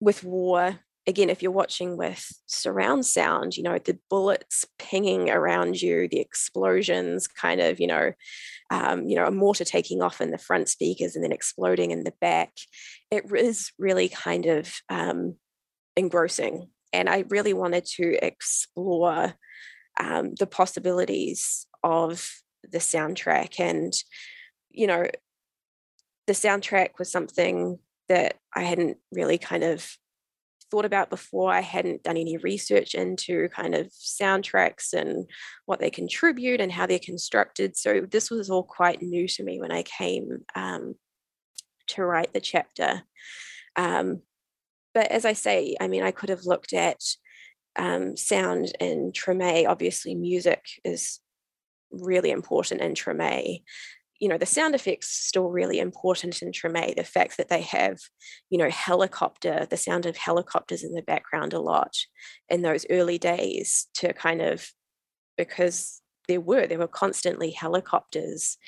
with 0.00 0.24
war, 0.24 0.78
again, 1.06 1.30
if 1.30 1.42
you're 1.42 1.50
watching 1.50 1.96
with 1.96 2.30
surround 2.46 3.06
sound, 3.06 3.56
you 3.56 3.62
know, 3.62 3.78
the 3.78 3.98
bullets 4.10 4.66
pinging 4.78 5.30
around 5.30 5.80
you, 5.80 6.06
the 6.08 6.20
explosions 6.20 7.26
kind 7.26 7.60
of, 7.60 7.80
you 7.80 7.86
know, 7.86 8.12
um, 8.70 9.06
you 9.06 9.16
know, 9.16 9.24
a 9.24 9.30
mortar 9.30 9.64
taking 9.64 10.02
off 10.02 10.20
in 10.20 10.30
the 10.30 10.38
front 10.38 10.68
speakers 10.68 11.16
and 11.16 11.24
then 11.24 11.32
exploding 11.32 11.90
in 11.90 12.04
the 12.04 12.12
back, 12.20 12.52
it 13.10 13.24
is 13.34 13.72
really 13.78 14.08
kind 14.08 14.46
of 14.46 14.74
um, 14.90 15.36
engrossing. 15.96 16.68
And 16.92 17.08
I 17.08 17.24
really 17.28 17.52
wanted 17.52 17.84
to 17.96 18.24
explore 18.24 19.34
um, 19.98 20.34
the 20.38 20.46
possibilities 20.46 21.66
of 21.82 22.28
the 22.70 22.78
soundtrack. 22.78 23.60
And, 23.60 23.92
you 24.70 24.86
know, 24.86 25.06
the 26.26 26.32
soundtrack 26.32 26.90
was 26.98 27.10
something 27.10 27.78
that 28.08 28.36
I 28.54 28.62
hadn't 28.62 28.98
really 29.12 29.38
kind 29.38 29.64
of 29.64 29.88
thought 30.70 30.84
about 30.84 31.10
before. 31.10 31.52
I 31.52 31.60
hadn't 31.60 32.02
done 32.02 32.16
any 32.16 32.36
research 32.36 32.94
into 32.94 33.48
kind 33.48 33.74
of 33.74 33.86
soundtracks 33.88 34.92
and 34.92 35.28
what 35.66 35.80
they 35.80 35.90
contribute 35.90 36.60
and 36.60 36.70
how 36.70 36.86
they're 36.86 36.98
constructed. 36.98 37.76
So 37.76 38.06
this 38.10 38.30
was 38.30 38.50
all 38.50 38.64
quite 38.64 39.02
new 39.02 39.26
to 39.28 39.42
me 39.42 39.60
when 39.60 39.72
I 39.72 39.82
came 39.82 40.44
um, 40.54 40.94
to 41.88 42.04
write 42.04 42.32
the 42.32 42.40
chapter. 42.40 43.02
Um, 43.76 44.22
but 44.94 45.10
as 45.10 45.24
I 45.24 45.32
say, 45.32 45.76
I 45.80 45.88
mean, 45.88 46.02
I 46.02 46.10
could 46.10 46.28
have 46.28 46.44
looked 46.44 46.72
at 46.72 47.00
um, 47.76 48.16
sound 48.16 48.72
in 48.80 49.12
Treme. 49.12 49.68
Obviously, 49.68 50.14
music 50.14 50.64
is 50.84 51.20
really 51.90 52.30
important 52.30 52.80
in 52.80 52.94
Treme 52.94 53.62
you 54.18 54.28
know 54.28 54.38
the 54.38 54.46
sound 54.46 54.74
effects 54.74 55.08
still 55.08 55.48
really 55.48 55.78
important 55.78 56.42
in 56.42 56.50
Treme. 56.50 56.96
The 56.96 57.04
fact 57.04 57.36
that 57.36 57.48
they 57.48 57.62
have, 57.62 57.98
you 58.50 58.58
know, 58.58 58.70
helicopter, 58.70 59.66
the 59.70 59.76
sound 59.76 60.06
of 60.06 60.16
helicopters 60.16 60.82
in 60.82 60.92
the 60.92 61.02
background 61.02 61.52
a 61.52 61.60
lot 61.60 61.94
in 62.48 62.62
those 62.62 62.86
early 62.90 63.18
days 63.18 63.86
to 63.94 64.12
kind 64.12 64.42
of 64.42 64.70
because 65.36 66.02
there 66.26 66.40
were 66.40 66.66
there 66.66 66.78
were 66.78 66.88
constantly 66.88 67.50
helicopters 67.50 68.58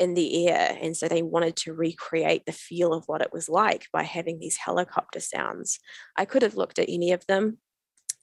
in 0.00 0.14
the 0.14 0.48
air 0.48 0.76
and 0.80 0.96
so 0.96 1.06
they 1.06 1.22
wanted 1.22 1.54
to 1.54 1.72
recreate 1.72 2.44
the 2.46 2.52
feel 2.52 2.92
of 2.92 3.04
what 3.06 3.22
it 3.22 3.32
was 3.32 3.48
like 3.48 3.86
by 3.92 4.02
having 4.02 4.38
these 4.38 4.56
helicopter 4.56 5.20
sounds. 5.20 5.78
I 6.16 6.24
could 6.24 6.42
have 6.42 6.56
looked 6.56 6.78
at 6.78 6.88
any 6.88 7.12
of 7.12 7.24
them 7.26 7.58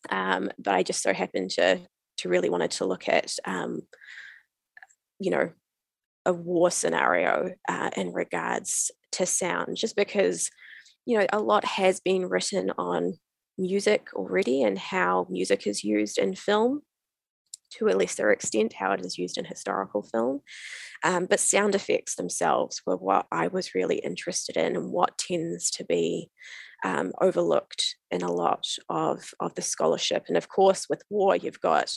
um, 0.10 0.52
but 0.60 0.74
i 0.74 0.84
just 0.84 1.02
so 1.02 1.14
happened 1.14 1.50
to 1.50 1.80
to 2.18 2.30
really 2.30 2.50
wanted 2.50 2.72
to 2.72 2.86
look 2.86 3.08
at 3.08 3.34
um, 3.46 3.82
you 5.20 5.32
know 5.32 5.52
a 6.28 6.34
war 6.34 6.70
scenario 6.70 7.54
uh, 7.70 7.90
in 7.96 8.12
regards 8.12 8.92
to 9.14 9.26
sound, 9.26 9.78
just 9.78 9.96
because, 9.96 10.52
you 11.06 11.18
know, 11.18 11.26
a 11.32 11.40
lot 11.40 11.64
has 11.64 12.02
been 12.02 12.28
written 12.28 12.72
on 12.78 13.18
music 13.58 14.10
already 14.14 14.62
and 14.62 14.78
how 14.78 15.26
music 15.30 15.66
is 15.66 15.84
used 15.84 16.20
in 16.20 16.36
film 16.36 16.82
to 17.72 17.88
a 17.88 17.95
lesser 17.95 18.32
extent 18.32 18.74
how 18.74 18.91
it 18.91 19.05
is 19.05 19.18
used 19.18 19.38
in 19.38 19.45
historical 19.45 20.03
film. 20.03 20.41
Um, 21.03 21.26
but 21.26 21.39
sound 21.39 21.76
effects 21.76 22.15
themselves 22.15 22.82
were 22.86 22.97
what 22.97 23.28
I 23.32 23.47
was 23.47 23.76
really 23.76 23.97
interested 23.97 24.57
in 24.57 24.76
and 24.76 24.91
what 24.91 25.18
tends 25.18 25.70
to 25.72 25.86
be 25.86 26.30
um, 26.84 27.11
overlooked 27.22 27.95
in 28.11 28.22
a 28.22 28.32
lot 28.32 28.68
of, 28.89 29.34
of 29.39 29.55
the 29.55 29.61
scholarship. 29.61 30.26
And 30.28 30.38
of 30.38 30.47
course, 30.47 30.88
with 30.89 31.03
war, 31.09 31.36
you've 31.36 31.61
got 31.61 31.91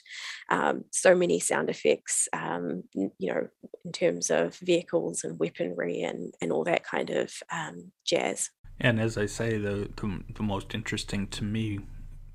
um, 0.50 0.84
so 0.90 1.14
many 1.14 1.38
sound 1.38 1.68
effects, 1.70 2.28
um, 2.32 2.84
you 2.94 3.32
know, 3.32 3.48
in 3.84 3.92
terms 3.92 4.30
of 4.30 4.56
vehicles 4.56 5.22
and 5.24 5.38
weaponry 5.38 6.00
and, 6.00 6.32
and 6.40 6.50
all 6.50 6.64
that 6.64 6.84
kind 6.84 7.10
of 7.10 7.32
um, 7.52 7.92
jazz. 8.06 8.50
And 8.80 8.98
as 8.98 9.18
I 9.18 9.26
say, 9.26 9.58
the, 9.58 9.90
the, 9.96 10.24
the 10.34 10.42
most 10.42 10.74
interesting 10.74 11.26
to 11.28 11.44
me 11.44 11.80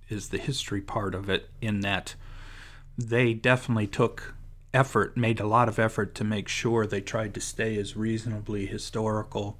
is 0.07 0.29
the 0.29 0.37
history 0.37 0.81
part 0.81 1.15
of 1.15 1.29
it, 1.29 1.49
in 1.61 1.79
that 1.79 2.13
they 2.97 3.33
definitely 3.33 3.87
took 3.87 4.35
effort, 4.73 5.15
made 5.15 5.39
a 5.39 5.47
lot 5.47 5.69
of 5.69 5.79
effort 5.79 6.13
to 6.15 6.23
make 6.23 6.47
sure 6.47 6.85
they 6.85 7.01
tried 7.01 7.33
to 7.33 7.41
stay 7.41 7.77
as 7.77 7.95
reasonably 7.95 8.65
historical 8.65 9.57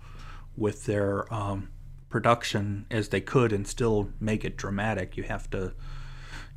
with 0.58 0.86
their 0.86 1.32
um, 1.34 1.70
production 2.10 2.86
as 2.92 3.10
they 3.10 3.22
could 3.22 3.52
and 3.52 3.68
still 3.68 4.10
make 4.20 4.46
it 4.46 4.58
dramatic. 4.58 5.18
You 5.18 5.24
have 5.24 5.50
to, 5.52 5.74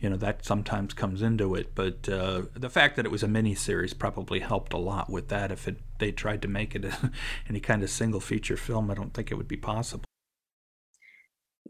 you 0.01 0.11
know, 0.11 0.16
that 0.16 0.45
sometimes 0.45 0.95
comes 0.95 1.22
into 1.22 1.55
it. 1.55 1.74
But 1.74 2.09
uh, 2.09 2.43
the 2.55 2.70
fact 2.70 2.97
that 2.97 3.07
it 3.07 3.12
was 3.12 3.22
a 3.22 3.29
miniseries 3.29 3.97
probably 3.97 4.41
helped 4.41 4.72
a 4.72 4.79
lot 4.79 5.09
with 5.09 5.29
that. 5.29 5.51
If 5.51 5.68
it, 5.68 5.79
they 5.99 6.12
tried 6.12 6.43
to 6.43 6.49
make 6.49 6.74
it 6.74 6.85
a, 6.85 7.12
any 7.49 7.61
kind 7.61 7.83
of 7.83 7.91
single 7.91 8.20
feature 8.20 8.57
film, 8.57 8.91
I 8.91 8.95
don't 8.95 9.14
think 9.14 9.31
it 9.31 9.35
would 9.35 9.49
be 9.49 9.57
possible. 9.57 10.05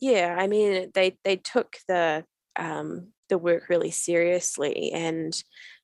Yeah, 0.00 0.36
I 0.38 0.46
mean, 0.46 0.92
they 0.94 1.18
they 1.24 1.36
took 1.36 1.78
the 1.88 2.24
um, 2.56 3.12
the 3.28 3.38
work 3.38 3.68
really 3.68 3.90
seriously, 3.90 4.92
and 4.92 5.34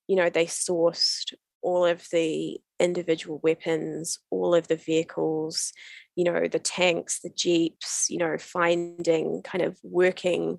you 0.07 0.16
know, 0.16 0.28
they 0.28 0.47
sourced 0.47 1.32
all 1.62 1.86
of 1.86 2.07
the 2.12 2.61
individual 2.78 3.40
weapons, 3.42 4.18
all 4.30 4.55
of 4.55 4.68
the 4.68 4.76
vehicles, 4.76 5.72
you 6.14 6.24
know, 6.24 6.47
the 6.47 6.59
tanks, 6.59 7.20
the 7.20 7.30
jeeps, 7.30 8.07
you 8.11 8.18
know, 8.18 8.36
finding 8.38 9.42
kind 9.42 9.62
of 9.64 9.78
working, 9.82 10.59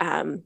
um, 0.00 0.44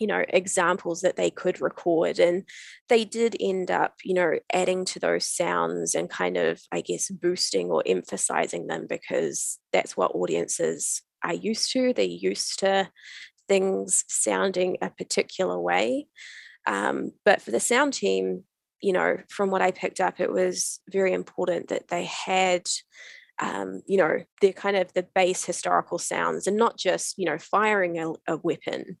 you 0.00 0.08
know, 0.08 0.24
examples 0.28 1.02
that 1.02 1.16
they 1.16 1.30
could 1.30 1.60
record. 1.60 2.18
And 2.18 2.42
they 2.88 3.04
did 3.04 3.36
end 3.38 3.70
up, 3.70 3.94
you 4.02 4.14
know, 4.14 4.32
adding 4.52 4.84
to 4.86 4.98
those 4.98 5.26
sounds 5.26 5.94
and 5.94 6.10
kind 6.10 6.36
of, 6.36 6.60
I 6.72 6.80
guess, 6.80 7.08
boosting 7.08 7.70
or 7.70 7.82
emphasizing 7.86 8.66
them 8.66 8.86
because 8.88 9.60
that's 9.72 9.96
what 9.96 10.14
audiences 10.14 11.02
are 11.22 11.34
used 11.34 11.70
to. 11.72 11.92
They're 11.94 12.04
used 12.04 12.58
to 12.60 12.90
things 13.48 14.04
sounding 14.08 14.78
a 14.80 14.90
particular 14.90 15.58
way. 15.60 16.06
Um, 16.66 17.12
but 17.24 17.42
for 17.42 17.50
the 17.50 17.60
sound 17.60 17.92
team, 17.92 18.44
you 18.80 18.92
know, 18.92 19.16
from 19.28 19.50
what 19.50 19.62
I 19.62 19.70
picked 19.70 20.00
up, 20.00 20.20
it 20.20 20.30
was 20.30 20.80
very 20.90 21.12
important 21.12 21.68
that 21.68 21.88
they 21.88 22.04
had, 22.04 22.66
um, 23.40 23.82
you 23.86 23.96
know, 23.96 24.18
the 24.40 24.52
kind 24.52 24.76
of 24.76 24.92
the 24.92 25.06
base 25.14 25.44
historical 25.44 25.98
sounds 25.98 26.46
and 26.46 26.56
not 26.56 26.78
just, 26.78 27.14
you 27.18 27.24
know, 27.24 27.38
firing 27.38 27.98
a, 27.98 28.12
a 28.28 28.36
weapon, 28.36 28.98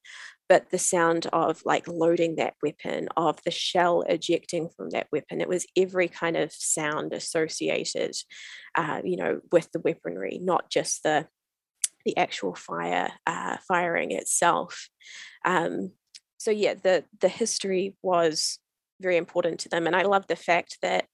but 0.48 0.70
the 0.70 0.78
sound 0.78 1.26
of 1.32 1.62
like 1.64 1.88
loading 1.88 2.36
that 2.36 2.54
weapon, 2.62 3.08
of 3.16 3.38
the 3.44 3.50
shell 3.50 4.02
ejecting 4.08 4.68
from 4.76 4.90
that 4.90 5.06
weapon. 5.12 5.40
It 5.40 5.48
was 5.48 5.66
every 5.76 6.08
kind 6.08 6.36
of 6.36 6.52
sound 6.52 7.12
associated, 7.12 8.14
uh, 8.74 9.00
you 9.04 9.16
know, 9.16 9.40
with 9.52 9.70
the 9.72 9.80
weaponry, 9.80 10.38
not 10.42 10.70
just 10.70 11.02
the 11.02 11.26
the 12.04 12.16
actual 12.16 12.54
fire 12.54 13.10
uh, 13.26 13.56
firing 13.66 14.12
itself. 14.12 14.88
Um, 15.44 15.92
so 16.38 16.50
yeah, 16.50 16.74
the 16.74 17.04
the 17.20 17.28
history 17.28 17.96
was 18.02 18.58
very 19.00 19.16
important 19.16 19.60
to 19.60 19.68
them. 19.68 19.86
And 19.86 19.96
I 19.96 20.02
love 20.02 20.26
the 20.26 20.36
fact 20.36 20.78
that, 20.82 21.06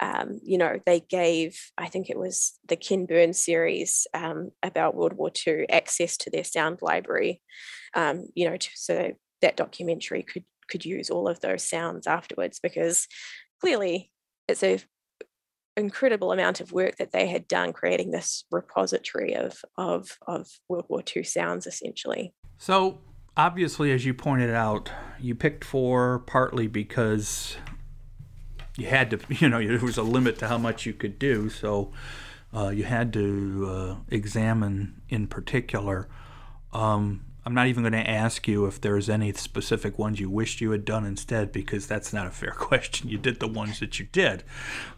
um, 0.00 0.40
you 0.42 0.58
know, 0.58 0.80
they 0.84 1.00
gave, 1.00 1.58
I 1.78 1.86
think 1.86 2.10
it 2.10 2.18
was 2.18 2.58
the 2.68 2.76
Ken 2.76 3.06
Burns 3.06 3.42
series 3.42 4.06
um, 4.14 4.50
about 4.62 4.94
World 4.94 5.14
War 5.14 5.30
II, 5.46 5.68
access 5.70 6.16
to 6.18 6.30
their 6.30 6.44
sound 6.44 6.78
library, 6.82 7.40
um, 7.94 8.26
you 8.34 8.48
know, 8.48 8.56
to, 8.56 8.70
so 8.74 9.12
that 9.42 9.56
documentary 9.56 10.22
could 10.22 10.44
could 10.68 10.84
use 10.84 11.10
all 11.10 11.28
of 11.28 11.40
those 11.40 11.64
sounds 11.64 12.06
afterwards 12.06 12.60
because 12.62 13.08
clearly 13.60 14.12
it's 14.46 14.62
a 14.62 14.78
incredible 15.80 16.32
amount 16.32 16.60
of 16.60 16.72
work 16.72 16.96
that 16.96 17.12
they 17.12 17.26
had 17.26 17.48
done 17.48 17.72
creating 17.72 18.10
this 18.10 18.44
repository 18.50 19.34
of 19.34 19.64
of 19.76 20.18
of 20.26 20.48
World 20.68 20.86
War 20.88 21.02
II 21.16 21.24
sounds 21.24 21.66
essentially. 21.66 22.32
So 22.58 23.00
obviously, 23.36 23.90
as 23.90 24.04
you 24.04 24.14
pointed 24.14 24.50
out, 24.50 24.90
you 25.18 25.34
picked 25.34 25.64
four 25.64 26.20
partly 26.20 26.66
because 26.66 27.56
you 28.76 28.86
had 28.86 29.10
to, 29.10 29.18
you 29.28 29.48
know, 29.48 29.64
there 29.66 29.78
was 29.78 29.98
a 29.98 30.02
limit 30.02 30.38
to 30.38 30.48
how 30.48 30.58
much 30.58 30.86
you 30.86 30.92
could 30.92 31.18
do. 31.18 31.48
So 31.48 31.92
uh, 32.54 32.68
you 32.68 32.84
had 32.84 33.12
to 33.14 33.66
uh, 33.70 33.96
examine 34.08 35.02
in 35.08 35.26
particular. 35.26 36.08
Um, 36.72 37.24
I'm 37.50 37.54
not 37.56 37.66
even 37.66 37.82
going 37.82 37.94
to 37.94 38.08
ask 38.08 38.46
you 38.46 38.66
if 38.66 38.80
there's 38.80 39.10
any 39.10 39.32
specific 39.32 39.98
ones 39.98 40.20
you 40.20 40.30
wished 40.30 40.60
you 40.60 40.70
had 40.70 40.84
done 40.84 41.04
instead, 41.04 41.50
because 41.50 41.88
that's 41.88 42.12
not 42.12 42.28
a 42.28 42.30
fair 42.30 42.52
question. 42.56 43.08
You 43.08 43.18
did 43.18 43.40
the 43.40 43.48
ones 43.48 43.80
that 43.80 43.98
you 43.98 44.06
did. 44.12 44.44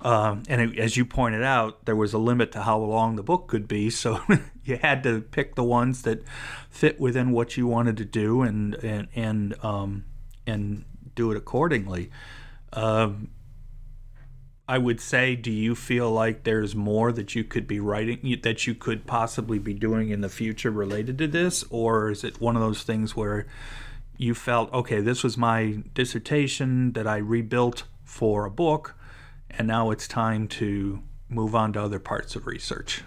Um, 0.03 0.43
and 0.51 0.61
it, 0.61 0.79
as 0.79 0.95
you 0.95 1.07
pointed 1.07 1.43
out, 1.43 1.87
there 1.87 1.97
was 1.97 2.13
a 2.13 2.19
limit 2.19 2.53
to 2.53 2.61
how 2.61 2.77
long 2.77 3.17
the 3.17 3.23
book 3.23 3.49
could 3.49 3.67
be. 3.67 3.89
So 4.03 4.21
you 4.65 4.77
had 4.77 5.03
to 5.05 5.21
pick 5.21 5.55
the 5.55 5.65
ones 5.65 6.03
that 6.03 6.25
fit 6.69 7.01
within 7.01 7.31
what 7.31 7.57
you 7.57 7.69
wanted 7.69 7.97
to 7.99 8.05
do 8.05 8.43
and, 8.43 8.75
and, 8.75 9.09
and, 9.15 9.65
um, 9.65 10.05
and 10.47 10.85
do 11.15 11.31
it 11.31 11.37
accordingly. 11.37 12.11
Um, 12.73 13.31
I 14.73 14.79
would 14.79 15.03
say, 15.03 15.37
do 15.37 15.51
you 15.51 15.75
feel 15.75 16.11
like 16.11 16.45
there's 16.45 16.75
more 16.75 17.13
that 17.13 17.35
you 17.35 17.45
could 17.45 17.67
be 17.67 17.79
writing, 17.79 18.41
that 18.43 18.67
you 18.67 18.75
could 18.75 19.07
possibly 19.07 19.59
be 19.59 19.75
doing 19.75 20.09
in 20.09 20.23
the 20.23 20.31
future 20.31 20.71
related 20.71 21.19
to 21.19 21.27
this? 21.27 21.63
Or 21.69 22.11
is 22.11 22.25
it 22.25 22.41
one 22.41 22.57
of 22.57 22.63
those 22.63 22.83
things 22.83 23.15
where 23.15 23.47
you 24.17 24.33
felt, 24.35 24.73
okay, 24.73 25.03
this 25.03 25.23
was 25.23 25.37
my 25.37 25.83
dissertation 25.93 26.93
that 26.93 27.07
I 27.07 27.19
rebuilt 27.19 27.83
for 28.03 28.47
a 28.47 28.51
book, 28.51 28.95
and 29.51 29.69
now 29.69 29.91
it's 29.91 30.09
time 30.09 30.49
to 30.49 31.03
move 31.29 31.55
on 31.55 31.75
to 31.75 31.83
other 31.83 31.99
parts 31.99 32.35
of 32.35 32.47
research? 32.47 33.03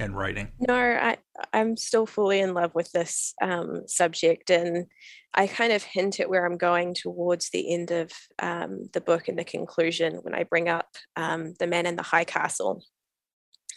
And 0.00 0.16
writing? 0.16 0.48
No, 0.58 0.74
I, 0.74 1.18
I'm 1.52 1.76
still 1.76 2.06
fully 2.06 2.40
in 2.40 2.54
love 2.54 2.74
with 2.74 2.90
this 2.92 3.34
um, 3.42 3.82
subject. 3.86 4.50
And 4.50 4.86
I 5.34 5.46
kind 5.46 5.72
of 5.72 5.82
hint 5.82 6.20
at 6.20 6.28
where 6.28 6.44
I'm 6.44 6.56
going 6.56 6.94
towards 6.94 7.50
the 7.50 7.72
end 7.72 7.90
of 7.90 8.10
um, 8.40 8.88
the 8.92 9.00
book 9.00 9.28
and 9.28 9.38
the 9.38 9.44
conclusion 9.44 10.16
when 10.22 10.34
I 10.34 10.44
bring 10.44 10.68
up 10.68 10.88
um, 11.16 11.54
the 11.58 11.66
man 11.66 11.86
in 11.86 11.96
the 11.96 12.02
high 12.02 12.24
castle. 12.24 12.82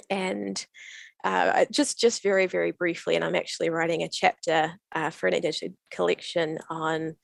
And 0.10 0.66
uh, 1.24 1.66
just 1.72 2.00
just 2.00 2.22
very 2.22 2.48
very 2.48 2.72
briefly, 2.72 3.16
and 3.16 3.24
I'm 3.24 3.36
actually 3.36 3.70
writing 3.70 4.02
a 4.02 4.10
chapter 4.10 4.74
uh, 4.94 5.10
for 5.10 5.28
an 5.28 5.34
edited 5.34 5.74
collection 5.90 6.58
on 6.70 7.16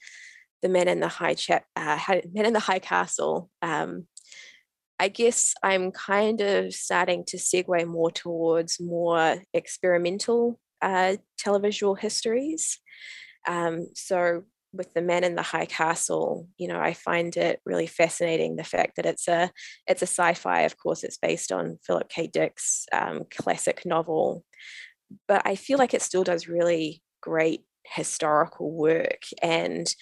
the 0.61 0.69
men 0.69 0.87
in 0.87 0.99
the 0.99 1.09
high 1.09 1.33
chap 1.33 1.65
uh, 1.75 1.99
men 2.33 2.45
in 2.45 2.53
the 2.53 2.59
high 2.59 2.79
castle 2.79 3.49
um, 3.61 4.07
I 4.99 5.07
guess 5.07 5.53
I'm 5.63 5.91
kind 5.91 6.41
of 6.41 6.73
starting 6.73 7.23
to 7.27 7.37
segue 7.37 7.87
more 7.87 8.11
towards 8.11 8.79
more 8.79 9.37
experimental 9.53 10.59
uh, 10.81 11.15
televisual 11.43 11.97
histories. 11.97 12.79
Um, 13.47 13.87
so 13.95 14.43
with 14.71 14.93
the 14.93 15.01
man 15.01 15.23
in 15.23 15.35
the 15.35 15.41
high 15.41 15.65
castle 15.65 16.47
you 16.57 16.67
know 16.67 16.79
i 16.79 16.93
find 16.93 17.35
it 17.37 17.59
really 17.65 17.87
fascinating 17.87 18.55
the 18.55 18.63
fact 18.63 18.95
that 18.95 19.05
it's 19.05 19.27
a 19.27 19.49
it's 19.87 20.01
a 20.01 20.07
sci-fi 20.07 20.61
of 20.61 20.77
course 20.77 21.03
it's 21.03 21.17
based 21.17 21.51
on 21.51 21.79
philip 21.83 22.07
k 22.09 22.27
dick's 22.27 22.85
um, 22.91 23.23
classic 23.35 23.83
novel 23.85 24.43
but 25.27 25.41
i 25.45 25.55
feel 25.55 25.77
like 25.77 25.93
it 25.93 26.01
still 26.01 26.23
does 26.23 26.47
really 26.47 27.01
great 27.21 27.63
historical 27.83 28.71
work 28.71 29.23
and 29.41 29.95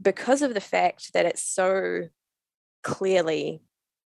because 0.00 0.42
of 0.42 0.54
the 0.54 0.60
fact 0.60 1.12
that 1.14 1.26
it's 1.26 1.44
so 1.44 2.08
clearly 2.82 3.62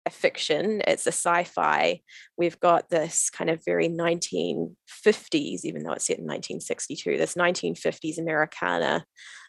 fiction, 0.09 0.81
it's 0.87 1.05
a 1.05 1.11
sci 1.11 1.43
fi. 1.43 2.01
We've 2.37 2.59
got 2.59 2.89
this 2.89 3.29
kind 3.29 3.49
of 3.49 3.63
very 3.65 3.89
1950s, 3.89 5.65
even 5.65 5.83
though 5.83 5.93
it's 5.93 6.07
set 6.07 6.19
in 6.19 6.25
1962, 6.25 7.17
this 7.17 7.35
1950s 7.35 8.17
Americana 8.17 9.05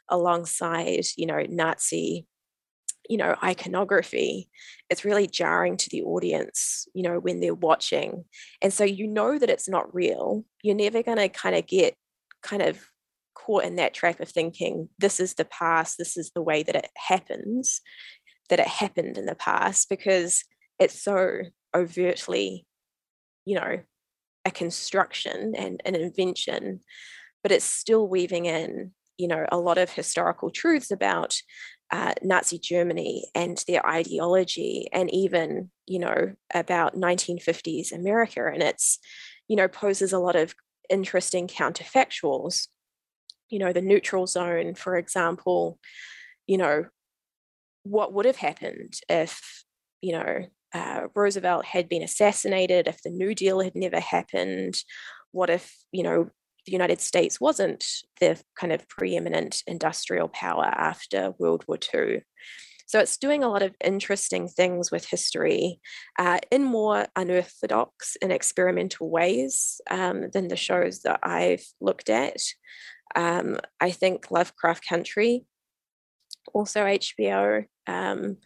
alongside, 0.09 1.07
you 1.17 1.27
know, 1.27 1.45
Nazi 1.49 2.27
you 3.09 3.17
know 3.17 3.35
iconography. 3.43 4.49
It's 4.89 5.05
really 5.05 5.27
jarring 5.27 5.77
to 5.79 5.91
the 5.91 6.03
audience 6.03 6.87
you 6.95 7.03
know 7.03 7.19
when 7.19 7.41
they're 7.41 7.55
watching. 7.55 8.25
And 8.63 8.73
so 8.73 8.85
you 8.85 9.09
know 9.09 9.39
that 9.39 9.51
it's 9.51 9.69
not 9.69 9.93
real. 9.93 10.45
You're 10.63 10.77
never 10.77 11.03
going 11.03 11.19
to 11.19 11.29
kind 11.29 11.57
of 11.57 11.67
get 11.67 11.95
kind 12.43 12.63
of 12.63 12.89
caught 13.35 13.65
in 13.65 13.77
that 13.77 13.95
trap 13.95 14.21
of 14.21 14.29
thinking 14.29 14.89
this 14.99 15.19
is 15.19 15.35
the 15.35 15.45
past 15.45 15.97
this 15.99 16.17
is 16.17 16.31
the 16.35 16.43
way 16.43 16.63
that 16.63 16.75
it 16.75 16.89
happens 16.97 17.81
that 18.51 18.61
it 18.61 18.69
happened 18.69 19.17
in 19.17 19.27
the 19.27 19.35
past 19.35 19.89
because 19.89 20.45
it's 20.79 21.03
so 21.03 21.41
overtly, 21.75 22.67
you 23.45 23.55
know, 23.57 23.81
a 24.45 24.51
construction 24.51 25.55
and 25.57 25.81
an 25.85 25.95
invention, 25.95 26.81
but 27.43 27.53
it's 27.53 27.65
still 27.65 28.09
weaving 28.09 28.47
in, 28.47 28.93
you 29.17 29.29
know, 29.29 29.47
a 29.51 29.59
lot 29.59 29.79
of 29.79 29.91
historical 29.91 30.51
truths 30.51 30.91
about 30.91 31.37
uh, 31.91 32.15
Nazi 32.23 32.59
Germany 32.59 33.29
and 33.35 33.63
their 33.67 33.85
ideology, 33.87 34.89
and 34.93 35.13
even, 35.13 35.71
you 35.87 35.99
know, 35.99 36.35
about 36.55 36.95
1950s 36.95 37.93
America. 37.93 38.49
And 38.53 38.63
it's, 38.63 38.99
you 39.49 39.57
know, 39.57 39.69
poses 39.69 40.13
a 40.13 40.19
lot 40.19 40.37
of 40.37 40.55
interesting 40.89 41.49
counterfactuals. 41.49 42.69
You 43.49 43.59
know, 43.59 43.73
the 43.73 43.83
neutral 43.83 44.29
zone, 44.29 44.75
for 44.75 44.97
example, 44.97 45.81
you 46.47 46.59
know, 46.59 46.87
what 47.91 48.13
would 48.13 48.25
have 48.25 48.37
happened 48.37 48.95
if, 49.09 49.65
you 50.01 50.13
know, 50.13 50.47
uh, 50.73 51.09
Roosevelt 51.15 51.65
had 51.65 51.89
been 51.89 52.03
assassinated, 52.03 52.87
if 52.87 53.03
the 53.03 53.11
New 53.11 53.35
Deal 53.35 53.61
had 53.61 53.75
never 53.75 53.99
happened, 53.99 54.77
what 55.33 55.51
if, 55.51 55.75
you 55.91 56.05
know, 56.05 56.31
the 56.67 56.73
United 56.73 57.01
States 57.01 57.41
wasn't 57.41 57.85
the 58.21 58.41
kind 58.59 58.73
of 58.73 58.89
preeminent 58.89 59.63
industrial 59.67 60.29
power 60.29 60.67
after 60.67 61.33
World 61.39 61.65
War 61.67 61.79
II? 61.93 62.23
So 62.87 63.01
it's 63.01 63.17
doing 63.17 63.43
a 63.43 63.49
lot 63.49 63.63
of 63.63 63.75
interesting 63.85 64.49
things 64.49 64.91
with 64.91 65.07
history 65.07 65.81
uh, 66.19 66.39
in 66.51 66.65
more 66.65 67.07
unorthodox 67.17 68.17
and 68.23 68.33
experimental 68.33 69.11
ways 69.11 69.81
um, 69.91 70.31
than 70.33 70.49
the 70.49 70.57
shows 70.57 71.03
that 71.03 71.21
I've 71.23 71.65
looked 71.81 72.11
at. 72.11 72.41
Um, 73.17 73.59
I 73.81 73.91
think 73.91 74.31
Lovecraft 74.31 74.87
Country, 74.89 75.45
also 76.53 76.85
HBO, 76.85 77.65
um, 77.87 78.37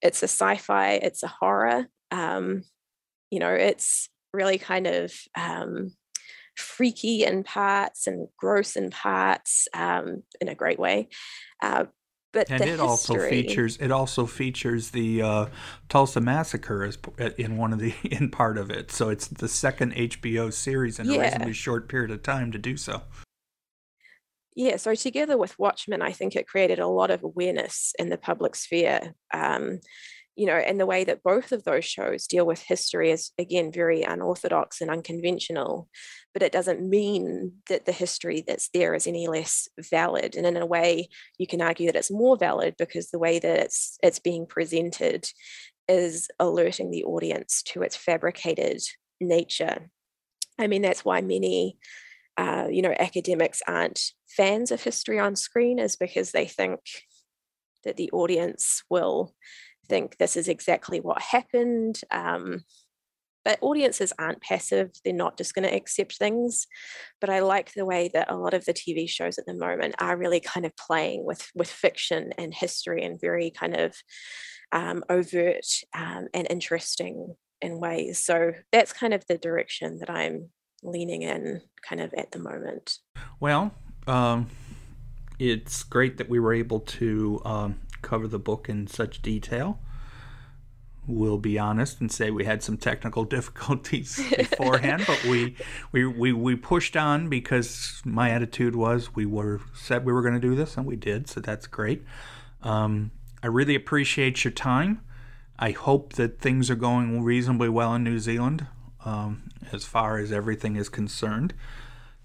it's 0.00 0.22
a 0.22 0.28
sci-fi, 0.28 0.92
it's 0.94 1.22
a 1.22 1.28
horror. 1.28 1.86
Um, 2.10 2.64
you 3.30 3.38
know, 3.38 3.52
it's 3.52 4.08
really 4.32 4.58
kind 4.58 4.86
of 4.86 5.12
um, 5.36 5.92
freaky 6.56 7.24
in 7.24 7.44
parts 7.44 8.06
and 8.06 8.28
gross 8.36 8.76
in 8.76 8.90
parts 8.90 9.68
um, 9.74 10.22
in 10.40 10.48
a 10.48 10.54
great 10.54 10.78
way. 10.78 11.08
Uh, 11.62 11.86
but 12.32 12.50
and 12.50 12.62
it 12.62 12.68
history, 12.68 12.80
also 12.80 13.28
features 13.28 13.76
it 13.76 13.90
also 13.90 14.24
features 14.24 14.90
the 14.90 15.20
uh, 15.20 15.46
Tulsa 15.90 16.18
massacre 16.18 16.82
as 16.82 16.96
in 17.36 17.58
one 17.58 17.74
of 17.74 17.78
the 17.78 17.94
in 18.04 18.30
part 18.30 18.56
of 18.56 18.70
it. 18.70 18.90
So 18.90 19.10
it's 19.10 19.28
the 19.28 19.48
second 19.48 19.94
HBO 19.94 20.52
series 20.52 20.98
in 20.98 21.10
yeah. 21.10 21.16
a 21.16 21.20
reasonably 21.20 21.52
short 21.52 21.88
period 21.88 22.10
of 22.10 22.22
time 22.22 22.50
to 22.52 22.58
do 22.58 22.76
so 22.76 23.02
yeah, 24.54 24.76
so 24.76 24.94
together 24.94 25.38
with 25.38 25.58
Watchmen, 25.58 26.02
I 26.02 26.12
think 26.12 26.36
it 26.36 26.46
created 26.46 26.78
a 26.78 26.86
lot 26.86 27.10
of 27.10 27.22
awareness 27.22 27.92
in 27.98 28.10
the 28.10 28.18
public 28.18 28.54
sphere. 28.54 29.14
Um, 29.32 29.80
you 30.34 30.46
know, 30.46 30.56
and 30.56 30.80
the 30.80 30.86
way 30.86 31.04
that 31.04 31.22
both 31.22 31.52
of 31.52 31.64
those 31.64 31.84
shows 31.84 32.26
deal 32.26 32.46
with 32.46 32.62
history 32.62 33.10
is 33.10 33.32
again 33.38 33.70
very 33.70 34.02
unorthodox 34.02 34.80
and 34.80 34.90
unconventional, 34.90 35.88
but 36.32 36.42
it 36.42 36.52
doesn't 36.52 36.88
mean 36.88 37.52
that 37.68 37.84
the 37.84 37.92
history 37.92 38.42
that's 38.46 38.70
there 38.72 38.94
is 38.94 39.06
any 39.06 39.26
less 39.26 39.68
valid. 39.90 40.34
And 40.34 40.46
in 40.46 40.56
a 40.56 40.66
way, 40.66 41.08
you 41.38 41.46
can 41.46 41.60
argue 41.60 41.86
that 41.86 41.96
it's 41.96 42.10
more 42.10 42.38
valid 42.38 42.76
because 42.78 43.10
the 43.10 43.18
way 43.18 43.38
that 43.38 43.58
it's 43.58 43.98
it's 44.02 44.20
being 44.20 44.46
presented 44.46 45.28
is 45.86 46.28
alerting 46.38 46.90
the 46.90 47.04
audience 47.04 47.62
to 47.64 47.82
its 47.82 47.96
fabricated 47.96 48.80
nature. 49.20 49.90
I 50.58 50.66
mean, 50.66 50.82
that's 50.82 51.04
why 51.04 51.20
many 51.20 51.76
uh, 52.36 52.66
you 52.70 52.82
know, 52.82 52.94
academics 52.98 53.62
aren't 53.66 54.00
fans 54.28 54.70
of 54.70 54.82
history 54.82 55.18
on 55.18 55.36
screen 55.36 55.78
is 55.78 55.96
because 55.96 56.32
they 56.32 56.46
think 56.46 56.80
that 57.84 57.96
the 57.96 58.10
audience 58.12 58.82
will 58.88 59.34
think 59.88 60.16
this 60.16 60.36
is 60.36 60.48
exactly 60.48 61.00
what 61.00 61.20
happened. 61.20 62.00
Um, 62.10 62.64
but 63.44 63.58
audiences 63.60 64.12
aren't 64.18 64.40
passive, 64.40 64.90
they're 65.04 65.12
not 65.12 65.36
just 65.36 65.54
going 65.54 65.68
to 65.68 65.74
accept 65.74 66.16
things. 66.16 66.66
But 67.20 67.28
I 67.28 67.40
like 67.40 67.72
the 67.72 67.84
way 67.84 68.08
that 68.14 68.30
a 68.30 68.36
lot 68.36 68.54
of 68.54 68.64
the 68.64 68.72
TV 68.72 69.08
shows 69.08 69.36
at 69.36 69.46
the 69.46 69.54
moment 69.54 69.96
are 69.98 70.16
really 70.16 70.40
kind 70.40 70.64
of 70.64 70.76
playing 70.76 71.24
with, 71.24 71.50
with 71.54 71.68
fiction 71.68 72.32
and 72.38 72.54
history 72.54 73.02
in 73.02 73.18
very 73.18 73.50
kind 73.50 73.76
of 73.76 73.96
um, 74.70 75.04
overt 75.10 75.66
um, 75.94 76.28
and 76.32 76.46
interesting 76.50 77.34
in 77.60 77.80
ways. 77.80 78.18
So 78.18 78.52
that's 78.70 78.92
kind 78.92 79.12
of 79.12 79.26
the 79.26 79.38
direction 79.38 79.98
that 79.98 80.10
I'm 80.10 80.50
leaning 80.82 81.22
in 81.22 81.62
kind 81.88 82.00
of 82.00 82.12
at 82.14 82.32
the 82.32 82.38
moment? 82.38 82.98
Well, 83.40 83.72
um, 84.06 84.48
it's 85.38 85.82
great 85.82 86.18
that 86.18 86.28
we 86.28 86.38
were 86.38 86.52
able 86.52 86.80
to 86.80 87.40
um, 87.44 87.80
cover 88.02 88.28
the 88.28 88.38
book 88.38 88.68
in 88.68 88.86
such 88.86 89.22
detail. 89.22 89.78
We'll 91.06 91.38
be 91.38 91.58
honest 91.58 92.00
and 92.00 92.12
say 92.12 92.30
we 92.30 92.44
had 92.44 92.62
some 92.62 92.76
technical 92.76 93.24
difficulties 93.36 94.20
beforehand, 94.36 95.04
but 95.06 95.24
we, 95.24 95.56
we 95.90 96.06
we 96.06 96.32
we 96.32 96.54
pushed 96.54 96.96
on 96.96 97.28
because 97.28 98.00
my 98.04 98.30
attitude 98.30 98.76
was 98.76 99.14
we 99.14 99.26
were 99.26 99.60
said 99.74 100.04
we 100.04 100.12
were 100.12 100.22
going 100.22 100.34
to 100.34 100.40
do 100.40 100.54
this 100.54 100.76
and 100.76 100.86
we 100.86 100.96
did, 100.96 101.28
so 101.28 101.40
that's 101.40 101.66
great. 101.66 102.04
Um, 102.62 103.10
I 103.42 103.48
really 103.48 103.74
appreciate 103.74 104.44
your 104.44 104.52
time. 104.52 105.00
I 105.58 105.72
hope 105.72 106.14
that 106.14 106.40
things 106.40 106.70
are 106.70 106.76
going 106.76 107.22
reasonably 107.22 107.68
well 107.68 107.94
in 107.94 108.04
New 108.04 108.20
Zealand 108.20 108.66
um, 109.04 109.50
as 109.72 109.84
far 109.84 110.18
as 110.18 110.32
everything 110.32 110.76
is 110.76 110.88
concerned. 110.88 111.54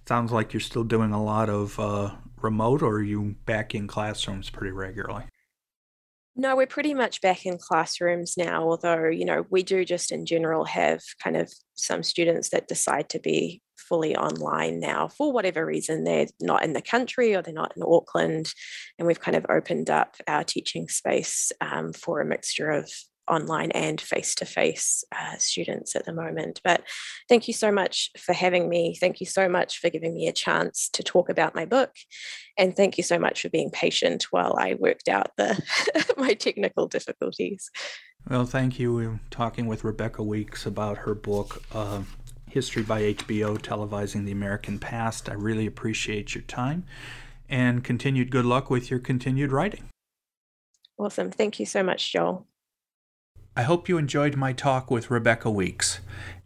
Sounds 0.07 0.31
like 0.31 0.53
you're 0.53 0.61
still 0.61 0.83
doing 0.83 1.11
a 1.11 1.23
lot 1.23 1.49
of 1.49 1.79
uh, 1.79 2.11
remote, 2.41 2.81
or 2.81 2.95
are 2.95 3.03
you 3.03 3.35
back 3.45 3.75
in 3.75 3.87
classrooms 3.87 4.49
pretty 4.49 4.71
regularly? 4.71 5.25
No, 6.39 6.55
we're 6.55 6.67
pretty 6.67 6.93
much 6.93 7.19
back 7.21 7.47
in 7.47 7.57
classrooms 7.57 8.35
now, 8.37 8.63
although, 8.63 9.07
you 9.07 9.25
know, 9.25 9.47
we 9.49 9.63
do 9.63 9.83
just 9.83 10.11
in 10.11 10.25
general 10.25 10.65
have 10.65 11.01
kind 11.21 11.35
of 11.35 11.51
some 11.73 12.03
students 12.03 12.49
that 12.49 12.67
decide 12.67 13.09
to 13.09 13.19
be 13.19 13.61
fully 13.75 14.15
online 14.15 14.79
now 14.79 15.07
for 15.07 15.33
whatever 15.33 15.65
reason. 15.65 16.03
They're 16.03 16.27
not 16.39 16.63
in 16.63 16.73
the 16.73 16.81
country 16.81 17.33
or 17.33 17.41
they're 17.41 17.53
not 17.55 17.73
in 17.75 17.81
Auckland. 17.83 18.53
And 18.99 19.07
we've 19.07 19.19
kind 19.19 19.35
of 19.35 19.47
opened 19.49 19.89
up 19.89 20.15
our 20.27 20.43
teaching 20.43 20.87
space 20.89 21.51
um, 21.59 21.91
for 21.91 22.21
a 22.21 22.25
mixture 22.25 22.69
of 22.69 22.87
online 23.27 23.71
and 23.71 23.99
face 23.99 24.35
to 24.35 24.45
face 24.45 25.03
students 25.37 25.95
at 25.95 26.05
the 26.05 26.13
moment. 26.13 26.61
But 26.63 26.83
thank 27.29 27.47
you 27.47 27.53
so 27.53 27.71
much 27.71 28.11
for 28.17 28.33
having 28.33 28.69
me. 28.69 28.95
Thank 28.99 29.19
you 29.19 29.25
so 29.25 29.49
much 29.49 29.79
for 29.79 29.89
giving 29.89 30.13
me 30.13 30.27
a 30.27 30.33
chance 30.33 30.89
to 30.93 31.03
talk 31.03 31.29
about 31.29 31.55
my 31.55 31.65
book. 31.65 31.91
And 32.57 32.75
thank 32.75 32.97
you 32.97 33.03
so 33.03 33.19
much 33.19 33.41
for 33.41 33.49
being 33.49 33.69
patient 33.69 34.23
while 34.31 34.55
I 34.57 34.75
worked 34.75 35.07
out 35.07 35.31
the 35.37 35.61
my 36.17 36.33
technical 36.33 36.87
difficulties. 36.87 37.69
Well, 38.29 38.45
thank 38.45 38.79
you. 38.79 38.93
We're 38.93 39.19
talking 39.29 39.67
with 39.67 39.83
Rebecca 39.83 40.23
Weeks 40.23 40.65
about 40.65 40.99
her 40.99 41.15
book, 41.15 41.63
uh, 41.73 42.01
History 42.49 42.83
by 42.83 43.01
HBO 43.01 43.57
Televising 43.57 44.25
the 44.25 44.31
American 44.31 44.79
Past. 44.79 45.29
I 45.29 45.33
really 45.33 45.65
appreciate 45.65 46.33
your 46.33 46.43
time 46.43 46.85
and 47.49 47.83
continued 47.83 48.31
good 48.31 48.45
luck 48.45 48.69
with 48.69 48.89
your 48.89 48.99
continued 48.99 49.51
writing. 49.51 49.89
Awesome. 50.97 51.31
Thank 51.31 51.59
you 51.59 51.65
so 51.65 51.83
much, 51.83 52.11
Joel. 52.11 52.47
I 53.57 53.63
hope 53.63 53.89
you 53.89 53.97
enjoyed 53.97 54.35
my 54.35 54.53
talk 54.53 54.91
with 54.91 55.09
Rebecca 55.09 55.49
Weeks. 55.49 55.99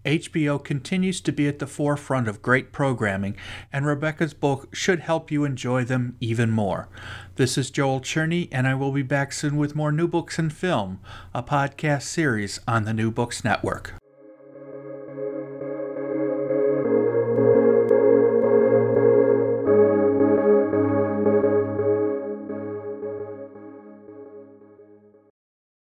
HBO 0.05 0.63
continues 0.63 1.19
to 1.19 1.33
be 1.33 1.45
at 1.45 1.59
the 1.59 1.67
forefront 1.67 2.29
of 2.29 2.41
great 2.41 2.71
programming, 2.71 3.35
and 3.69 3.85
Rebecca's 3.85 4.33
book 4.33 4.73
should 4.73 5.01
help 5.01 5.29
you 5.29 5.43
enjoy 5.43 5.83
them 5.83 6.15
even 6.21 6.51
more. 6.51 6.87
This 7.35 7.57
is 7.57 7.69
Joel 7.69 7.99
Cherney, 7.99 8.47
and 8.49 8.65
I 8.65 8.75
will 8.75 8.93
be 8.93 9.01
back 9.01 9.33
soon 9.33 9.57
with 9.57 9.75
more 9.75 9.91
New 9.91 10.07
Books 10.07 10.39
in 10.39 10.51
Film, 10.51 11.01
a 11.33 11.43
podcast 11.43 12.03
series 12.03 12.61
on 12.65 12.85
the 12.85 12.93
New 12.93 13.11
Books 13.11 13.43
Network. 13.43 14.00